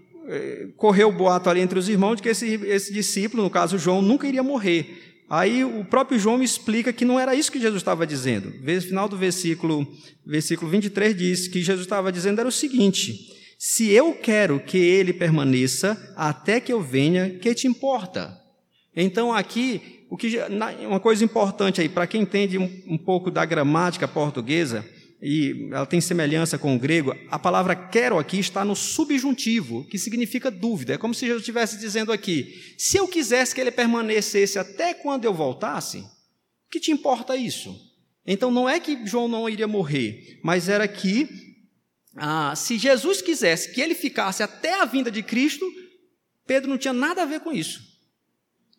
correu 0.76 1.10
o 1.10 1.12
boato 1.12 1.50
ali 1.50 1.62
entre 1.62 1.80
os 1.80 1.88
irmãos 1.88 2.18
de 2.18 2.24
que 2.24 2.30
esse, 2.30 2.56
esse 2.66 2.94
discípulo, 2.94 3.44
no 3.44 3.50
caso 3.50 3.78
João, 3.78 4.02
nunca 4.02 4.28
iria 4.28 4.44
morrer. 4.44 5.08
Aí 5.30 5.64
o 5.64 5.84
próprio 5.84 6.18
João 6.18 6.42
explica 6.42 6.94
que 6.94 7.04
não 7.04 7.20
era 7.20 7.36
isso 7.36 7.52
que 7.52 7.60
Jesus 7.60 7.82
estava 7.82 8.08
dizendo. 8.08 8.54
No 8.62 8.82
final 8.82 9.10
do 9.10 9.18
versículo, 9.18 9.86
versículo 10.26 10.72
23 10.72 11.16
diz 11.16 11.48
que 11.48 11.62
Jesus 11.62 11.86
estava 11.86 12.12
dizendo 12.12 12.40
era 12.40 12.48
o 12.48 12.52
seguinte: 12.52 13.30
Se 13.60 13.90
eu 13.92 14.14
quero 14.14 14.60
que 14.60 14.78
ele 14.78 15.12
permaneça 15.12 16.14
até 16.16 16.62
que 16.62 16.72
eu 16.72 16.82
venha, 16.82 17.30
que 17.40 17.54
te 17.54 17.68
importa? 17.68 18.38
Então 18.96 19.34
aqui, 19.34 20.06
o 20.10 20.16
que 20.16 20.40
uma 20.88 21.00
coisa 21.00 21.24
importante 21.24 21.82
aí 21.82 21.90
para 21.90 22.08
quem 22.08 22.22
entende 22.22 22.58
um, 22.58 22.84
um 22.88 22.98
pouco 22.98 23.30
da 23.30 23.44
gramática 23.44 24.08
portuguesa, 24.08 24.86
e 25.22 25.70
ela 25.72 25.86
tem 25.86 26.00
semelhança 26.00 26.58
com 26.58 26.76
o 26.76 26.80
grego, 26.80 27.16
a 27.30 27.40
palavra 27.40 27.76
quero 27.76 28.20
aqui 28.20 28.38
está 28.38 28.64
no 28.64 28.76
subjuntivo, 28.76 29.84
que 29.86 29.98
significa 29.98 30.52
dúvida. 30.52 30.94
É 30.94 30.98
como 30.98 31.14
se 31.14 31.26
Jesus 31.26 31.42
estivesse 31.42 31.78
dizendo 31.78 32.12
aqui: 32.12 32.76
se 32.78 32.98
eu 32.98 33.08
quisesse 33.08 33.56
que 33.56 33.62
ele 33.62 33.72
permanecesse 33.72 34.60
até 34.60 34.94
quando 34.94 35.26
eu 35.26 35.34
voltasse, 35.34 36.06
que 36.70 36.80
te 36.80 36.92
importa 36.92 37.36
isso? 37.36 37.76
Então 38.26 38.52
não 38.52 38.70
é 38.70 38.80
que 38.80 39.06
João 39.08 39.28
não 39.28 39.50
iria 39.50 39.68
morrer, 39.68 40.40
mas 40.44 40.70
era 40.70 40.88
que 40.88 41.28
ah, 42.16 42.56
se 42.56 42.78
Jesus 42.78 43.22
quisesse 43.22 43.74
que 43.74 43.82
ele 43.82 43.96
ficasse 43.96 44.44
até 44.44 44.82
a 44.82 44.86
vinda 44.86 45.10
de 45.10 45.24
Cristo, 45.24 45.66
Pedro 46.46 46.70
não 46.70 46.78
tinha 46.78 46.94
nada 46.94 47.24
a 47.24 47.26
ver 47.26 47.40
com 47.40 47.52
isso. 47.52 47.82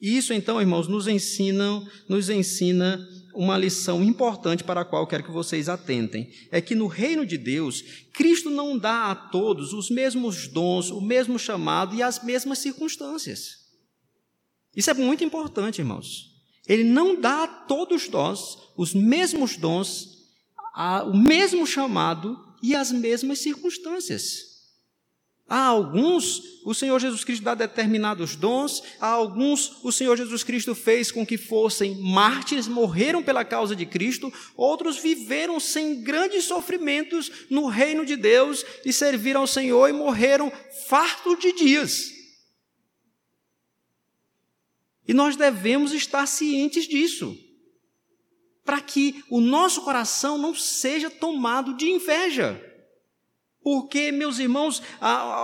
E 0.01 0.17
isso 0.17 0.33
então, 0.33 0.61
irmãos, 0.61 0.87
nos 0.87 1.09
ensina, 1.09 1.83
nos 2.09 2.31
ensina 2.31 3.05
uma 3.35 3.57
lição 3.57 4.03
importante 4.03 4.65
para 4.65 4.81
a 4.81 4.85
qual 4.85 5.07
quero 5.07 5.25
que 5.25 5.31
vocês 5.31 5.69
atentem. 5.69 6.31
É 6.51 6.61
que 6.61 6.75
no 6.75 6.87
reino 6.87 7.25
de 7.25 7.39
Deus, 7.39 7.83
Cristo 8.13 8.51
não 8.51 8.79
dá 8.79 9.11
a 9.11 9.15
todos 9.15 9.73
os 9.73 9.91
mesmos 9.91 10.49
dons, 10.49 10.91
o 10.91 11.01
mesmo 11.01 11.39
chamado 11.39 11.95
e 11.95 12.03
as 12.03 12.23
mesmas 12.23 12.59
circunstâncias. 12.59 13.69
Isso 14.75 14.91
é 14.91 14.95
muito 14.95 15.25
importante, 15.25 15.81
irmãos. 15.81 16.29
Ele 16.67 16.85
não 16.85 17.19
dá 17.21 17.45
a 17.45 17.49
todos 17.49 18.09
nós 18.09 18.59
os 18.77 18.95
mesmos 18.95 19.57
dons, 19.57 20.19
o 21.07 21.17
mesmo 21.17 21.67
chamado 21.67 22.39
e 22.63 22.75
as 22.75 22.93
mesmas 22.93 23.39
circunstâncias. 23.39 24.58
A 25.49 25.65
alguns, 25.65 26.61
o 26.63 26.75
Senhor 26.75 26.99
Jesus 27.01 27.25
Cristo 27.25 27.43
dá 27.43 27.55
determinados 27.55 28.37
dons, 28.37 28.83
a 29.01 29.07
alguns, 29.07 29.83
o 29.83 29.91
Senhor 29.91 30.15
Jesus 30.15 30.45
Cristo 30.45 30.75
fez 30.75 31.11
com 31.11 31.25
que 31.25 31.39
fossem 31.39 31.95
mártires, 32.03 32.69
morreram 32.69 33.23
pela 33.23 33.47
causa 33.47 33.75
de 33.75 33.87
Cristo, 33.87 34.31
outros 34.55 34.99
viveram 34.99 35.59
sem 35.59 36.03
grandes 36.03 36.45
sofrimentos 36.45 37.47
no 37.49 37.67
reino 37.67 38.05
de 38.05 38.15
Deus 38.15 38.63
e 38.85 38.93
serviram 38.93 39.41
ao 39.41 39.47
Senhor 39.47 39.89
e 39.89 39.93
morreram 39.93 40.53
fartos 40.87 41.39
de 41.39 41.53
dias. 41.53 42.13
E 45.07 45.15
nós 45.15 45.35
devemos 45.35 45.95
estar 45.95 46.27
cientes 46.27 46.87
disso, 46.87 47.35
para 48.63 48.83
que 48.83 49.25
o 49.31 49.41
nosso 49.41 49.81
coração 49.81 50.37
não 50.37 50.55
seja 50.55 51.09
tomado 51.09 51.75
de 51.75 51.89
inveja. 51.89 52.68
Porque, 53.63 54.13
meus 54.13 54.39
irmãos, 54.39 54.83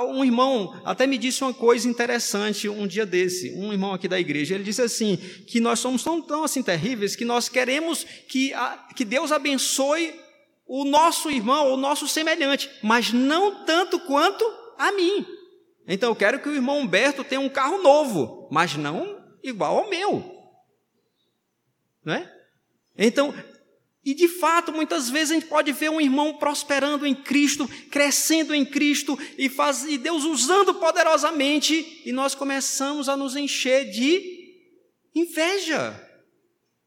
um 0.09 0.25
irmão 0.25 0.81
até 0.85 1.07
me 1.07 1.19
disse 1.19 1.43
uma 1.43 1.53
coisa 1.53 1.89
interessante 1.89 2.69
um 2.69 2.87
dia 2.87 3.05
desse, 3.05 3.53
um 3.53 3.73
irmão 3.73 3.93
aqui 3.93 4.09
da 4.09 4.19
igreja. 4.19 4.55
Ele 4.55 4.65
disse 4.65 4.83
assim: 4.83 5.17
que 5.17 5.61
nós 5.61 5.81
somos 5.81 6.03
tão, 6.03 6.23
tão 6.23 6.45
assim 6.45 6.63
terríveis 6.63 7.17
que 7.17 7.25
nós 7.25 7.49
queremos 7.49 8.05
que, 8.29 8.53
que 8.95 9.05
Deus 9.05 9.33
abençoe 9.33 10.15
o 10.67 10.85
nosso 10.85 11.31
irmão, 11.31 11.73
o 11.73 11.77
nosso 11.77 12.09
semelhante, 12.09 12.71
mas 12.83 13.13
não 13.13 13.65
tanto 13.65 13.99
quanto 14.01 14.45
a 14.79 14.93
mim. 14.93 15.27
Então 15.87 16.11
eu 16.11 16.17
quero 16.17 16.41
que 16.41 16.49
o 16.49 16.55
irmão 16.55 16.79
Humberto 16.79 17.23
tenha 17.23 17.41
um 17.41 17.49
carro 17.49 17.83
novo, 17.83 18.49
mas 18.51 18.75
não 18.77 19.23
igual 19.43 19.79
ao 19.79 19.91
meu. 19.91 20.35
Não 22.05 22.15
é? 22.15 22.33
Então, 22.97 23.35
e 24.05 24.13
de 24.13 24.29
fato, 24.29 24.71
muitas 24.71 25.09
vezes 25.09 25.31
a 25.31 25.35
gente 25.35 25.47
pode 25.47 25.73
ver 25.73 25.91
um 25.91 26.01
irmão 26.01 26.35
prosperando 26.35 27.07
em 27.07 27.15
Cristo, 27.15 27.67
crescendo 27.91 28.55
em 28.55 28.65
Cristo 28.65 29.19
e, 29.39 29.49
faz, 29.49 29.85
e 29.85 29.97
Deus 29.97 30.25
usando 30.25 30.75
poderosamente, 30.75 32.03
e 32.05 32.13
nós 32.13 32.35
começamos 32.35 33.09
a 33.09 33.17
nos 33.17 33.35
encher 33.35 33.91
de 33.91 34.35
inveja. 35.15 36.01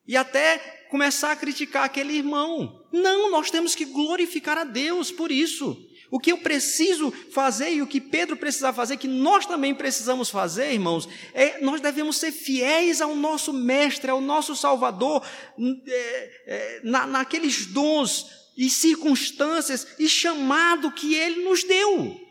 e 0.08 0.16
até 0.16 0.58
começar 0.90 1.32
a 1.32 1.36
criticar 1.36 1.84
aquele 1.84 2.14
irmão. 2.14 2.86
Não, 2.94 3.30
nós 3.30 3.52
temos 3.52 3.76
que 3.76 3.84
glorificar 3.84 4.58
a 4.58 4.64
Deus 4.64 5.12
por 5.12 5.32
isso. 5.32 5.87
O 6.10 6.20
que 6.20 6.32
eu 6.32 6.38
preciso 6.38 7.12
fazer 7.32 7.72
e 7.72 7.82
o 7.82 7.88
que 7.88 8.00
Pedro 8.00 8.38
precisa 8.38 8.72
fazer, 8.72 8.98
que 8.98 9.08
nós 9.08 9.46
também 9.46 9.76
precisamos 9.76 10.30
fazer, 10.30 10.72
irmãos, 10.74 11.08
é 11.34 11.60
nós 11.60 11.82
devemos 11.82 12.18
ser 12.18 12.32
fiéis 12.32 13.02
ao 13.02 13.16
nosso 13.16 13.52
Mestre, 13.52 14.10
ao 14.10 14.22
nosso 14.22 14.56
Salvador, 14.56 15.26
é, 15.60 16.42
é, 16.46 16.82
na, 16.84 17.06
naqueles 17.06 17.66
dons 17.66 18.26
e 18.56 18.70
circunstâncias 18.70 19.88
e 20.00 20.08
chamado 20.08 20.92
que 20.92 21.14
Ele 21.14 21.44
nos 21.44 21.64
deu. 21.64 22.27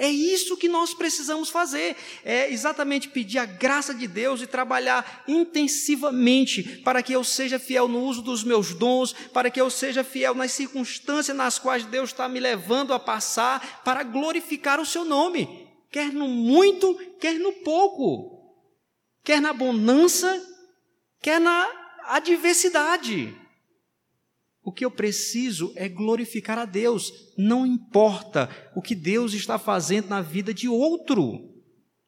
É 0.00 0.08
isso 0.08 0.56
que 0.56 0.68
nós 0.68 0.94
precisamos 0.94 1.50
fazer. 1.50 1.96
É 2.24 2.52
exatamente 2.52 3.08
pedir 3.08 3.38
a 3.38 3.44
graça 3.44 3.92
de 3.92 4.06
Deus 4.06 4.40
e 4.40 4.46
trabalhar 4.46 5.24
intensivamente 5.26 6.62
para 6.84 7.02
que 7.02 7.12
eu 7.12 7.24
seja 7.24 7.58
fiel 7.58 7.88
no 7.88 8.04
uso 8.04 8.22
dos 8.22 8.44
meus 8.44 8.72
dons, 8.72 9.12
para 9.12 9.50
que 9.50 9.60
eu 9.60 9.68
seja 9.68 10.04
fiel 10.04 10.36
nas 10.36 10.52
circunstâncias 10.52 11.36
nas 11.36 11.58
quais 11.58 11.84
Deus 11.84 12.10
está 12.10 12.28
me 12.28 12.38
levando 12.38 12.94
a 12.94 13.00
passar, 13.00 13.82
para 13.82 14.04
glorificar 14.04 14.78
o 14.78 14.86
seu 14.86 15.04
nome, 15.04 15.68
quer 15.90 16.12
no 16.12 16.28
muito, 16.28 16.94
quer 17.18 17.34
no 17.34 17.52
pouco, 17.52 18.54
quer 19.24 19.40
na 19.40 19.52
bonança, 19.52 20.40
quer 21.20 21.40
na 21.40 21.68
adversidade. 22.04 23.36
O 24.68 24.72
que 24.72 24.84
eu 24.84 24.90
preciso 24.90 25.72
é 25.76 25.88
glorificar 25.88 26.58
a 26.58 26.66
Deus, 26.66 27.32
não 27.38 27.66
importa 27.66 28.50
o 28.76 28.82
que 28.82 28.94
Deus 28.94 29.32
está 29.32 29.58
fazendo 29.58 30.08
na 30.08 30.20
vida 30.20 30.52
de 30.52 30.68
outro. 30.68 31.58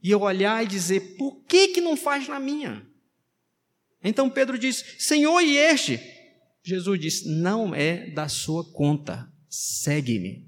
E 0.02 0.10
eu 0.10 0.20
olhar 0.20 0.62
e 0.62 0.66
dizer, 0.66 1.16
por 1.16 1.42
que, 1.44 1.68
que 1.68 1.80
não 1.80 1.96
faz 1.96 2.28
na 2.28 2.38
minha? 2.38 2.86
Então 4.04 4.28
Pedro 4.28 4.58
diz: 4.58 4.84
Senhor, 4.98 5.40
e 5.40 5.56
este? 5.56 5.98
Jesus 6.62 7.00
diz: 7.00 7.24
Não 7.24 7.74
é 7.74 8.10
da 8.10 8.28
sua 8.28 8.70
conta, 8.74 9.32
segue-me. 9.48 10.46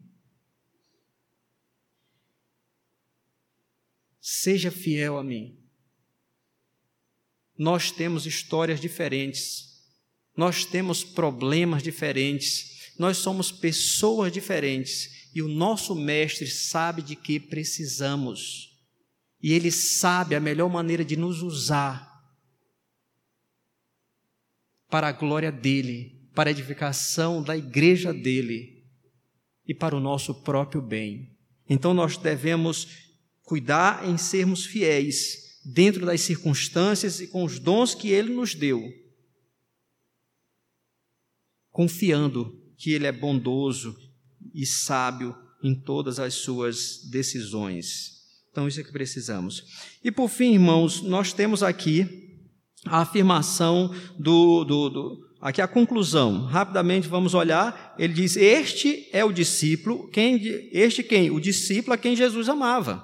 Seja 4.21 4.71
fiel 4.71 5.17
a 5.17 5.25
mim. 5.25 5.59
Nós 7.57 7.91
temos 7.91 8.27
histórias 8.27 8.79
diferentes 8.79 9.72
nós 10.37 10.65
temos 10.65 11.05
problemas 11.05 11.83
diferentes, 11.83 12.93
nós 12.99 13.19
somos 13.19 13.53
pessoas 13.53 14.33
diferentes 14.33 15.31
e 15.35 15.43
o 15.43 15.49
nosso 15.49 15.95
Mestre 15.95 16.47
sabe 16.47 17.03
de 17.03 17.17
que 17.17 17.39
precisamos. 17.39 18.71
E 19.43 19.53
Ele 19.53 19.71
sabe 19.71 20.35
a 20.35 20.41
melhor 20.41 20.71
maneira 20.71 21.05
de 21.05 21.17
nos 21.17 21.43
usar 21.43 22.11
para 24.89 25.09
a 25.09 25.13
glória 25.13 25.51
dEle, 25.51 26.29
para 26.35 26.51
a 26.51 26.53
edificação 26.53 27.43
da 27.43 27.57
igreja 27.57 28.13
dEle 28.13 28.85
e 29.67 29.75
para 29.75 29.97
o 29.97 30.01
nosso 30.01 30.43
próprio 30.43 30.81
bem. 30.81 31.37
Então 31.69 31.93
nós 31.93 32.17
devemos 32.17 32.89
cuidar 33.43 34.09
em 34.09 34.17
sermos 34.17 34.65
fiéis 34.65 35.61
dentro 35.65 36.07
das 36.07 36.21
circunstâncias 36.21 37.21
e 37.21 37.27
com 37.27 37.45
os 37.45 37.59
dons 37.59 37.95
que 37.95 38.09
Ele 38.11 38.33
nos 38.33 38.55
deu 38.55 39.02
confiando 41.73 42.57
que 42.77 42.93
Ele 42.93 43.07
é 43.07 43.13
bondoso 43.13 43.97
e 44.55 44.65
sábio 44.65 45.35
em 45.63 45.75
todas 45.75 46.21
as 46.21 46.35
suas 46.35 47.09
decisões. 47.11 48.13
Então, 48.51 48.69
isso 48.69 48.81
é 48.81 48.85
que 48.85 48.93
precisamos. 48.93 49.65
E 50.05 50.13
por 50.13 50.29
fim, 50.29 50.53
irmãos, 50.53 51.01
nós 51.03 51.33
temos 51.33 51.63
aqui 51.63 52.07
a 52.85 52.99
afirmação 52.99 53.95
do, 54.19 54.65
do, 54.65 54.91
do 54.91 55.33
Aqui 55.43 55.61
a 55.61 55.67
conclusão, 55.67 56.45
rapidamente 56.45 57.09
vamos 57.09 57.35
olhar. 57.35 57.97
Ele 57.99 58.13
diz: 58.13 58.37
Este 58.37 59.09
é 59.13 59.25
o 59.25 59.33
discípulo, 59.33 60.09
quem, 60.11 60.41
este 60.71 61.03
quem? 61.03 61.33
O 61.33 61.41
discípulo 61.41 61.95
a 61.95 61.99
quem 61.99 62.15
Jesus 62.15 62.49
amava. 62.49 63.03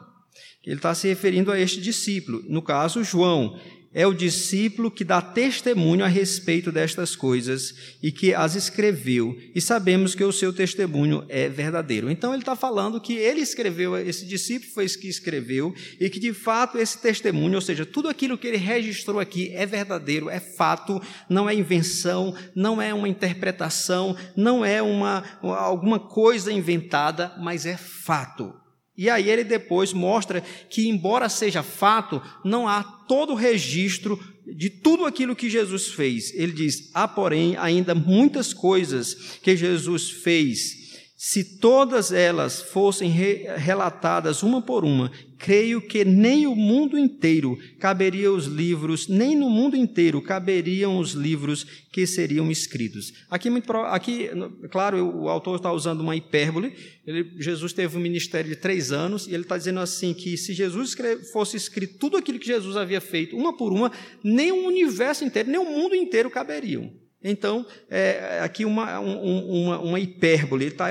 Ele 0.64 0.76
está 0.76 0.94
se 0.94 1.08
referindo 1.08 1.50
a 1.50 1.58
este 1.58 1.80
discípulo, 1.80 2.44
no 2.46 2.62
caso, 2.62 3.02
João 3.02 3.58
é 3.92 4.06
o 4.06 4.12
discípulo 4.12 4.90
que 4.90 5.04
dá 5.04 5.20
testemunho 5.20 6.04
a 6.04 6.08
respeito 6.08 6.70
destas 6.70 7.16
coisas 7.16 7.74
e 8.02 8.12
que 8.12 8.34
as 8.34 8.54
escreveu, 8.54 9.36
e 9.54 9.60
sabemos 9.60 10.14
que 10.14 10.22
o 10.22 10.32
seu 10.32 10.52
testemunho 10.52 11.24
é 11.28 11.48
verdadeiro. 11.48 12.10
Então 12.10 12.32
ele 12.32 12.42
está 12.42 12.54
falando 12.54 13.00
que 13.00 13.14
ele 13.14 13.40
escreveu, 13.40 13.96
esse 13.96 14.26
discípulo 14.26 14.72
foi 14.72 14.84
esse 14.84 14.98
que 14.98 15.08
escreveu, 15.08 15.74
e 15.98 16.10
que 16.10 16.20
de 16.20 16.32
fato 16.32 16.78
esse 16.78 16.98
testemunho, 16.98 17.54
ou 17.54 17.60
seja, 17.60 17.86
tudo 17.86 18.08
aquilo 18.08 18.36
que 18.36 18.46
ele 18.46 18.58
registrou 18.58 19.18
aqui 19.18 19.50
é 19.54 19.64
verdadeiro, 19.64 20.28
é 20.28 20.38
fato, 20.38 21.00
não 21.28 21.48
é 21.48 21.54
invenção, 21.54 22.34
não 22.54 22.80
é 22.80 22.92
uma 22.92 23.08
interpretação, 23.08 24.16
não 24.36 24.64
é 24.64 24.82
uma, 24.82 25.24
alguma 25.42 25.98
coisa 25.98 26.52
inventada, 26.52 27.34
mas 27.40 27.64
é 27.64 27.76
fato. 27.76 28.54
E 28.98 29.08
aí 29.08 29.30
ele 29.30 29.44
depois 29.44 29.92
mostra 29.92 30.42
que, 30.68 30.88
embora 30.88 31.28
seja 31.28 31.62
fato, 31.62 32.20
não 32.44 32.66
há 32.66 32.82
todo 32.82 33.32
o 33.32 33.36
registro 33.36 34.18
de 34.44 34.68
tudo 34.68 35.06
aquilo 35.06 35.36
que 35.36 35.48
Jesus 35.48 35.86
fez. 35.86 36.34
Ele 36.34 36.50
diz: 36.50 36.90
há, 36.92 37.06
porém, 37.06 37.56
ainda 37.56 37.94
muitas 37.94 38.52
coisas 38.52 39.38
que 39.40 39.56
Jesus 39.56 40.10
fez 40.10 40.77
se 41.20 41.58
todas 41.58 42.12
elas 42.12 42.62
fossem 42.62 43.10
re 43.10 43.44
relatadas 43.56 44.44
uma 44.44 44.62
por 44.62 44.84
uma, 44.84 45.10
creio 45.36 45.80
que 45.80 46.04
nem 46.04 46.46
o 46.46 46.54
mundo 46.54 46.96
inteiro 46.96 47.58
caberia 47.80 48.30
os 48.30 48.46
livros, 48.46 49.08
nem 49.08 49.34
no 49.34 49.50
mundo 49.50 49.76
inteiro 49.76 50.22
caberiam 50.22 50.96
os 50.96 51.14
livros 51.14 51.64
que 51.90 52.06
seriam 52.06 52.52
escritos. 52.52 53.12
Aqui, 53.28 53.48
aqui 53.86 54.30
claro, 54.70 55.04
o 55.04 55.28
autor 55.28 55.56
está 55.56 55.72
usando 55.72 56.02
uma 56.02 56.14
hipérbole. 56.14 56.72
Ele, 57.04 57.32
Jesus 57.40 57.72
teve 57.72 57.96
um 57.96 58.00
ministério 58.00 58.48
de 58.48 58.56
três 58.56 58.92
anos 58.92 59.26
e 59.26 59.34
ele 59.34 59.42
está 59.42 59.58
dizendo 59.58 59.80
assim 59.80 60.14
que 60.14 60.36
se 60.36 60.54
Jesus 60.54 60.94
fosse 61.32 61.56
escrito 61.56 61.98
tudo 61.98 62.16
aquilo 62.16 62.38
que 62.38 62.46
Jesus 62.46 62.76
havia 62.76 63.00
feito, 63.00 63.36
uma 63.36 63.56
por 63.56 63.72
uma, 63.72 63.90
nem 64.22 64.52
o 64.52 64.68
universo 64.68 65.24
inteiro, 65.24 65.50
nem 65.50 65.58
o 65.58 65.64
mundo 65.64 65.96
inteiro 65.96 66.30
caberiam. 66.30 66.92
Então, 67.22 67.66
é, 67.90 68.40
aqui 68.42 68.64
uma, 68.64 69.00
uma, 69.00 69.78
uma 69.80 70.00
hipérbole, 70.00 70.64
ele 70.64 70.72
está 70.72 70.88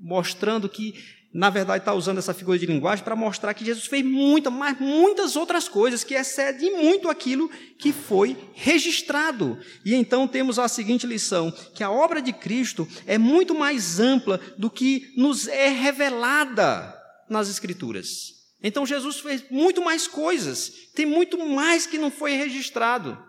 mostrando 0.00 0.68
que, 0.68 0.94
na 1.32 1.48
verdade, 1.48 1.78
está 1.78 1.94
usando 1.94 2.18
essa 2.18 2.34
figura 2.34 2.58
de 2.58 2.66
linguagem 2.66 3.02
para 3.02 3.16
mostrar 3.16 3.54
que 3.54 3.64
Jesus 3.64 3.86
fez 3.86 4.04
muita, 4.04 4.50
mas 4.50 4.78
muitas 4.78 5.34
outras 5.34 5.66
coisas 5.66 6.04
que 6.04 6.14
excedem 6.14 6.76
muito 6.82 7.08
aquilo 7.08 7.50
que 7.78 7.90
foi 7.90 8.36
registrado. 8.52 9.58
E 9.84 9.94
então 9.94 10.28
temos 10.28 10.58
a 10.58 10.68
seguinte 10.68 11.06
lição: 11.06 11.50
que 11.74 11.82
a 11.82 11.90
obra 11.90 12.20
de 12.20 12.32
Cristo 12.32 12.86
é 13.06 13.16
muito 13.16 13.54
mais 13.54 13.98
ampla 13.98 14.38
do 14.58 14.70
que 14.70 15.12
nos 15.16 15.48
é 15.48 15.68
revelada 15.68 16.94
nas 17.30 17.48
Escrituras. 17.48 18.34
Então 18.62 18.84
Jesus 18.84 19.20
fez 19.20 19.42
muito 19.50 19.82
mais 19.82 20.06
coisas, 20.06 20.70
tem 20.94 21.06
muito 21.06 21.38
mais 21.38 21.86
que 21.86 21.98
não 21.98 22.10
foi 22.10 22.32
registrado 22.32 23.26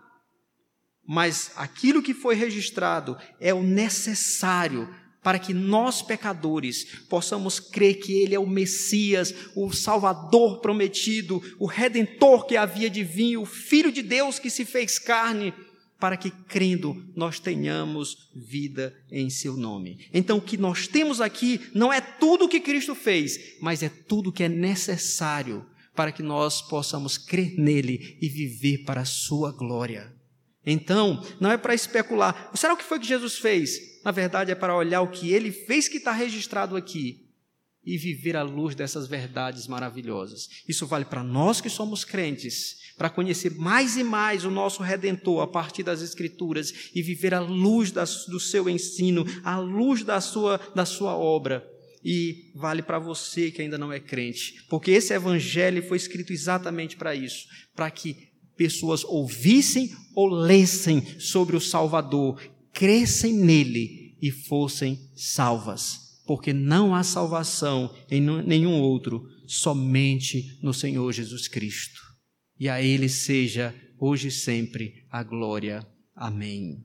mas 1.08 1.51
aquilo 1.55 2.03
que 2.03 2.14
foi 2.14 2.36
registrado 2.36 3.18
é 3.39 3.53
o 3.53 3.64
necessário 3.64 4.93
para 5.24 5.39
que 5.39 5.53
nós, 5.53 6.01
pecadores, 6.01 6.86
possamos 7.10 7.60
crer 7.60 7.95
que 7.95 8.14
Ele 8.14 8.36
é 8.36 8.39
o 8.39 8.47
Messias, 8.47 9.34
o 9.55 9.72
Salvador 9.72 10.60
prometido, 10.60 11.41
o 11.60 11.66
Redentor 11.66 12.45
que 12.45 12.55
havia 12.55 12.89
de 12.89 13.03
vir, 13.03 13.38
o 13.38 13.45
Filho 13.45 13.91
de 13.91 14.01
Deus 14.01 14.39
que 14.39 14.49
se 14.49 14.64
fez 14.64 14.99
carne, 14.99 15.53
para 15.99 16.16
que, 16.16 16.30
crendo, 16.30 17.05
nós 17.16 17.39
tenhamos 17.39 18.30
vida 18.34 18.95
em 19.12 19.30
Seu 19.30 19.58
nome. 19.58 20.08
Então, 20.14 20.38
o 20.38 20.41
que 20.41 20.55
nós 20.55 20.88
temos 20.88 21.20
aqui 21.20 21.60
não 21.74 21.91
é 21.91 21.99
tudo 21.99 22.45
o 22.45 22.49
que 22.49 22.60
Cristo 22.60 22.93
fez, 22.93 23.58
mas 23.60 23.82
é 23.84 23.89
tudo 23.89 24.32
que 24.32 24.43
é 24.43 24.49
necessário 24.49 25.66
para 25.95 26.12
que 26.12 26.22
nós 26.22 26.62
possamos 26.62 27.18
crer 27.18 27.55
nele 27.58 28.18
e 28.22 28.30
viver 28.30 28.86
para 28.86 29.01
a 29.01 29.05
Sua 29.05 29.51
glória. 29.51 30.16
Então, 30.70 31.24
não 31.39 31.49
é 31.49 31.57
para 31.57 31.74
especular. 31.74 32.51
Será 32.53 32.74
o 32.74 32.78
que 32.78 32.84
foi 32.84 32.99
que 32.99 33.07
Jesus 33.07 33.38
fez? 33.38 34.03
Na 34.03 34.11
verdade, 34.11 34.51
é 34.51 34.55
para 34.55 34.76
olhar 34.76 34.99
o 34.99 35.07
que 35.07 35.32
ele 35.32 35.49
fez 35.49 35.88
que 35.88 35.95
está 35.95 36.11
registrado 36.11 36.76
aqui 36.76 37.26
e 37.86 37.97
viver 37.97 38.36
à 38.36 38.43
luz 38.43 38.76
dessas 38.76 39.07
verdades 39.07 39.65
maravilhosas. 39.65 40.49
Isso 40.68 40.86
vale 40.86 41.05
para 41.05 41.24
nós 41.24 41.61
que 41.61 41.70
somos 41.70 42.03
crentes, 42.03 42.76
para 42.97 43.09
conhecer 43.09 43.55
mais 43.55 43.95
e 43.95 44.03
mais 44.03 44.43
o 44.43 44.51
nosso 44.51 44.84
Redentor 44.84 45.41
a 45.41 45.47
partir 45.47 45.84
das 45.84 46.01
Escrituras 46.01 46.89
e 46.93 47.01
viver 47.01 47.34
à 47.34 47.39
luz 47.39 47.89
do 47.91 48.39
seu 48.39 48.70
ensino, 48.70 49.26
à 49.45 49.57
luz 49.57 50.03
da 50.03 50.20
sua, 50.20 50.59
da 50.76 50.84
sua 50.86 51.15
obra. 51.15 51.65
E 52.03 52.51
vale 52.53 52.82
para 52.82 52.99
você 52.99 53.51
que 53.51 53.61
ainda 53.61 53.78
não 53.78 53.91
é 53.91 54.01
crente, 54.01 54.65
porque 54.70 54.91
esse 54.91 55.13
Evangelho 55.13 55.82
foi 55.88 55.95
escrito 55.95 56.34
exatamente 56.34 56.97
para 56.97 57.15
isso 57.15 57.47
para 57.78 57.91
que 57.91 58.26
pessoas 58.58 59.03
ouvissem 59.03 59.95
ou 60.16 60.28
lessem 60.28 61.20
sobre 61.20 61.55
o 61.55 61.62
Salvador, 61.62 62.41
crescem 62.74 63.34
nele 63.34 64.18
e 64.22 64.32
fossem 64.32 64.99
salvas. 65.16 65.99
Porque 66.26 66.51
não 66.51 66.93
há 66.93 67.03
salvação 67.03 67.93
em 68.12 68.22
nenhum 68.22 68.82
outro, 68.82 69.26
somente 69.45 70.60
no 70.62 70.74
Senhor 70.74 71.12
Jesus 71.14 71.47
Cristo. 71.47 72.01
E 72.60 72.68
a 72.68 72.82
Ele 72.82 73.08
seja, 73.08 73.74
hoje 73.97 74.28
e 74.28 74.32
sempre, 74.32 75.05
a 75.10 75.24
glória. 75.24 75.88
Amém. 76.16 76.84